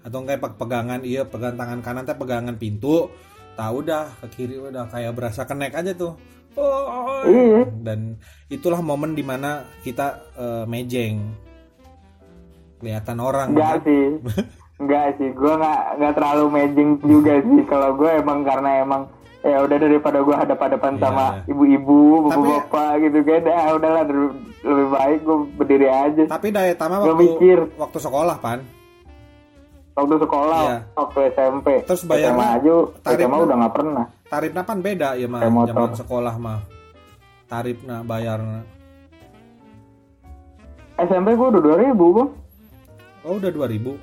atau 0.00 0.18
kayak 0.22 0.40
pe- 0.40 0.56
pegangan 0.56 1.00
iya 1.02 1.22
pegangan 1.24 1.56
tangan 1.56 1.80
kanan 1.80 2.04
teh 2.04 2.16
pegangan 2.16 2.56
pintu 2.56 3.08
tahu 3.52 3.78
dah 3.80 4.08
ke 4.18 4.26
kiri 4.30 4.56
udah 4.58 4.88
kayak 4.88 5.12
berasa 5.12 5.44
kenek 5.44 5.72
aja 5.72 5.92
tuh 5.92 6.16
oh, 6.56 7.24
Iya. 7.24 7.68
dan 7.80 8.16
itulah 8.48 8.80
momen 8.80 9.12
di 9.12 9.20
mana 9.20 9.64
kita 9.80 10.06
eh, 10.34 10.64
mejeng 10.64 11.20
kelihatan 12.76 13.18
orang 13.20 13.52
Enggak 13.52 13.84
sih. 13.84 14.04
Enggak 14.80 15.06
sih, 15.14 15.28
gue 15.30 15.52
nggak 15.54 15.80
nggak 15.94 16.12
terlalu 16.14 16.44
mejeng 16.48 16.90
juga 16.98 17.34
sih. 17.46 17.62
Kalau 17.64 17.92
gue 17.94 18.10
emang 18.10 18.40
karena 18.40 18.80
emang 18.80 19.02
ya 19.40 19.56
udah 19.58 19.76
daripada 19.78 20.18
gue 20.18 20.32
hadap-hadapan 20.34 20.92
Iya, 20.94 21.02
sama 21.02 21.24
ibu-ibu, 21.46 22.00
bapak-bapak 22.26 22.92
gitu 23.02 23.18
kan, 23.22 23.40
dah 23.42 23.72
udahlah 23.72 24.04
der- 24.04 24.36
lebih 24.60 24.88
baik 24.90 25.18
gue 25.22 25.36
berdiri 25.54 25.88
aja. 25.88 26.22
tapi 26.28 26.48
daya 26.50 26.72
tama 26.74 26.96
waktu 26.98 27.16
mikir. 27.18 27.58
waktu 27.74 27.98
sekolah 27.98 28.36
pan 28.36 28.60
Waktu 29.90 30.16
sekolah, 30.18 30.62
Iya. 30.62 30.78
waktu 30.94 31.18
SMP, 31.30 31.66
Terus 31.82 32.02
bayarnya 32.04 32.28
SMA 32.30 32.48
aja, 32.54 32.72
tarifnya- 33.02 33.24
SMA 33.26 33.38
udah 33.42 33.56
nggak 33.58 33.74
pernah. 33.74 34.04
tarifnya 34.26 34.62
pan 34.62 34.78
beda 34.78 35.08
ya 35.14 35.26
mah 35.26 35.40
zaman 35.62 35.90
sekolah 35.94 36.34
mah 36.36 36.60
tarifnya 37.46 37.96
bayarnya 38.02 38.60
SMP 40.98 41.28
gue 41.32 41.48
udah 41.48 41.62
2000 41.62 41.96
bang, 42.12 42.28
oh 43.22 43.32
udah 43.34 43.50
2000 43.50 43.96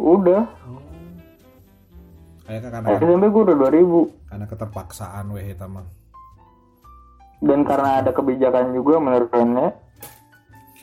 udah. 0.00 0.42
kayaknya 2.48 2.68
karena 2.72 2.88
SMP 2.98 3.24
gue 3.30 3.42
udah 3.46 3.56
2000 3.70 4.26
karena 4.26 4.44
keterpaksaan 4.50 5.24
weh 5.30 5.54
mah. 5.70 5.86
Dan 7.40 7.62
karena 7.62 8.02
ada 8.02 8.10
kebijakan 8.10 8.74
juga 8.74 8.98
menurut 8.98 9.30
Rene. 9.30 9.66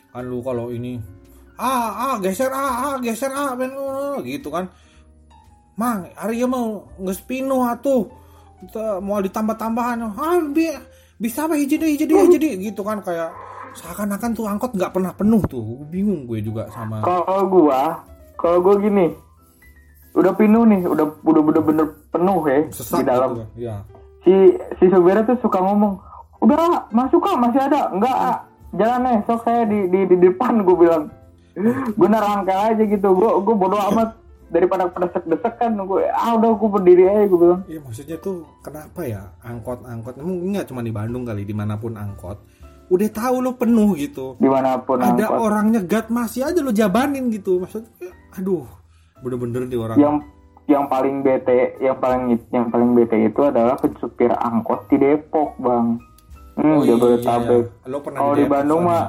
kan 0.08 0.24
lu 0.26 0.42
kalau 0.42 0.74
ini 0.74 0.98
ah 1.62 2.14
ah 2.14 2.16
geser 2.18 2.50
ah 2.50 2.94
ah 2.94 2.96
geser 2.98 3.30
ah 3.30 3.54
ben 3.54 3.74
eh," 3.74 4.18
gitu 4.38 4.50
kan. 4.50 4.70
Mang 5.78 6.10
hari 6.18 6.42
mau 6.48 6.90
geus 6.98 7.22
pinuh 7.22 7.62
atuh. 7.68 8.10
Mau 9.04 9.22
ditambah 9.22 9.54
tambahan 9.60 10.08
ah 10.08 10.42
bi 10.50 10.72
bisa 11.22 11.46
apa? 11.46 11.54
Hiji 11.58 11.78
deui 11.78 11.94
hiji 11.94 12.06
deui 12.10 12.26
hiji 12.26 12.38
deui 12.42 12.56
gitu 12.72 12.82
kan. 12.82 13.04
Kayak 13.06 13.30
seakan-akan 13.78 14.32
tuh 14.34 14.50
angkot 14.50 14.72
nggak 14.74 14.94
pernah 14.96 15.14
penuh 15.14 15.44
tuh. 15.46 15.86
Bingung 15.86 16.26
gue 16.26 16.42
juga 16.42 16.66
sama 16.74 17.06
Kalau 17.06 17.46
gua, 17.46 18.02
kalau 18.38 18.62
gua 18.62 18.78
gini, 18.78 19.18
udah 20.18 20.34
penuh 20.34 20.64
nih 20.66 20.82
udah 20.90 21.06
udah 21.22 21.42
bener-bener 21.46 21.86
penuh 22.10 22.42
ya 22.50 22.60
Sesat 22.74 22.98
di 22.98 23.04
dalam 23.06 23.30
gitu. 23.38 23.46
ya 23.70 23.76
si 24.26 24.34
si 24.82 24.86
supirnya 24.90 25.24
tuh 25.30 25.38
suka 25.46 25.62
ngomong 25.62 26.02
udah 26.42 26.90
masuk 26.90 27.22
kak 27.22 27.38
masih 27.38 27.62
ada 27.62 27.94
enggak 27.94 28.18
ah. 28.18 28.38
jalan 28.74 29.06
nih 29.06 29.18
sok 29.30 29.46
saya 29.46 29.62
di 29.70 29.86
di, 29.94 30.00
di 30.10 30.16
depan 30.18 30.66
gue 30.66 30.78
bilang 30.78 31.14
gue 31.98 32.10
narangkel 32.10 32.58
aja 32.58 32.84
gitu 32.84 33.08
gue 33.14 33.30
gue 33.46 33.56
bodo 33.56 33.78
amat 33.94 34.18
daripada 34.50 34.90
desek-desek 34.90 35.54
kan 35.60 35.78
gue 35.78 36.02
ah 36.10 36.34
udah 36.34 36.50
gue 36.56 36.70
berdiri 36.72 37.04
aja 37.06 37.24
gue 37.30 37.40
bilang 37.40 37.62
Iya 37.70 37.80
maksudnya 37.86 38.18
tuh 38.18 38.42
kenapa 38.66 39.06
ya 39.06 39.22
angkot-angkot 39.46 40.18
mungkin 40.24 40.58
nggak 40.58 40.68
cuma 40.72 40.82
di 40.82 40.90
Bandung 40.90 41.30
kali 41.30 41.46
di 41.46 41.54
mana 41.54 41.78
pun 41.78 41.94
angkot 41.94 42.42
udah 42.88 43.10
tahu 43.12 43.36
lo 43.44 43.52
penuh 43.60 43.96
gitu. 44.00 44.40
Di 44.40 44.48
mana 44.48 44.80
pun 44.80 45.04
ada 45.04 45.28
angkot. 45.28 45.40
orang 45.44 45.66
nyegat 45.76 46.06
masih 46.08 46.48
aja 46.48 46.60
lo 46.64 46.72
jabanin 46.72 47.28
gitu. 47.32 47.64
Maksudnya 47.64 48.12
aduh 48.36 48.68
bener-bener 49.20 49.68
di 49.68 49.78
orang. 49.78 49.98
Yang 50.00 50.16
yang 50.68 50.86
paling 50.92 51.24
bete 51.24 51.80
yang 51.80 51.98
paling 52.00 52.36
yang 52.52 52.68
paling 52.68 52.92
bete 52.96 53.16
itu 53.28 53.42
adalah 53.44 53.80
supir 54.00 54.32
angkot 54.32 54.88
di 54.92 55.00
Depok 55.00 55.56
bang. 55.60 56.00
Hmm, 56.58 56.82
Oh 56.82 56.82
iya, 56.82 56.98
Jabodetabek. 56.98 57.64
Iya. 57.86 58.02
Kalau 58.18 58.34
di 58.34 58.42
di 58.42 58.46
Bandung 58.50 58.82
mah 58.88 59.04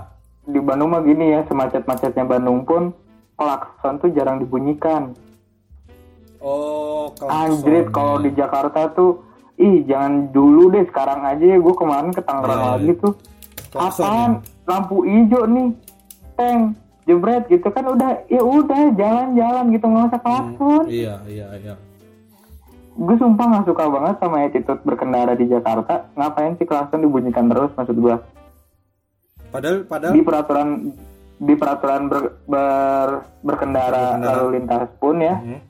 di 0.49 0.61
Bandung 0.61 0.91
mah 0.93 1.03
gini 1.03 1.25
ya 1.33 1.41
semacet-macetnya 1.49 2.25
Bandung 2.29 2.63
pun 2.67 2.93
klakson 3.39 3.95
tuh 4.03 4.11
jarang 4.13 4.43
dibunyikan. 4.43 5.15
Oh 6.39 7.11
Anjrit 7.27 7.91
kalau 7.91 8.23
di 8.23 8.31
Jakarta 8.35 8.95
tuh 8.95 9.27
ih 9.59 9.83
jangan 9.91 10.31
dulu 10.31 10.71
deh 10.71 10.87
sekarang 10.87 11.27
aja 11.27 11.43
ya 11.43 11.59
gue 11.59 11.75
kemarin 11.75 12.15
ke 12.15 12.23
Tangerang 12.23 12.63
iya. 12.63 12.71
lagi 12.79 12.93
tuh 13.03 13.13
apaan 13.71 14.31
lampu 14.65 15.03
hijau 15.03 15.45
nih. 15.45 15.69
Teng 16.35 16.73
jebret 17.05 17.45
gitu. 17.47 17.67
Kan 17.67 17.85
udah 17.89 18.25
ya 18.27 18.41
udah 18.41 18.95
jalan-jalan 18.95 19.65
gitu. 19.71 19.85
Nggak 19.85 20.07
usah 20.09 20.21
klakson 20.21 20.85
iya 20.87 21.15
iya 21.25 21.47
iya. 21.57 21.75
Gue 22.95 23.15
sumpah 23.15 23.47
nggak 23.47 23.67
suka 23.67 23.85
banget 23.87 24.15
sama 24.19 24.37
attitude 24.43 24.83
berkendara 24.83 25.33
di 25.33 25.47
Jakarta. 25.47 26.09
Ngapain 26.15 26.55
sih 26.55 26.65
klakson 26.65 27.01
dibunyikan 27.01 27.47
terus 27.47 27.71
maksud 27.73 27.97
gue 27.97 28.17
padahal 29.49 29.81
padahal 29.83 30.13
di 30.13 30.21
peraturan 30.21 30.69
di 31.39 31.55
peraturan 31.55 32.03
ber- 32.07 32.37
ber- 32.45 33.25
berkendara 33.41 34.13
Berkendara. 34.13 34.29
lalu 34.35 34.47
lintas 34.55 34.89
pun 34.99 35.17
ya. 35.19 35.35
Hmm. 35.35 35.61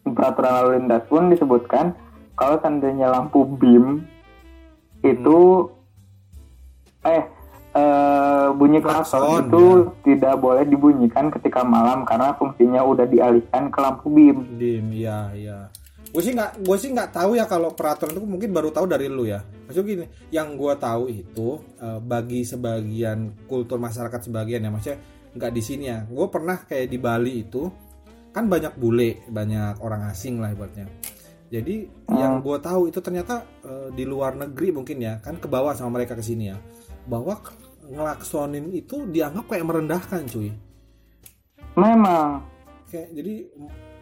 di 0.00 0.10
peraturan 0.10 0.52
lalu 0.52 0.70
lintas 0.74 1.02
pun 1.06 1.22
disebutkan 1.28 1.86
kalau 2.34 2.58
seandainya 2.58 3.06
lampu 3.06 3.46
beam 3.46 4.02
itu 5.00 5.70
eh 7.02 7.22
eh, 7.74 8.46
bunyi 8.54 8.78
klakson 8.82 9.46
itu 9.46 9.94
tidak 10.02 10.34
boleh 10.42 10.66
dibunyikan 10.66 11.30
ketika 11.30 11.62
malam 11.62 12.02
karena 12.02 12.34
fungsinya 12.34 12.82
udah 12.82 13.06
dialihkan 13.06 13.70
ke 13.70 13.78
lampu 13.78 14.06
beam. 14.10 14.38
Dim 14.58 14.90
iya 14.90 15.30
iya. 15.34 15.58
Gue 16.10 16.22
sih 16.26 16.34
nggak 16.34 16.66
gue 16.66 16.76
sih 16.76 16.90
nggak 16.90 17.14
tahu 17.14 17.38
ya 17.38 17.46
kalau 17.46 17.70
peraturan 17.70 18.18
itu 18.18 18.22
mungkin 18.26 18.50
baru 18.50 18.74
tahu 18.74 18.90
dari 18.90 19.06
lu 19.06 19.30
ya. 19.30 19.42
Maksudnya 19.70 19.86
gini 19.86 20.06
yang 20.34 20.58
gue 20.58 20.74
tahu 20.74 21.06
itu 21.06 21.48
eh, 21.78 22.00
bagi 22.02 22.42
sebagian 22.42 23.46
kultur 23.46 23.78
masyarakat 23.78 24.18
sebagian 24.26 24.66
ya 24.66 24.70
maksudnya 24.74 24.98
nggak 25.38 25.52
di 25.54 25.62
sini 25.62 25.84
ya. 25.86 26.02
Gue 26.10 26.26
pernah 26.26 26.58
kayak 26.66 26.90
di 26.90 26.98
Bali 26.98 27.46
itu 27.46 27.70
kan 28.30 28.46
banyak 28.46 28.78
bule 28.78 29.26
banyak 29.30 29.78
orang 29.82 30.10
asing 30.10 30.42
lah 30.42 30.50
ibaratnya. 30.50 30.90
Jadi 31.50 31.82
yang 32.14 32.38
gue 32.46 32.58
tahu 32.62 32.90
itu 32.90 32.98
ternyata 32.98 33.42
eh, 33.62 33.88
di 33.94 34.02
luar 34.02 34.34
negeri 34.34 34.74
mungkin 34.74 34.98
ya 34.98 35.22
kan 35.22 35.38
ke 35.38 35.46
bawah 35.46 35.74
sama 35.78 35.98
mereka 35.98 36.18
ke 36.18 36.22
sini 36.26 36.50
ya 36.50 36.58
bahwa 37.04 37.40
ngelaksonin 37.84 38.70
itu 38.70 39.06
dianggap 39.06 39.44
kayak 39.46 39.66
merendahkan 39.66 40.24
cuy. 40.26 40.52
Memang. 41.74 42.44
Kayak 42.86 43.08
jadi 43.14 43.34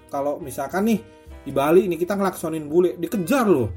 kalau 0.09 0.40
misalkan 0.40 0.88
nih 0.88 1.01
di 1.44 1.53
Bali 1.53 1.84
ini 1.84 1.96
kita 1.96 2.16
ngelaksonin 2.16 2.64
bule 2.66 2.96
dikejar 2.96 3.44
loh. 3.44 3.68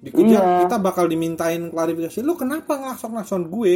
Dikejar 0.00 0.42
Iya. 0.42 0.60
kita 0.64 0.76
bakal 0.78 1.08
dimintain 1.08 1.68
klarifikasi 1.68 2.20
lu 2.20 2.36
kenapa 2.36 2.76
ngelakson 2.76 3.10
ngelakson 3.12 3.42
gue? 3.48 3.74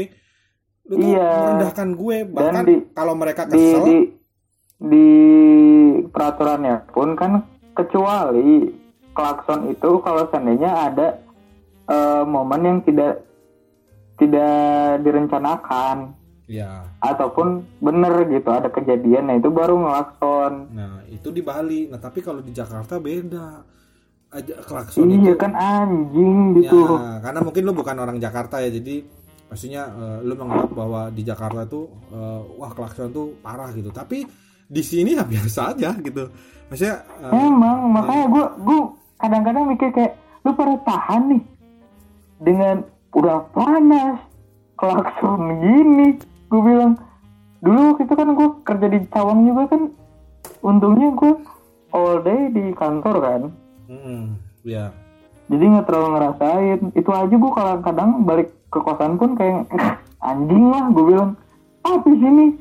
Lu 0.86 0.94
tuh 0.96 1.08
Iya. 1.12 1.28
merendahkan 1.28 1.88
gue. 1.94 2.16
Bahkan 2.26 2.64
di- 2.64 2.82
kalau 2.92 3.14
mereka 3.14 3.42
di 3.44 3.52
kesel 3.52 3.84
di 3.84 3.96
di 4.80 5.06
peraturannya 6.08 6.88
pun 6.90 7.12
kan 7.12 7.44
kecuali 7.72 8.72
klakson 9.12 9.68
itu 9.68 9.90
kalau 10.00 10.24
seandainya 10.28 10.70
ada 10.88 11.08
eh, 11.84 12.22
momen 12.22 12.62
yang 12.62 12.78
tidak 12.80 13.26
tidak 14.20 15.00
direncanakan. 15.02 16.14
Ya 16.44 16.90
ataupun 17.00 17.64
bener 17.80 18.28
gitu 18.28 18.52
ada 18.52 18.68
kejadian 18.68 19.32
nah 19.32 19.36
itu 19.40 19.48
baru 19.48 19.80
ngelakson. 19.80 20.52
Nah 20.76 21.00
itu 21.08 21.32
di 21.32 21.40
Bali. 21.40 21.88
Nah 21.88 21.96
tapi 21.96 22.20
kalau 22.20 22.44
di 22.44 22.52
Jakarta 22.52 23.00
beda. 23.00 23.64
Aja 24.30 24.62
klakson 24.62 25.10
iya 25.10 25.34
itu. 25.34 25.42
kan 25.42 25.58
anjing 25.58 26.54
gitu. 26.54 26.86
Ya, 26.86 27.18
karena 27.18 27.40
mungkin 27.42 27.62
lu 27.66 27.74
bukan 27.74 27.98
orang 27.98 28.22
Jakarta 28.22 28.62
ya, 28.62 28.70
jadi 28.70 29.02
maksudnya 29.50 29.90
eh, 29.90 30.18
lu 30.22 30.38
menganggap 30.38 30.70
bahwa 30.70 31.10
di 31.10 31.26
Jakarta 31.26 31.66
tuh 31.66 31.90
eh, 32.14 32.40
wah 32.54 32.70
klakson 32.70 33.10
tuh 33.10 33.34
parah 33.42 33.74
gitu. 33.74 33.90
Tapi 33.90 34.22
di 34.70 34.82
sini 34.86 35.18
ya 35.18 35.26
biasa 35.34 35.74
aja 35.74 35.98
gitu. 35.98 36.30
Maksudnya 36.70 37.02
eh, 37.26 37.42
emang 37.42 37.90
makanya 37.90 38.24
gue 38.30 38.46
gue 38.70 38.80
kadang-kadang 39.18 39.64
mikir 39.66 39.88
kayak 39.90 40.14
lu 40.46 40.54
pada 40.54 40.78
tahan 40.86 41.22
nih 41.34 41.42
dengan 42.38 42.76
udah 43.14 43.38
panas. 43.52 44.18
Klakson 44.78 45.42
gini. 45.60 46.08
Gue 46.48 46.60
bilang 46.64 46.96
dulu 47.60 47.92
waktu 47.92 48.02
itu 48.08 48.14
kan 48.16 48.28
gue 48.32 48.48
kerja 48.64 48.86
di 48.88 48.98
Cawang 49.12 49.40
juga 49.44 49.62
kan. 49.76 49.82
Untungnya 50.64 51.08
gue 51.14 51.34
all 51.92 52.22
day 52.24 52.40
di 52.52 52.64
kantor 52.74 53.16
kan. 53.20 53.42
Mm, 53.90 54.38
ya 54.62 54.94
jadi 55.50 55.64
nggak 55.66 55.86
terlalu 55.90 56.08
ngerasain. 56.14 56.80
Itu 56.94 57.10
aja 57.10 57.34
gue 57.34 57.52
kadang-kadang 57.58 58.10
balik 58.22 58.48
ke 58.70 58.78
kosan 58.78 59.18
pun 59.18 59.34
kayak 59.34 59.66
anjing 60.22 60.70
lah 60.70 60.86
gue 60.94 61.04
bilang. 61.10 61.30
Apa 61.82 62.06
sini. 62.06 62.54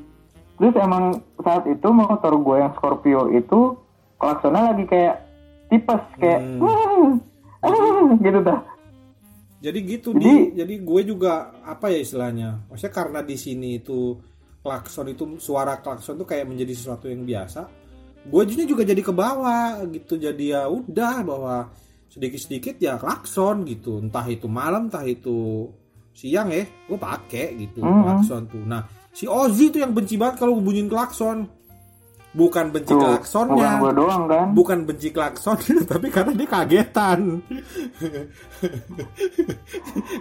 Terus 0.57 0.75
emang 0.75 1.21
saat 1.45 1.63
itu 1.69 1.87
motor 1.93 2.33
gue 2.35 2.55
yang 2.59 2.73
Scorpio 2.75 3.29
itu 3.31 3.77
klaksonnya 4.19 4.73
lagi 4.73 4.83
kayak 4.89 5.15
tipes 5.71 6.03
kayak 6.19 6.41
Hmm. 6.59 7.21
"Ah, 7.63 7.71
ah," 7.71 8.11
gitu 8.19 8.39
dah 8.43 8.59
jadi 9.59 9.79
gitu 9.83 10.09
Jadi- 10.11 10.23
di. 10.51 10.57
Jadi 10.57 10.73
gue 10.79 11.01
juga 11.03 11.33
apa 11.61 11.91
ya 11.91 11.99
istilahnya? 11.99 12.63
Maksudnya 12.67 12.93
karena 12.93 13.19
di 13.21 13.35
sini 13.35 13.77
itu 13.77 14.15
klakson 14.59 15.07
itu 15.07 15.23
suara 15.37 15.77
klakson 15.77 16.15
tuh 16.15 16.25
kayak 16.25 16.43
menjadi 16.43 16.73
sesuatu 16.73 17.07
yang 17.07 17.23
biasa 17.23 17.61
gue 18.19 18.43
juga 18.45 18.63
juga 18.67 18.83
jadi 18.83 18.99
ke 18.99 19.13
bawah 19.15 19.79
gitu. 19.87 20.19
Jadi 20.19 20.51
ya 20.51 20.67
udah 20.67 21.23
bahwa 21.23 21.71
sedikit 22.11 22.35
sedikit 22.37 22.75
ya 22.77 22.99
klakson 22.99 23.63
gitu. 23.63 23.99
Entah 23.99 24.27
itu 24.27 24.51
malam 24.51 24.91
entah 24.91 25.03
itu 25.03 25.67
siang 26.11 26.51
ya 26.51 26.67
gue 26.67 26.99
pakai 26.99 27.55
gitu 27.57 27.79
Mhm. 27.79 28.01
klakson 28.03 28.41
tuh. 28.51 28.63
Nah 28.63 28.83
si 29.15 29.23
Ozzy 29.23 29.71
tuh 29.71 29.79
yang 29.79 29.95
benci 29.95 30.19
banget 30.19 30.43
kalau 30.43 30.59
bunyiin 30.59 30.91
klakson 30.91 31.47
bukan 32.29 32.69
benci 32.69 32.93
tuh 32.93 33.01
klaksonnya. 33.01 33.57
bukan 33.57 33.73
gue 33.81 33.91
doang 33.97 34.23
kan? 34.29 34.47
Bukan 34.53 34.77
benci 34.85 35.09
klakson 35.09 35.57
tapi 35.91 36.07
karena 36.09 36.31
dia 36.37 36.47
kagetan. 36.47 37.19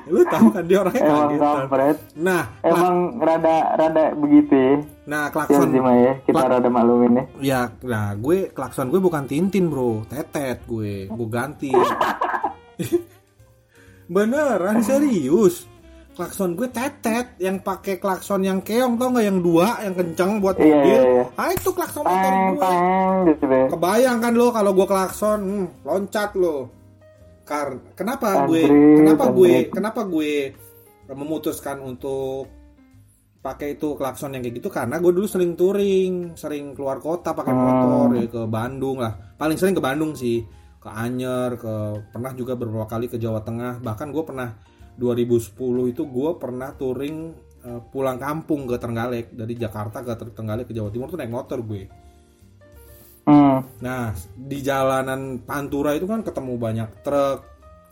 Lu 0.08 0.20
tahu 0.24 0.46
kan 0.48 0.64
dia 0.64 0.78
orangnya 0.80 1.02
emang 1.04 1.28
kagetan. 1.28 1.54
kampret. 1.68 1.98
Nah 2.16 2.42
emang 2.64 2.96
rada 3.20 3.56
rada 3.76 4.04
begitu 4.16 4.52
ya? 4.56 4.72
Nah 5.04 5.24
ya 5.26 5.32
klakson. 5.32 5.68
Zima 5.68 5.92
ya. 5.94 6.12
Kita 6.24 6.34
Klak- 6.34 6.50
rada 6.56 6.68
maklumin 6.68 7.12
ya. 7.12 7.24
Ya 7.38 7.60
nah 7.84 8.16
gue 8.16 8.48
klakson 8.50 8.88
gue 8.88 8.98
bukan 8.98 9.24
tintin 9.28 9.68
bro. 9.68 10.02
Tetet 10.08 10.64
gue. 10.64 11.12
Gue 11.12 11.28
ganti. 11.28 11.70
Beneran 14.08 14.80
serius 14.80 15.68
klakson 16.18 16.58
gue 16.58 16.66
tetet 16.66 17.38
yang 17.38 17.62
pakai 17.62 17.96
klakson 17.96 18.42
yang 18.42 18.58
keong 18.58 18.98
tau 18.98 19.14
nggak 19.14 19.22
yang 19.22 19.38
dua 19.38 19.78
yang 19.80 19.94
kencang 19.94 20.42
buat 20.42 20.58
Iya, 20.58 20.66
mobil 20.66 20.90
iya, 20.90 21.02
iya. 21.14 21.24
ah 21.38 21.50
itu 21.54 21.70
klakson 21.70 22.02
motor 22.02 22.32
gue 22.34 22.72
gitu 23.30 23.44
deh 23.46 23.64
Kebayang 23.70 24.18
kan 24.18 24.32
lo 24.34 24.46
kalau 24.50 24.74
gue 24.74 24.82
klakson, 24.84 25.38
hmm, 25.40 25.66
loncat 25.86 26.30
lo. 26.34 26.56
Karena 27.46 27.80
kenapa 27.94 28.44
gue, 28.44 28.60
Andre, 28.66 28.96
kenapa 28.98 29.24
gue, 29.30 29.48
Andre. 29.48 29.70
kenapa 29.72 30.00
gue 30.04 30.32
memutuskan 31.08 31.80
untuk 31.80 32.50
pakai 33.38 33.78
itu 33.78 33.94
klakson 33.94 34.34
yang 34.34 34.42
kayak 34.42 34.58
gitu 34.58 34.68
karena 34.68 34.98
gue 34.98 35.08
dulu 35.08 35.24
sering 35.24 35.54
touring, 35.54 36.34
sering 36.34 36.74
keluar 36.74 36.98
kota 36.98 37.32
pakai 37.32 37.54
Hmm. 37.54 37.62
motor 37.64 38.08
ya 38.18 38.26
ke 38.26 38.42
Bandung 38.44 38.98
lah. 38.98 39.14
Paling 39.38 39.56
sering 39.56 39.72
ke 39.72 39.80
Bandung 39.80 40.12
sih, 40.12 40.42
ke 40.76 40.90
Anyer, 40.90 41.56
ke 41.56 41.72
pernah 42.10 42.34
juga 42.34 42.52
beberapa 42.52 42.84
kali 42.84 43.06
ke 43.06 43.16
Jawa 43.16 43.40
Tengah. 43.40 43.80
Bahkan 43.80 44.08
gue 44.10 44.24
pernah 44.26 44.48
2010 44.98 45.94
itu 45.94 46.02
gue 46.10 46.30
pernah 46.36 46.74
touring 46.74 47.16
eh, 47.62 47.80
pulang 47.88 48.18
kampung 48.18 48.66
ke 48.66 48.76
Trenggalek 48.76 49.30
dari 49.30 49.54
Jakarta 49.54 50.02
ke 50.02 50.34
Trenggalek 50.34 50.66
ke 50.66 50.74
Jawa 50.74 50.90
Timur 50.90 51.06
tuh 51.06 51.16
naik 51.16 51.30
motor 51.30 51.62
gue. 51.62 51.82
hmm. 53.30 53.58
Nah, 53.78 54.10
di 54.34 54.58
jalanan 54.58 55.38
Pantura 55.46 55.94
itu 55.94 56.10
kan 56.10 56.26
ketemu 56.26 56.58
banyak 56.58 56.90
truk, 57.06 57.38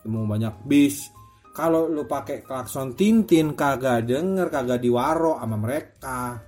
ketemu 0.03 0.23
banyak 0.27 0.55
bis. 0.66 1.15
Kalau 1.55 1.89
lu 1.89 2.05
pakai 2.05 2.45
klakson 2.45 2.93
Tintin 2.93 3.57
kagak 3.57 4.05
denger, 4.05 4.53
kagak 4.53 4.83
diwaro 4.83 5.41
sama 5.41 5.57
mereka. 5.57 6.43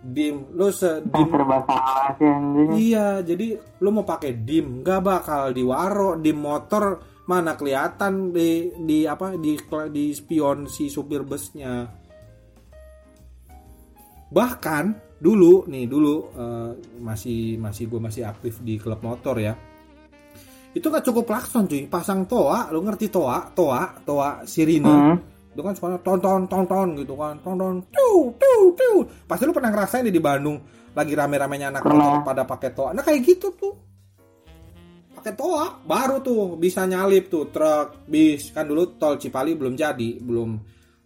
dim 0.00 0.48
lu 0.56 0.72
se 0.72 1.04
dim 1.04 1.28
iya 2.72 3.20
jadi 3.20 3.60
lu 3.84 3.88
mau 3.92 4.08
pakai 4.08 4.32
dim 4.32 4.80
nggak 4.80 5.00
bakal 5.04 5.52
diwaro 5.52 6.16
dim 6.16 6.40
motor 6.40 7.09
mana 7.30 7.54
kelihatan 7.54 8.34
di 8.34 8.74
di 8.74 9.06
apa 9.06 9.38
di 9.38 9.54
di 9.94 10.04
spion 10.10 10.66
si 10.66 10.90
supir 10.90 11.22
busnya. 11.22 11.86
Bahkan 14.34 14.84
dulu 15.22 15.70
nih 15.70 15.86
dulu 15.86 16.14
eh, 16.34 16.70
masih 16.98 17.54
masih 17.62 17.86
gue 17.86 18.00
masih 18.02 18.26
aktif 18.26 18.58
di 18.66 18.82
klub 18.82 18.98
motor 19.06 19.38
ya. 19.38 19.54
Itu 20.74 20.90
kan 20.90 21.06
cukup 21.06 21.30
klakson 21.30 21.70
cuy. 21.70 21.86
Pasang 21.86 22.26
toa 22.26 22.66
lu 22.74 22.82
ngerti 22.82 23.06
toa? 23.14 23.46
Toa 23.54 24.02
toa 24.02 24.42
sirine. 24.42 24.90
Hmm. 24.90 25.18
itu 25.50 25.66
kan 25.66 25.74
suara 25.74 25.98
tonton 25.98 26.46
tonton 26.46 26.94
gitu 26.94 27.14
kan. 27.18 27.38
Tonton 27.42 27.82
tuh 27.90 28.34
tuh 28.38 28.62
tuh 28.74 28.98
pasti 29.26 29.46
lu 29.46 29.54
pernah 29.54 29.74
ngerasain 29.74 30.06
di 30.06 30.22
Bandung 30.22 30.62
lagi 30.94 31.14
rame-ramenya 31.14 31.74
anak 31.74 31.82
motor 31.86 32.22
pada 32.26 32.42
pakai 32.46 32.70
toa. 32.70 32.90
Nah 32.94 33.02
kayak 33.02 33.22
gitu 33.26 33.50
tuh 33.54 33.89
pakai 35.20 35.36
toa 35.36 35.84
baru 35.84 36.24
tuh 36.24 36.56
bisa 36.56 36.88
nyalip 36.88 37.28
tuh 37.28 37.52
truk 37.52 38.08
bis. 38.08 38.48
Kan 38.56 38.64
dulu 38.64 38.96
tol 38.96 39.20
Cipali 39.20 39.52
belum 39.52 39.76
jadi 39.76 40.16
belum 40.16 40.56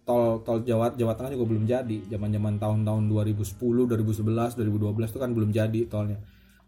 tol 0.07 0.39
tol 0.47 0.63
Jawa 0.63 0.95
Jawa 0.95 1.19
Tengah 1.19 1.35
juga 1.35 1.45
belum 1.51 1.67
jadi. 1.67 1.97
Zaman 2.07 2.31
zaman 2.31 2.55
tahun-tahun 2.55 3.03
2010 3.11 3.91
2011 3.91 4.55
2012 4.55 5.11
itu 5.11 5.19
kan 5.19 5.31
belum 5.35 5.49
jadi 5.51 5.81
tolnya. 5.91 6.17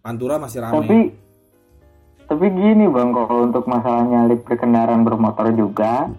Pantura 0.04 0.36
masih 0.36 0.60
rame. 0.60 0.76
Tapi 0.76 1.00
tapi 2.28 2.46
gini 2.52 2.92
bang, 2.92 3.16
kalau 3.16 3.48
untuk 3.48 3.64
masalah 3.72 4.04
nyalip 4.04 4.44
berkendaraan 4.44 5.08
bermotor 5.08 5.48
juga, 5.56 6.12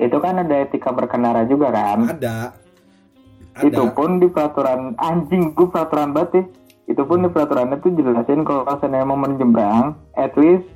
itu 0.00 0.16
kan 0.16 0.40
ada 0.40 0.64
etika 0.64 0.88
berkendara 0.88 1.44
juga 1.44 1.68
kan. 1.68 2.16
ada. 2.16 2.56
Ada. 3.52 3.68
Itu 3.68 3.92
pun 3.92 4.16
di 4.16 4.32
peraturan 4.32 4.96
anjing 4.96 5.52
gue 5.52 5.68
peraturan 5.68 6.16
ya. 6.16 6.42
Itu 6.90 7.06
pun 7.06 7.22
di 7.22 7.30
peraturannya 7.30 7.78
tuh 7.78 7.94
jelasin 7.94 8.42
kalau 8.42 8.66
klasen 8.66 8.98
mau 9.06 9.14
menjembrang, 9.14 9.94
at 10.18 10.34
least 10.34 10.66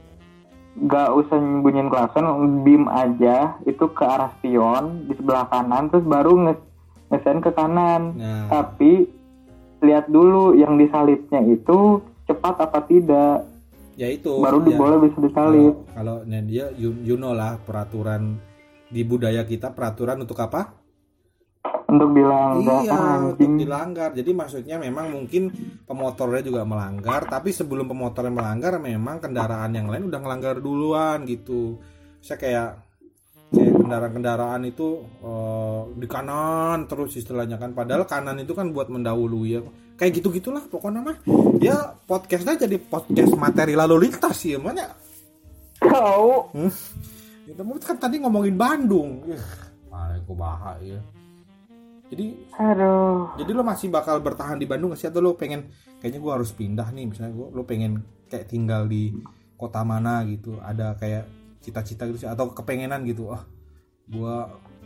gak 0.86 1.10
usah 1.10 1.38
nyembunyiin 1.38 1.90
klasen, 1.90 2.26
beam 2.62 2.86
aja 2.86 3.58
itu 3.66 3.84
ke 3.90 4.02
arah 4.06 4.30
spion 4.38 5.10
di 5.10 5.18
sebelah 5.18 5.50
kanan, 5.50 5.90
terus 5.90 6.06
baru 6.06 6.32
nge 6.38 6.54
ngesen 7.10 7.38
ke 7.42 7.50
kanan. 7.50 8.14
nah 8.14 8.46
Tapi 8.46 9.10
lihat 9.82 10.06
dulu 10.06 10.54
yang 10.54 10.78
disalipnya 10.78 11.42
itu 11.46 11.98
cepat 12.30 12.62
apa 12.62 12.80
tidak, 12.86 13.44
ya 13.94 14.08
itu 14.10 14.38
baru 14.38 14.62
ya. 14.66 14.78
boleh 14.78 14.98
bisa 15.06 15.18
disalip. 15.22 15.74
kalau 15.94 16.22
kalau 16.26 16.44
dia 16.46 16.70
you, 16.78 16.94
you 17.04 17.14
know 17.18 17.34
lah 17.34 17.58
peraturan 17.62 18.38
di 18.90 19.02
budaya 19.02 19.42
kita 19.42 19.74
peraturan 19.74 20.22
untuk 20.22 20.38
apa 20.38 20.83
Untuk 21.64 22.10
dilanggar 22.12 22.80
iya 22.84 23.00
untuk 23.22 23.40
anjing. 23.40 23.54
dilanggar. 23.56 24.10
Jadi 24.12 24.30
maksudnya 24.36 24.76
memang 24.76 25.14
mungkin 25.14 25.48
pemotornya 25.88 26.42
juga 26.44 26.62
melanggar 26.68 27.24
tapi 27.24 27.54
sebelum 27.56 27.88
pemotornya 27.88 28.34
melanggar 28.34 28.76
memang 28.76 29.22
kendaraan 29.22 29.72
yang 29.72 29.88
lain 29.88 30.12
udah 30.12 30.20
ngelanggar 30.20 30.60
duluan 30.60 31.24
gitu. 31.24 31.80
Saya 32.20 32.36
kayak 32.36 32.70
kayak 33.54 33.72
kendaraan-kendaraan 33.80 34.62
itu 34.68 35.08
eh, 35.24 35.80
di 35.96 36.06
kanan 36.10 36.84
terus 36.84 37.16
istilahnya 37.16 37.56
kan. 37.56 37.72
Padahal 37.72 38.04
kanan 38.04 38.42
itu 38.44 38.52
kan 38.52 38.68
buat 38.68 38.92
mendahului 38.92 39.48
ya. 39.48 39.60
Kayak 39.94 40.20
gitu 40.20 40.28
gitulah 40.36 40.64
pokoknya 40.68 41.00
mah. 41.00 41.16
Ya 41.64 41.96
podcastnya 42.04 42.68
jadi 42.68 42.76
podcast 42.76 43.32
materi 43.40 43.72
lalu 43.72 44.10
lintas 44.10 44.42
ya 44.44 44.58
mana 44.60 44.90
Kau 45.78 46.50
kita 47.44 47.60
kan 47.60 47.96
tadi 48.00 48.16
ngomongin 48.24 48.56
Bandung. 48.56 49.20
Ih, 49.28 49.44
bahas 50.32 50.80
ya 50.80 50.98
jadi 52.12 52.26
aduh. 52.60 53.36
jadi 53.40 53.50
lo 53.54 53.62
masih 53.64 53.88
bakal 53.88 54.20
bertahan 54.20 54.60
di 54.60 54.68
Bandung 54.68 54.92
gak 54.92 55.00
sih 55.00 55.08
atau 55.08 55.24
lo 55.24 55.36
pengen 55.36 55.72
kayaknya 56.00 56.20
gue 56.20 56.32
harus 56.32 56.50
pindah 56.52 56.88
nih 56.92 57.04
misalnya 57.08 57.32
gue 57.32 57.46
lo 57.52 57.62
pengen 57.64 58.04
kayak 58.28 58.46
tinggal 58.48 58.84
di 58.84 59.14
kota 59.56 59.80
mana 59.86 60.20
gitu 60.28 60.60
ada 60.60 60.98
kayak 61.00 61.24
cita-cita 61.64 62.04
gitu 62.10 62.26
sih 62.26 62.28
atau 62.28 62.52
kepengenan 62.52 63.04
gitu 63.08 63.32
ah 63.32 63.42
gue 64.04 64.34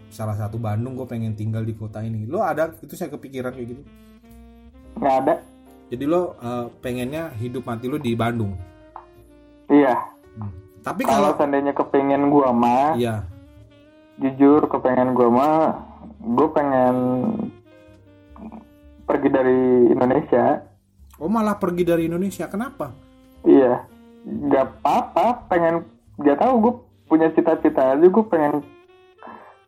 salah 0.08 0.38
satu 0.38 0.56
Bandung 0.62 0.94
gue 0.94 1.06
pengen 1.10 1.34
tinggal 1.34 1.66
di 1.66 1.74
kota 1.74 2.00
ini 2.00 2.24
lo 2.24 2.40
ada 2.40 2.70
itu 2.78 2.94
saya 2.94 3.10
kepikiran 3.10 3.50
kayak 3.50 3.68
gitu 3.74 3.82
nggak 4.98 5.14
ada. 5.26 5.34
jadi 5.90 6.04
lo 6.06 6.38
eh, 6.38 6.66
pengennya 6.82 7.34
hidup 7.38 7.66
mati 7.66 7.86
lo 7.90 7.98
di 7.98 8.14
Bandung 8.14 8.54
Iya. 9.68 9.94
tapi 10.80 11.04
Kalau 11.04 11.28
kalau 11.28 11.30
seandainya 11.36 11.76
kepengen 11.76 12.32
gua 12.32 12.48
mah, 12.56 12.96
iya 12.96 13.28
jujur 14.16 14.64
kepengen 14.64 15.12
gua 15.12 15.28
mah, 15.28 15.64
gue 16.18 16.48
pengen 16.50 16.96
pergi 19.04 19.28
dari 19.28 19.60
Indonesia. 19.88 20.62
oh 21.16 21.26
malah 21.26 21.56
pergi 21.56 21.82
dari 21.82 22.02
Indonesia 22.04 22.46
kenapa 22.46 22.92
Iya. 23.40 23.80
Gak 24.50 24.82
apa-apa. 24.82 25.46
Pengen. 25.48 25.86
Gak 26.18 26.38
tahu 26.38 26.54
gue 26.60 26.72
punya 27.06 27.30
cita-cita 27.30 27.94
aja. 27.94 28.02
Gue 28.02 28.24
pengen 28.24 28.60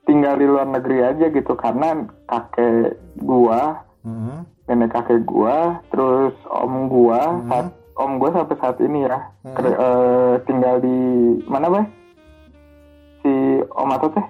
tinggal 0.03 0.35
di 0.35 0.45
luar 0.45 0.67
negeri 0.67 1.01
aja 1.01 1.27
gitu 1.29 1.55
karena 1.55 1.95
kakek 2.27 2.99
gua 3.17 3.79
Heeh. 4.03 4.43
nenek 4.67 4.91
kakek 4.91 5.23
gua 5.23 5.79
terus 5.87 6.35
om 6.51 6.91
gua 6.91 7.21
Hmm. 7.31 7.47
saat 7.47 7.67
om 7.95 8.19
gua 8.19 8.35
sampai 8.35 8.59
saat 8.59 8.77
ini 8.81 9.07
ya 9.07 9.23
Hmm. 9.41 9.55
ker- 9.55 9.79
eh, 9.79 10.35
tinggal 10.45 10.83
di 10.83 10.99
mana 11.47 11.71
bay 11.71 11.85
si 13.23 13.31
om 13.71 13.87
Ato 13.89 14.11
teh 14.11 14.27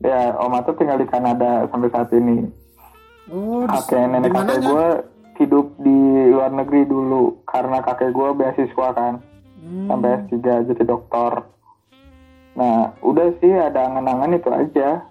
ya 0.00 0.34
om 0.40 0.52
Ato 0.56 0.72
tinggal 0.76 0.98
di 1.00 1.06
Kanada 1.08 1.68
sampai 1.68 1.92
saat 1.92 2.10
ini 2.16 2.48
oh 3.30 3.64
kakek 3.68 4.04
nenek 4.10 4.32
kakek 4.32 4.60
gua 4.64 4.86
hidup 5.40 5.66
di 5.80 5.98
luar 6.32 6.52
negeri 6.52 6.84
dulu 6.84 7.40
karena 7.48 7.80
kakek 7.80 8.12
gua 8.12 8.32
beasiswa 8.36 8.88
kan 8.92 9.14
Hmm. 9.60 9.92
sampai 9.92 10.24
S3 10.24 10.72
jadi 10.72 10.82
dokter 10.88 11.44
nah 12.56 12.96
udah 13.04 13.28
sih 13.44 13.52
ada 13.52 13.92
angan-angan 13.92 14.40
itu 14.40 14.48
aja 14.48 15.04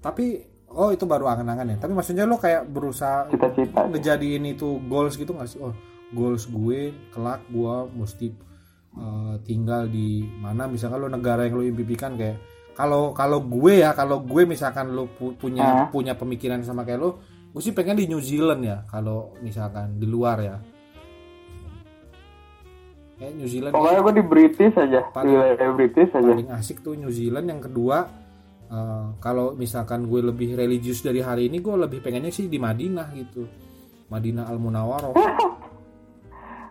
Tapi 0.00 0.40
oh 0.72 0.90
itu 0.96 1.04
baru 1.04 1.28
angan-angan 1.28 1.76
ya. 1.76 1.78
Tapi 1.84 1.92
maksudnya 1.92 2.24
lo 2.24 2.40
kayak 2.40 2.64
berusaha 2.72 3.28
cita-cita 3.28 3.84
ngejadiin 3.84 4.48
itu 4.48 4.80
goals 4.88 5.20
gitu 5.20 5.36
gak 5.36 5.48
sih? 5.48 5.60
Oh 5.60 5.76
goals 6.16 6.48
gue 6.48 6.96
kelak 7.12 7.44
gue 7.52 7.74
mesti 7.94 8.32
eh, 8.96 9.34
tinggal 9.44 9.92
di 9.92 10.24
mana? 10.40 10.64
Misalkan 10.66 11.04
lo 11.04 11.08
negara 11.12 11.44
yang 11.44 11.60
lo 11.60 11.64
impikan 11.68 12.16
kayak 12.16 12.40
kalau 12.80 13.12
kalau 13.12 13.38
gue 13.42 13.78
ya 13.78 13.92
kalau 13.92 14.20
gue 14.20 14.42
misalkan 14.44 14.90
lo 14.90 15.04
pu- 15.06 15.34
punya 15.34 15.62
Hah? 15.62 15.86
punya 15.88 16.12
pemikiran 16.12 16.60
sama 16.60 16.82
kayak 16.82 16.96
lo, 16.98 17.10
gue 17.46 17.60
sih 17.60 17.70
pengen 17.70 17.94
di 17.94 18.06
New 18.06 18.18
Zealand 18.18 18.62
ya. 18.62 18.82
Kalau 18.84 19.36
misalkan 19.38 19.94
di 19.94 20.06
luar 20.06 20.38
ya. 20.40 20.56
Kayak 23.14 23.32
New 23.36 23.44
Zealand 23.46 23.72
pokoknya 23.72 24.00
gue 24.00 24.14
di 24.14 24.24
British 24.24 24.74
aja 24.74 25.00
di 25.02 25.12
Paling- 25.12 25.36
wilayah 25.36 25.72
British 25.76 26.10
aja 26.10 26.24
paling 26.26 26.50
asik 26.50 26.80
tuh 26.80 26.96
New 26.96 27.12
Zealand 27.12 27.46
yang 27.46 27.60
kedua 27.60 28.08
eh, 28.66 29.06
kalau 29.20 29.52
misalkan 29.52 30.08
gue 30.08 30.24
lebih 30.24 30.56
religius 30.56 31.04
dari 31.04 31.20
hari 31.20 31.52
ini 31.52 31.60
gue 31.60 31.76
lebih 31.76 32.00
pengennya 32.00 32.32
sih 32.32 32.48
di 32.48 32.56
Madinah 32.56 33.12
gitu 33.12 33.44
Madinah 34.08 34.48
Al 34.48 34.56
Munawwaroh 34.56 35.12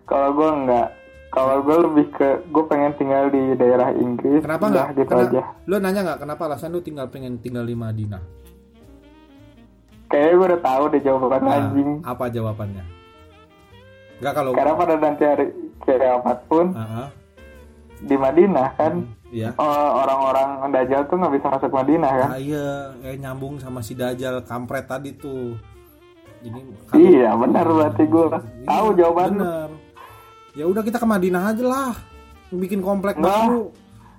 Kalau 0.10 0.34
gue 0.34 0.50
enggak, 0.50 0.90
kalau 1.30 1.62
gue 1.62 1.78
lebih 1.84 2.06
ke 2.12 2.28
gue 2.44 2.64
pengen 2.66 2.92
tinggal 2.96 3.30
di 3.30 3.54
daerah 3.54 3.94
Inggris. 3.94 4.42
kenapa 4.42 4.66
nggak 4.68 4.88
gitu 4.96 5.12
Kena- 5.12 5.30
aja? 5.30 5.42
lo 5.64 5.76
nanya 5.78 6.02
nggak 6.04 6.20
kenapa 6.20 6.42
alasan 6.46 6.72
lu 6.72 6.80
tinggal 6.80 7.06
pengen 7.08 7.38
tinggal 7.38 7.64
di 7.64 7.74
Madinah 7.74 8.24
Kayaknya 10.10 10.34
gue 10.34 10.48
udah 10.48 10.62
tahu 10.66 10.84
deh 10.90 11.02
jawaban 11.02 11.40
Nah, 11.40 11.54
anjing. 11.56 11.90
apa 12.02 12.26
jawabannya 12.28 12.86
nggak 14.20 14.34
kalau 14.34 14.52
Karena 14.52 14.74
pada 14.76 14.94
nanti 14.98 15.24
hari 15.24 15.46
kiamat 15.80 16.38
pun 16.50 16.66
Ah, 16.74 17.06
ah. 17.06 17.10
di 18.00 18.16
Madinah 18.16 18.68
kan 18.74 18.94
Iya. 19.30 19.54
eh, 19.54 19.90
orang-orang 19.96 20.74
Dajjal 20.74 21.06
tuh 21.06 21.16
nggak 21.16 21.34
bisa 21.38 21.48
masuk 21.48 21.70
Madinah 21.70 22.10
kan? 22.12 22.30
Ah, 22.32 22.42
iya, 22.42 22.66
eh, 23.00 23.14
nyambung 23.16 23.62
sama 23.62 23.80
si 23.80 23.94
Dajjal 23.94 24.42
kampret 24.42 24.90
tadi 24.90 25.14
tuh. 25.14 25.54
Jadi 26.42 26.58
Iya, 26.98 27.38
benar 27.38 27.70
berarti 27.70 28.04
gue 28.04 28.26
tahu 28.66 28.88
jawaban 28.98 29.32
lu. 29.36 29.46
Ya 30.60 30.68
udah 30.68 30.84
kita 30.84 31.00
ke 31.00 31.08
Madinah 31.08 31.56
aja 31.56 31.64
lah. 31.64 31.96
Bikin 32.52 32.84
komplek 32.84 33.16
Nggak. 33.16 33.32
baru. 33.32 33.64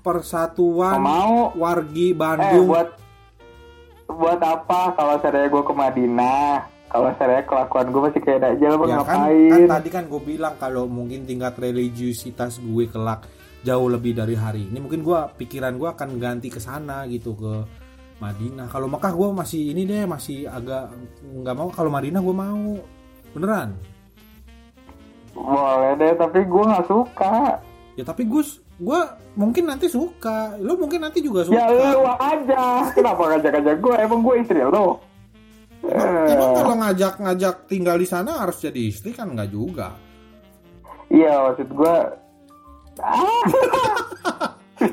Persatuan 0.00 0.96
Nggak 0.96 1.04
mau. 1.04 1.36
Wargi 1.52 2.08
Eh 2.08 2.16
Bandung. 2.16 2.72
buat 2.72 2.88
buat 4.08 4.40
apa 4.40 4.96
kalau 4.96 5.20
saya 5.20 5.52
gue 5.52 5.60
ke 5.60 5.74
Madinah? 5.76 6.64
Kalau 6.88 7.12
saya 7.20 7.44
kelakuan 7.44 7.92
gue 7.92 8.02
masih 8.08 8.20
kayak 8.24 8.40
Dajjal 8.40 8.74
mau 8.80 8.88
ya 8.88 8.98
kan, 8.98 9.06
kan 9.06 9.20
ngapain? 9.30 9.68
tadi 9.68 9.88
kan 9.92 10.04
gue 10.08 10.20
bilang 10.24 10.54
kalau 10.56 10.88
mungkin 10.88 11.28
tingkat 11.28 11.54
religiusitas 11.60 12.58
gue 12.58 12.90
kelak 12.90 13.28
jauh 13.62 13.86
lebih 13.86 14.16
dari 14.16 14.34
hari 14.34 14.66
ini 14.66 14.82
mungkin 14.82 15.06
gue 15.06 15.20
pikiran 15.38 15.78
gue 15.78 15.86
akan 15.86 16.18
ganti 16.18 16.50
ke 16.50 16.58
sana 16.58 17.06
gitu 17.06 17.38
ke 17.38 17.62
Madinah 18.18 18.66
kalau 18.66 18.90
Mekah 18.90 19.12
gue 19.14 19.28
masih 19.30 19.70
ini 19.70 19.86
deh 19.86 20.02
masih 20.02 20.50
agak 20.50 20.90
nggak 21.22 21.54
mau 21.54 21.70
kalau 21.70 21.94
Madinah 21.94 22.18
gue 22.18 22.34
mau 22.34 22.82
beneran 23.38 23.78
Boleh 25.40 25.92
deh, 25.94 26.12
tapi 26.14 26.38
gue 26.42 26.62
nggak 26.62 26.86
suka. 26.86 27.58
ya 27.92 28.04
tapi 28.06 28.22
Gus 28.24 28.60
gue 28.76 29.00
mungkin 29.34 29.66
nanti 29.66 29.84
suka 29.84 30.56
lo 30.56 30.72
mungkin 30.74 31.00
nanti 31.00 31.20
juga 31.20 31.44
suka 31.44 31.52
Ya 31.54 31.68
lu 31.68 32.00
aja. 32.06 32.88
Kenapa 32.90 33.22
ngajak-ngajak 33.26 33.76
gue? 33.78 33.94
Emang 33.98 34.20
gue 34.20 34.34
istri 34.38 34.60
lo? 34.62 35.00
Emang 35.82 36.50
kalau 36.54 36.74
ngajak-ngajak 36.78 37.54
tinggal 37.66 37.96
di 37.96 38.04
sana 38.04 38.36
harus 38.38 38.56
jadi 38.58 38.80
istri 38.82 39.10
kan 39.10 39.28
nggak 39.30 39.48
juga. 39.48 39.96
Iya 41.08 41.32
maksud 41.42 41.68
gue 41.68 41.94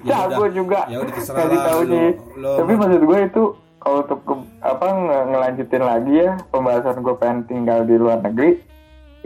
Ya 0.03 0.27
ya, 0.27 0.35
gue 0.35 0.47
juga 0.51 0.83
Ya 0.87 0.99
udah 0.99 1.13
terserah 1.13 1.45
lah, 1.45 1.63
taunya. 1.65 2.11
lo- 2.11 2.15
lo- 2.37 2.57
Tapi 2.59 2.73
maksud 2.75 3.01
gue 3.03 3.19
itu 3.25 3.43
kalau 3.77 3.97
untuk 4.01 4.19
apa 4.59 4.87
nge- 4.89 5.25
ngelanjutin 5.27 5.79
lagi 5.81 6.13
ya 6.17 6.31
pembahasan 6.49 6.99
gue 6.99 7.15
pengen 7.15 7.39
tinggal 7.45 7.79
di 7.81 7.95
luar 7.95 8.19
negeri 8.19 8.59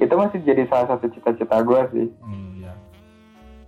itu 0.02 0.14
masih 0.18 0.40
jadi 0.42 0.66
salah 0.66 0.98
satu 0.98 1.06
cita-cita 1.14 1.62
gue 1.62 1.82
sih. 1.94 2.08
Hmm, 2.26 2.58
ya. 2.58 2.74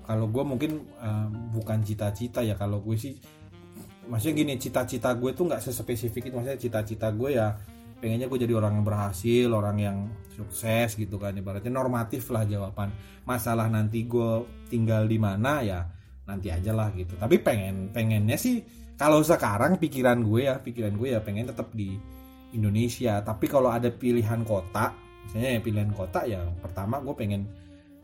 Kalau 0.10 0.26
gue 0.26 0.44
mungkin 0.44 0.72
eh, 0.82 1.28
bukan 1.54 1.86
cita-cita 1.86 2.42
ya. 2.42 2.58
Kalau 2.58 2.82
gue 2.82 2.98
sih 2.98 3.14
maksudnya 4.10 4.36
gini 4.44 4.54
cita-cita 4.60 5.14
gue 5.14 5.32
tuh 5.38 5.46
nggak 5.46 5.62
sespesifik 5.62 6.34
itu. 6.34 6.36
Maksudnya 6.36 6.58
cita-cita 6.58 7.14
gue 7.14 7.38
ya 7.38 7.54
pengennya 8.02 8.28
gue 8.28 8.40
jadi 8.42 8.52
orang 8.58 8.82
yang 8.82 8.86
berhasil 8.86 9.48
orang 9.54 9.78
yang 9.78 9.98
sukses 10.34 10.98
gitu 10.98 11.22
kan. 11.22 11.38
Ibaratnya 11.38 11.70
normatif 11.70 12.34
lah 12.34 12.50
jawaban. 12.50 12.90
Masalah 13.30 13.70
nanti 13.70 14.10
gue 14.10 14.66
tinggal 14.74 15.06
di 15.06 15.22
mana 15.22 15.62
ya 15.62 15.86
nanti 16.26 16.50
aja 16.50 16.74
lah 16.74 16.90
gitu. 16.98 17.14
Tapi 17.14 17.38
pengen 17.46 17.94
pengennya 17.94 18.42
sih 18.42 18.66
kalau 18.98 19.22
sekarang 19.22 19.78
pikiran 19.78 20.26
gue 20.26 20.50
ya 20.50 20.58
pikiran 20.58 20.98
gue 20.98 21.14
ya 21.14 21.22
pengen 21.22 21.54
tetap 21.54 21.70
di 21.78 21.94
Indonesia. 22.58 23.22
Tapi 23.22 23.46
kalau 23.46 23.70
ada 23.70 23.94
pilihan 23.94 24.42
kota 24.42 25.13
misalnya 25.28 25.50
ya 25.58 25.60
pilihan 25.64 25.92
kota 25.96 26.20
ya 26.28 26.42
pertama 26.60 27.00
gue 27.00 27.14
pengen 27.16 27.42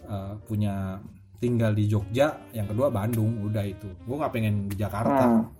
eh, 0.08 0.34
punya 0.48 0.98
tinggal 1.40 1.72
di 1.72 1.88
Jogja 1.88 2.36
yang 2.52 2.68
kedua 2.68 2.92
Bandung 2.92 3.48
udah 3.48 3.64
itu. 3.64 3.88
Gue 4.04 4.16
nggak 4.20 4.34
pengen 4.34 4.56
di 4.68 4.76
Jakarta. 4.76 5.26
Hmm. 5.28 5.58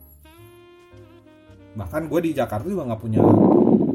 bahkan 1.70 2.10
gue 2.10 2.20
di 2.26 2.32
Jakarta 2.34 2.66
juga 2.66 2.82
nggak 2.92 3.02
punya 3.02 3.22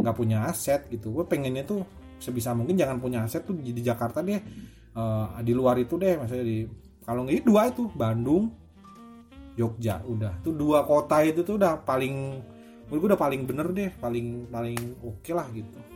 nggak 0.00 0.16
punya 0.16 0.38
aset 0.48 0.88
gitu. 0.88 1.10
Gue 1.10 1.26
pengennya 1.26 1.66
tuh 1.66 1.82
sebisa 2.22 2.54
mungkin 2.54 2.78
jangan 2.78 3.02
punya 3.02 3.26
aset 3.26 3.44
tuh 3.44 3.58
di 3.58 3.74
di 3.74 3.82
Jakarta 3.84 4.24
deh. 4.24 4.40
Eh, 4.94 5.26
di 5.42 5.52
luar 5.52 5.76
itu 5.76 5.98
deh 6.00 6.16
maksudnya 6.16 6.46
di 6.46 6.64
kalau 7.04 7.26
nggak 7.26 7.44
dua 7.44 7.68
itu 7.68 7.90
Bandung 7.92 8.48
Jogja 9.58 10.00
udah. 10.06 10.40
Tuh 10.40 10.54
dua 10.56 10.86
kota 10.88 11.20
itu 11.20 11.44
tuh 11.44 11.60
udah 11.60 11.82
paling 11.82 12.40
menurut 12.88 13.00
gue 13.00 13.08
udah 13.10 13.20
paling 13.20 13.42
bener 13.48 13.68
deh 13.72 13.90
paling 13.96 14.26
paling 14.52 14.78
oke 15.00 15.32
lah 15.32 15.48
gitu 15.50 15.93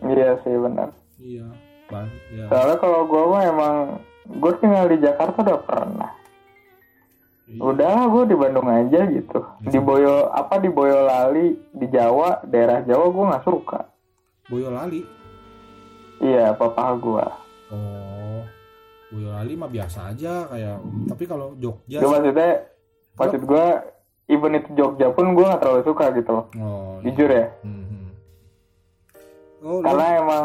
Iya 0.00 0.38
sih 0.40 0.54
benar. 0.54 0.88
iya 1.18 1.46
bang 1.86 2.06
ya 2.30 2.44
Soalnya 2.46 2.76
kalau 2.76 3.00
gue 3.04 3.22
mah 3.24 3.42
emang 3.44 3.76
gue 4.30 4.52
tinggal 4.56 4.86
di 4.86 4.98
Jakarta 4.98 5.40
udah 5.40 5.60
pernah. 5.60 6.10
Iya. 7.44 7.60
Udahlah 7.64 8.06
gue 8.06 8.24
di 8.26 8.36
Bandung 8.36 8.68
aja 8.68 9.00
gitu. 9.04 9.40
Di 9.62 9.78
Boyo 9.78 10.28
apa 10.28 10.56
di 10.56 10.68
Boyolali 10.68 11.46
di 11.70 11.86
Jawa 11.88 12.44
daerah 12.44 12.80
Jawa 12.82 13.06
gue 13.08 13.24
nggak 13.26 13.44
suka. 13.44 13.80
Boyolali 14.46 15.00
Iya 16.18 16.52
papa 16.52 16.92
gue. 16.94 17.26
oh 17.68 18.42
Boyolali 19.08 19.52
mah 19.54 19.66
biasa 19.66 20.12
aja 20.12 20.44
kayak 20.46 20.76
tapi 21.08 21.24
kalau 21.24 21.56
Jogja 21.56 21.96
Gue 21.96 22.04
sih- 22.04 22.12
maksudnya 22.12 22.50
maksud 23.16 23.42
gue 23.42 23.66
even 24.28 24.52
itu 24.54 24.68
Jogja 24.74 25.08
pun 25.08 25.32
gue 25.32 25.42
nggak 25.42 25.58
terlalu 25.58 25.82
suka 25.82 26.04
gitu 26.12 26.30
loh. 26.30 26.46
oh 26.54 27.00
iya. 27.00 27.04
Jujur 27.06 27.30
ya. 27.30 27.46
Mhm. 27.62 27.87
Oh 29.60 29.78
lu- 29.78 29.84
Karena 29.84 30.06
emang 30.16 30.44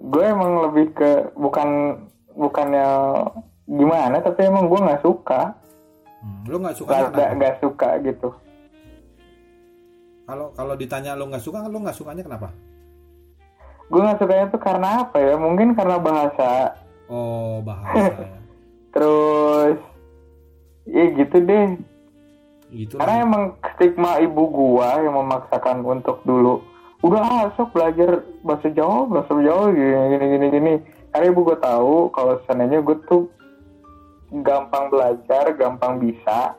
gue 0.00 0.24
emang 0.24 0.52
lebih 0.62 0.86
ke 0.92 1.10
bukan 1.34 1.68
bukannya 2.30 2.88
gimana 3.66 4.18
tapi 4.18 4.40
emang 4.42 4.66
gue 4.66 4.80
nggak 4.80 5.00
suka. 5.00 5.54
Hmm, 6.18 6.42
lu 6.46 6.56
nggak 6.58 6.74
suka 6.74 6.92
Nggak 7.06 7.30
nggak- 7.36 7.60
suka 7.60 7.88
gitu. 8.00 8.28
kalau 10.24 10.48
kalau 10.52 10.72
ditanya 10.72 11.12
lu 11.12 11.28
nggak 11.28 11.42
suka 11.42 11.64
lu 11.64 11.78
nggak 11.78 11.92
sukanya 11.94 12.22
kenapa 12.22 12.48
Gue 13.84 14.00
nggak 14.00 14.16
sukanya 14.16 14.44
tuh 14.48 14.56
karena 14.58 15.04
apa 15.04 15.20
ya? 15.20 15.36
Mungkin 15.36 15.76
karena 15.76 16.00
bahasa 16.00 16.72
oh 17.04 17.60
bahasa 17.60 17.92
ya 18.24 18.38
terus 18.88 19.76
ya 20.86 21.04
gitu 21.12 21.36
deh 21.42 21.68
gitu 22.70 22.94
karena 22.96 23.14
lah. 23.14 23.24
emang 23.26 23.42
stigma 23.70 24.16
ibu 24.16 24.42
gua 24.46 24.96
yang 24.98 25.12
memaksakan 25.14 25.82
untuk 25.82 26.22
dulu 26.22 26.64
udah 27.04 27.20
ah 27.20 27.44
sok 27.52 27.68
belajar 27.70 28.10
bahasa 28.40 28.68
Jawa 28.70 29.04
bahasa 29.04 29.32
Jawa 29.36 29.68
gini 29.70 29.92
gini 30.08 30.24
gini 30.30 30.46
gini. 30.50 30.74
Karena 31.10 31.26
ibu 31.28 31.40
gua 31.42 31.58
tahu 31.58 32.08
kalau 32.10 32.40
seandainya 32.42 32.80
gua 32.80 32.96
tuh 33.04 33.28
gampang 34.34 34.88
belajar 34.88 35.52
gampang 35.54 36.00
bisa 36.00 36.56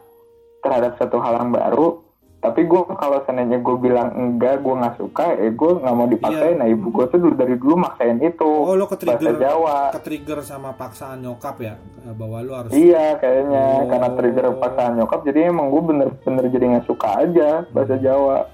terhadap 0.61 0.95
satu 0.95 1.17
hal 1.17 1.37
yang 1.37 1.51
baru 1.51 1.99
tapi 2.37 2.61
gua 2.63 2.85
kalau 2.93 3.19
seandainya 3.21 3.57
gua 3.57 3.75
bilang 3.75 4.09
enggak 4.13 4.61
gua 4.61 4.79
nggak 4.79 4.95
suka 4.95 5.33
eh 5.35 5.49
gua 5.49 5.75
nggak 5.75 5.93
mau 5.93 6.07
dipaksain 6.07 6.53
Iya. 6.53 6.59
nah 6.61 6.67
ibu 6.69 6.87
gua 6.87 7.05
tuh 7.05 7.17
dulu 7.17 7.33
dari 7.33 7.57
dulu 7.57 7.75
maksain 7.75 8.21
itu 8.21 8.45
oh 8.45 8.73
lo 8.73 8.85
bahasa 8.85 8.95
ketrigger 8.95 9.35
Jawa. 9.35 9.77
ketrigger 9.91 10.39
sama 10.39 10.69
paksaan 10.71 11.19
nyokap 11.19 11.57
ya? 11.59 11.73
Eh, 12.05 12.13
bahwa 12.13 12.37
lu 12.39 12.51
harus 12.53 12.69
Iya 12.71 13.17
kayaknya. 13.17 13.65
Oh. 13.75 13.85
karena 13.89 14.09
trigger 14.13 14.45
paksaan 14.55 14.93
nyokap 14.95 15.19
jadi 15.25 15.39
emang 15.49 15.67
gue 15.67 15.81
bener-bener 15.83 16.45
jadi 16.47 16.65
nggak 16.69 16.85
suka 16.85 17.09
aja 17.17 17.49
bahasa 17.73 17.97
Jawa 17.97 18.45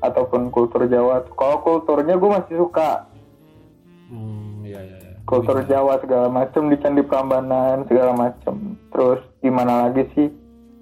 ataupun 0.00 0.48
kultur 0.48 0.84
Jawa. 0.84 1.22
Kalau 1.30 1.60
kulturnya 1.60 2.14
gue 2.14 2.30
masih 2.30 2.56
suka 2.58 3.06
hmm, 4.08 4.64
iya 4.64 4.80
iya 4.80 4.96
iya. 4.98 5.14
kultur 5.22 5.56
Bisa. 5.56 5.68
Jawa 5.70 5.98
segala 5.98 6.26
macem 6.28 6.66
di 6.66 6.76
Candi 6.76 7.00
Prambanan 7.00 7.84
segala 7.84 8.12
macem. 8.12 8.56
Terus 8.90 9.20
di 9.38 9.48
mana 9.48 9.86
lagi 9.86 10.04
sih 10.12 10.28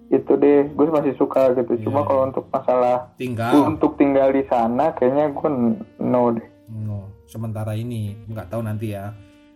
itu 0.08 0.32
deh 0.34 0.64
gue 0.66 0.84
masih 0.88 1.12
suka 1.14 1.52
gitu. 1.52 1.76
Cuma 1.82 2.00
Iya. 2.00 2.06
kalau 2.06 2.22
untuk 2.24 2.44
masalah 2.48 2.96
tinggal 3.14 3.52
untuk 3.68 3.94
tinggal 3.94 4.30
di 4.30 4.42
sana 4.44 4.90
kayaknya 4.92 5.30
gue 5.30 5.48
no 6.00 6.22
deh. 6.32 6.46
no 6.70 6.98
sementara 7.24 7.72
ini 7.72 8.12
nggak 8.24 8.48
tahu 8.48 8.60
nanti 8.60 8.92
ya 8.92 9.12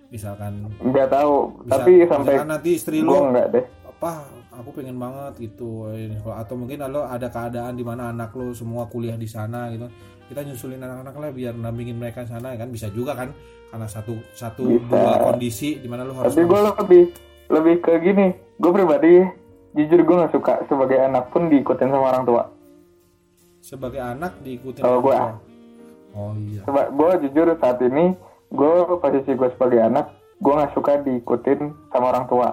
misalkan 0.09 0.68
Nggak 0.78 1.09
tahu 1.09 1.32
bisa- 1.59 1.72
tapi 1.72 1.93
sampai 2.05 2.34
nanti 2.43 2.70
istri 2.74 3.01
lu 3.01 3.16
nggak 3.30 3.48
deh. 3.51 3.64
apa 3.86 4.12
aku 4.53 4.69
pengen 4.77 5.01
banget 5.01 5.49
gitu 5.51 5.89
atau 6.29 6.55
mungkin 6.55 6.85
lo 6.93 7.09
ada 7.09 7.33
keadaan 7.33 7.73
di 7.73 7.85
mana 7.85 8.12
anak 8.12 8.37
lo 8.37 8.53
semua 8.53 8.85
kuliah 8.85 9.16
di 9.16 9.24
sana 9.24 9.73
gitu 9.73 9.89
kita 10.29 10.45
nyusulin 10.45 10.81
anak-anak 10.81 11.15
lah 11.16 11.31
biar 11.33 11.55
nampingin 11.57 11.97
mereka 11.97 12.24
sana 12.24 12.53
kan 12.57 12.69
bisa 12.69 12.93
juga 12.93 13.16
kan 13.16 13.33
karena 13.73 13.89
satu 13.89 14.15
satu 14.37 14.77
Bisa. 14.77 14.89
dua 14.93 15.16
kondisi 15.19 15.81
di 15.81 15.89
mana 15.89 16.05
lo 16.05 16.12
harus 16.12 16.37
Tapi 16.37 16.45
gue 16.45 16.61
lebih 16.61 17.05
lebih 17.53 17.74
ke 17.81 17.93
gini. 18.01 18.29
Gue 18.61 18.70
pribadi 18.73 19.24
jujur 19.73 20.01
gue 20.05 20.16
nggak 20.20 20.33
suka 20.37 20.55
sebagai 20.69 21.01
anak 21.01 21.33
pun 21.33 21.49
diikutin 21.49 21.89
sama 21.89 22.07
orang 22.12 22.24
tua. 22.29 22.43
sebagai 23.62 24.03
anak 24.03 24.37
diikutin 24.43 24.83
Kalau 24.83 25.01
tua. 25.01 25.39
oh 26.12 26.35
iya 26.37 26.61
Coba 26.66 26.91
gue 26.93 27.11
jujur 27.24 27.47
saat 27.57 27.79
ini 27.81 28.12
gue 28.53 28.73
posisi 28.99 29.33
gue 29.33 29.49
sebagai 29.57 29.81
anak 29.81 30.12
gue 30.43 30.53
nggak 30.53 30.73
suka 30.77 31.01
diikutin 31.01 31.70
sama 31.89 32.11
orang 32.12 32.27
tua 32.27 32.49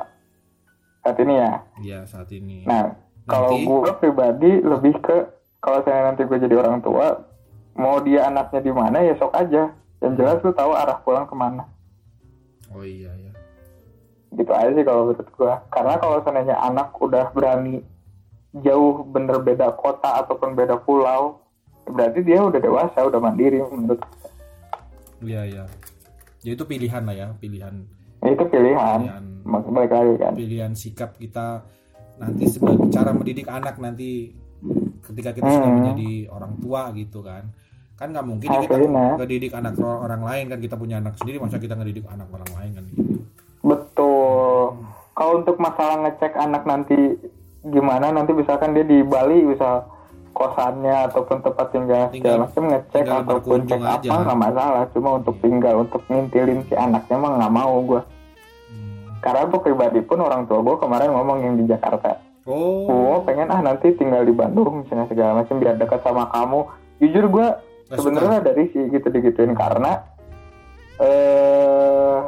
saat 1.04 1.18
ini 1.20 1.34
ya. 1.40 1.52
iya 1.80 2.00
saat 2.06 2.30
ini 2.32 2.64
Nah 2.68 2.96
kalau 3.30 3.56
gue 3.56 3.92
pribadi 4.02 4.52
lebih 4.62 5.00
ke 5.00 5.18
kalau 5.60 5.80
saya 5.86 6.12
nanti 6.12 6.26
gue 6.26 6.38
jadi 6.40 6.56
orang 6.60 6.82
tua 6.82 7.24
mau 7.78 8.02
dia 8.04 8.28
anaknya 8.28 8.60
di 8.64 8.72
mana 8.74 9.04
ya 9.04 9.14
sok 9.18 9.34
aja. 9.36 9.72
Yang 10.00 10.14
jelas 10.16 10.38
lu 10.48 10.52
tahu 10.56 10.72
arah 10.72 10.98
pulang 11.04 11.28
ke 11.28 11.36
mana. 11.36 11.64
oh 12.72 12.86
iya 12.86 13.12
ya 13.20 13.34
Gitu 14.30 14.52
aja 14.54 14.72
sih 14.72 14.86
kalau 14.86 15.12
menurut 15.12 15.30
gue. 15.30 15.54
Karena 15.74 15.94
kalau 16.00 16.18
seandainya 16.24 16.56
anak 16.62 16.96
udah 17.02 17.34
berani 17.36 17.82
jauh 18.64 19.04
bener 19.06 19.42
beda 19.42 19.74
kota 19.78 20.26
ataupun 20.26 20.58
beda 20.58 20.82
pulau, 20.82 21.42
berarti 21.86 22.26
dia 22.26 22.42
udah 22.42 22.58
dewasa, 22.58 22.98
udah 23.06 23.22
mandiri 23.22 23.62
menurut 23.62 24.02
iya 25.24 25.44
iya 25.44 25.64
ya 26.44 26.52
itu 26.56 26.64
pilihan 26.64 27.04
lah 27.04 27.16
ya 27.16 27.28
pilihan 27.36 27.84
itu 28.24 28.44
pilihan. 28.48 29.00
pilihan 29.04 29.26
Mak- 29.50 29.66
Balik 29.68 29.92
lagi 29.92 30.14
kan. 30.16 30.34
pilihan 30.34 30.72
sikap 30.74 31.16
kita 31.16 31.66
nanti 32.16 32.44
sebagai 32.46 32.88
cara 32.88 33.10
mendidik 33.10 33.48
anak 33.48 33.76
nanti 33.76 34.30
ketika 35.02 35.32
kita 35.32 35.48
sudah 35.50 35.66
Hmm. 35.66 35.78
menjadi 35.80 36.12
orang 36.30 36.54
tua 36.58 36.82
gitu 36.92 37.20
kan 37.22 37.48
kan 37.96 38.08
nggak 38.10 38.26
mungkin 38.26 38.48
ya 38.48 38.60
kita 38.62 38.76
Akhirnya. 38.78 39.08
ngedidik 39.16 39.52
anak 39.52 39.74
or- 39.78 40.02
orang 40.02 40.22
lain 40.22 40.46
kan 40.48 40.60
kita 40.60 40.76
punya 40.76 40.96
anak 40.98 41.16
sendiri 41.16 41.36
masa 41.38 41.58
kita 41.58 41.74
ngedidik 41.74 42.06
anak 42.06 42.28
orang 42.30 42.52
lain 42.54 42.72
kan 42.74 42.84
gitu 42.86 43.24
Betul. 43.60 44.80
Kalau 45.12 45.34
untuk 45.38 45.56
masalah 45.58 46.00
ngecek 46.02 46.32
anak 46.34 46.64
nanti 46.64 46.96
gimana 47.66 48.08
nanti 48.10 48.32
misalkan 48.32 48.72
dia 48.72 48.84
di 48.84 49.02
Bali 49.02 49.44
bisa 49.46 49.84
kosannya 50.32 51.08
ataupun 51.08 51.38
tempat 51.42 51.68
tinggal 51.70 52.08
Tinggal- 52.08 52.40
segala 52.40 52.44
macam 52.46 52.64
ngecek 52.66 53.04
ataupun 53.04 53.20
cek 53.20 53.28
berkunjung 53.28 53.82
apa 53.82 54.00
aja. 54.00 54.10
nggak 54.24 54.40
masalah 54.40 54.84
cuma 54.90 55.10
untuk 55.14 55.36
tinggal 55.40 55.76
untuk 55.78 56.02
ngintilin 56.06 56.62
si 56.64 56.74
anaknya 56.74 57.16
mah 57.16 57.32
nggak 57.36 57.54
mau 57.54 57.76
gue 57.82 58.00
Hmm. 58.00 58.19
Karena 59.20 59.48
gue 59.52 59.60
pribadi 59.60 60.00
pun 60.04 60.20
orang 60.24 60.48
tua 60.48 60.64
gue 60.64 60.76
kemarin 60.80 61.12
ngomong 61.12 61.38
yang 61.44 61.56
di 61.60 61.68
Jakarta. 61.68 62.20
Oh. 62.48 62.88
Gue 62.88 63.18
pengen 63.28 63.52
ah 63.52 63.62
nanti 63.62 63.94
tinggal 63.94 64.24
di 64.26 64.34
Bandung 64.34 64.84
misalnya 64.84 65.06
segala 65.12 65.44
macam 65.44 65.60
biar 65.60 65.76
dekat 65.76 66.02
sama 66.02 66.32
kamu. 66.32 66.60
Jujur 67.04 67.26
gue 67.30 67.48
sebenarnya 67.94 68.40
dari 68.42 68.72
sih 68.72 68.90
gitu 68.90 69.08
digituin 69.12 69.54
karena 69.54 70.04
eh 71.00 72.20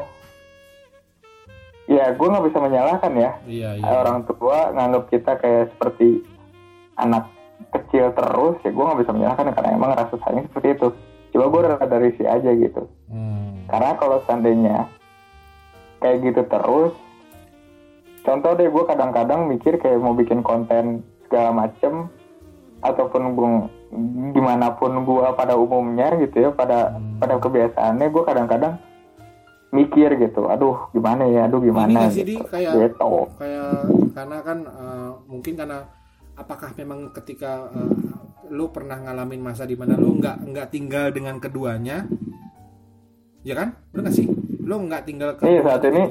ya 1.91 2.05
gue 2.15 2.27
nggak 2.27 2.45
bisa 2.51 2.59
menyalahkan 2.59 3.13
ya. 3.15 3.31
Iya 3.47 3.69
iya. 3.79 3.87
Orang 3.87 4.27
tua 4.27 4.71
nganggap 4.75 5.03
kita 5.09 5.31
kayak 5.39 5.73
seperti 5.75 6.23
anak 6.99 7.27
kecil 7.71 8.11
terus 8.11 8.59
ya 8.67 8.71
gue 8.75 8.83
nggak 8.83 8.99
bisa 9.07 9.11
menyalahkan 9.15 9.47
karena 9.55 9.69
emang 9.73 9.91
rasa 9.95 10.15
sayang 10.27 10.45
seperti 10.51 10.75
itu. 10.75 10.87
Coba 11.31 11.45
gue 11.47 11.61
rada 11.63 11.97
risih 12.03 12.27
aja 12.27 12.51
gitu. 12.51 12.83
Hmm. 13.07 13.67
karena 13.71 13.95
kalau 13.95 14.19
seandainya 14.27 14.87
kayak 16.01 16.17
gitu 16.25 16.41
terus. 16.49 16.93
Contoh 18.21 18.53
deh 18.53 18.69
gue 18.69 18.83
kadang-kadang 18.85 19.49
mikir 19.49 19.77
kayak 19.81 20.01
mau 20.01 20.13
bikin 20.13 20.45
konten 20.45 21.01
segala 21.25 21.65
macem 21.65 22.09
ataupun 22.81 23.37
gue 23.37 23.49
gimana 24.33 24.73
pun 24.77 25.05
gue 25.05 25.25
pada 25.37 25.53
umumnya 25.53 26.17
gitu 26.17 26.47
ya 26.47 26.49
pada 26.53 26.97
Hmm. 26.97 27.17
pada 27.21 27.37
kebiasaannya 27.37 28.07
gue 28.09 28.23
kadang-kadang 28.25 28.73
mikir 29.71 30.19
gitu 30.19 30.51
aduh 30.51 30.91
gimana 30.91 31.23
ya 31.29 31.47
aduh 31.47 31.63
gimana 31.63 32.11
sih, 32.11 32.27
gitu. 32.27 32.43
Kayak 32.49 32.91
gitu. 32.91 33.31
kayak 33.39 33.87
karena 34.11 34.37
kan 34.43 34.57
eh, 34.67 35.11
mungkin 35.29 35.53
karena 35.55 35.79
apakah 36.35 36.69
memang 36.75 37.13
ketika 37.15 37.69
eh, 37.71 37.91
lu 38.51 38.67
pernah 38.73 38.99
ngalamin 38.99 39.39
masa 39.39 39.63
di 39.63 39.79
mana 39.79 39.95
lu 39.95 40.19
nggak 40.19 40.43
nggak 40.49 40.67
tinggal 40.73 41.07
dengan 41.13 41.39
keduanya? 41.39 42.03
Ya 43.41 43.53
kan? 43.55 43.77
Benar 43.95 44.11
nggak 44.11 44.15
sih 44.15 44.27
lu 44.61 44.75
nggak 44.81 45.03
tinggal 45.03 45.29
ke 45.33 45.43
Iya, 45.43 45.61
saat 45.63 45.83
ini 45.85 46.03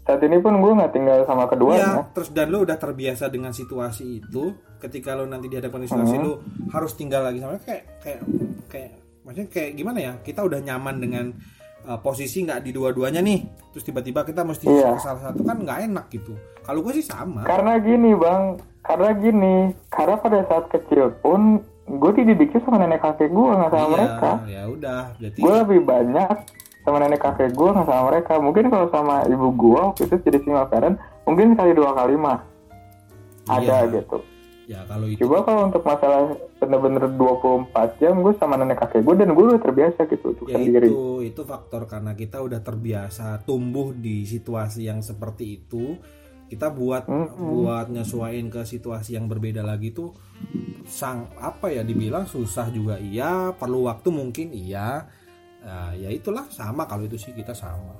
saat 0.00 0.20
ini 0.20 0.36
pun 0.36 0.52
gue 0.56 0.72
nggak 0.74 0.92
tinggal 0.92 1.18
sama 1.24 1.42
Iya, 1.42 1.50
keduanya 1.50 1.88
terus 2.12 2.28
dan 2.30 2.46
lu 2.48 2.60
udah 2.60 2.76
terbiasa 2.76 3.28
dengan 3.28 3.50
situasi 3.50 4.20
itu. 4.20 4.52
Ketika 4.76 5.12
lu 5.12 5.24
nanti 5.24 5.48
dihadapkan 5.48 5.80
di 5.80 5.88
situasi 5.88 6.14
Hmm. 6.14 6.22
lu 6.22 6.32
harus 6.68 6.92
tinggal 6.92 7.24
lagi 7.24 7.40
sama 7.40 7.56
kayak 7.58 7.84
kayak 7.98 8.20
kayak 8.68 8.90
maksudnya 9.22 9.48
kayak 9.48 9.70
gimana 9.74 9.98
ya? 9.98 10.12
Kita 10.20 10.40
udah 10.40 10.60
nyaman 10.60 10.96
dengan 10.98 11.24
uh, 11.82 11.96
posisi 11.98 12.44
nggak 12.44 12.60
di 12.60 12.70
dua-duanya 12.70 13.18
nih. 13.18 13.40
Terus 13.72 13.80
tiba-tiba 13.82 14.20
kita 14.22 14.44
mesti 14.44 14.68
Iya. 14.68 14.92
ke 14.92 15.00
salah 15.00 15.22
satu 15.24 15.40
kan 15.40 15.56
nggak 15.56 15.88
enak 15.88 16.06
gitu. 16.10 16.36
Kalau 16.60 16.80
gue 16.80 16.92
sih 16.94 17.04
sama. 17.04 17.40
karena 17.42 17.80
gini 17.80 18.12
bang 18.12 18.42
karena 18.84 19.10
gini 19.14 19.54
karena 19.88 20.16
pada 20.18 20.44
saat 20.44 20.68
kecil 20.68 21.08
pun 21.18 21.56
gue 21.86 22.10
dididiknya 22.14 22.60
sama 22.60 22.76
nenek 22.78 23.00
kakek 23.00 23.28
gue 23.28 23.44
nggak 23.50 23.70
sama 23.70 23.80
Iya, 23.80 23.88
mereka 23.90 24.30
ya 24.46 24.62
udah. 24.68 25.02
Berarti 25.16 25.38
gue 25.40 25.54
lebih 25.58 25.80
banyak 25.82 26.36
sama 26.84 27.00
nenek 27.00 27.18
kakek 27.18 27.50
gue 27.50 27.68
nggak 27.70 27.88
sama 27.88 28.02
mereka. 28.08 28.36
Mungkin 28.36 28.68
kalau 28.68 28.86
sama 28.88 29.24
ibu 29.24 29.48
gue 29.50 29.80
waktu 29.80 30.02
itu 30.04 30.16
jadi 30.20 30.38
single 30.40 30.68
parent 30.68 30.96
mungkin 31.24 31.56
sekali 31.56 31.72
dua 31.72 31.90
kali 31.92 32.14
mah. 32.14 32.38
Ada 33.44 33.88
Iya. 33.88 33.94
gitu. 33.98 34.18
Ya 34.64 34.80
kalau 34.84 35.04
itu. 35.04 35.20
Coba 35.20 35.44
kalau 35.44 35.68
untuk 35.68 35.84
masalah 35.84 36.24
bener-bener 36.56 37.04
24 37.12 38.00
jam 38.00 38.16
gue 38.16 38.32
sama 38.36 38.56
nenek 38.56 38.80
kakek 38.80 39.04
gue 39.04 39.14
dan 39.14 39.28
gue 39.30 39.44
udah 39.44 39.60
terbiasa 39.60 40.08
gitu 40.08 40.32
untuk 40.32 40.48
ya 40.48 40.56
sendiri. 40.56 40.88
itu 40.88 41.00
itu 41.22 41.42
faktor 41.44 41.84
karena 41.84 42.12
kita 42.12 42.40
udah 42.40 42.60
terbiasa 42.60 43.44
tumbuh 43.44 43.92
di 43.92 44.24
situasi 44.24 44.88
yang 44.88 45.04
seperti 45.04 45.60
itu 45.60 46.00
kita 46.44 46.72
buat 46.72 47.04
Mm-mm. 47.04 47.36
buat 47.60 47.88
nyesuaiin 47.88 48.48
ke 48.48 48.64
situasi 48.64 49.16
yang 49.16 49.28
berbeda 49.28 49.60
lagi 49.60 49.92
tuh 49.92 50.16
sang 50.84 51.28
apa 51.36 51.68
ya 51.68 51.80
dibilang 51.80 52.24
susah 52.24 52.68
juga. 52.68 52.96
Iya 52.96 53.52
perlu 53.52 53.84
waktu 53.84 54.08
mungkin 54.08 54.52
iya 54.52 55.04
Nah, 55.64 55.96
ya 55.96 56.12
itulah 56.12 56.44
sama 56.48 56.84
kalau 56.84 57.04
itu 57.04 57.16
sih 57.16 57.32
kita 57.32 57.56
sama. 57.56 57.96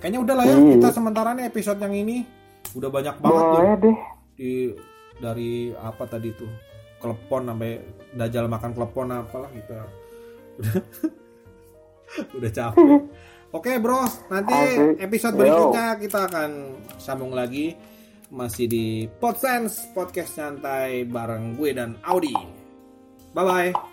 Kayaknya 0.00 0.18
udahlah 0.24 0.44
ya 0.48 0.56
Iya. 0.56 0.80
kita 0.80 0.88
sementara 0.90 1.36
nih 1.36 1.44
episode 1.46 1.76
yang 1.76 1.92
ini. 1.92 2.24
Udah 2.72 2.88
banyak 2.88 3.16
banget 3.20 3.42
tuh 3.42 3.52
boleh 3.52 3.74
deh. 3.76 3.96
di 4.32 4.52
dari 5.20 5.52
apa 5.76 6.08
tadi 6.08 6.32
tuh 6.32 6.48
klepon 6.96 7.44
sampai 7.44 7.72
dajal 8.16 8.48
makan 8.48 8.72
klepon 8.72 9.12
apalah 9.12 9.50
gitu. 9.52 9.72
Udah 10.56 10.80
udah 12.40 12.50
capek. 12.50 13.00
Oke 13.50 13.76
bro 13.76 14.00
nanti 14.30 14.54
episode 14.96 15.34
berikutnya 15.36 15.98
kita 16.00 16.18
akan 16.32 16.50
sambung 16.96 17.36
lagi. 17.36 17.76
Masih 18.30 18.70
di 18.70 18.86
Podsense 19.10 19.90
podcast 19.90 20.38
santai 20.38 21.02
bareng 21.02 21.58
gue 21.58 21.74
dan 21.74 21.98
Audi. 22.06 22.32
Bye 23.34 23.44
bye 23.44 23.89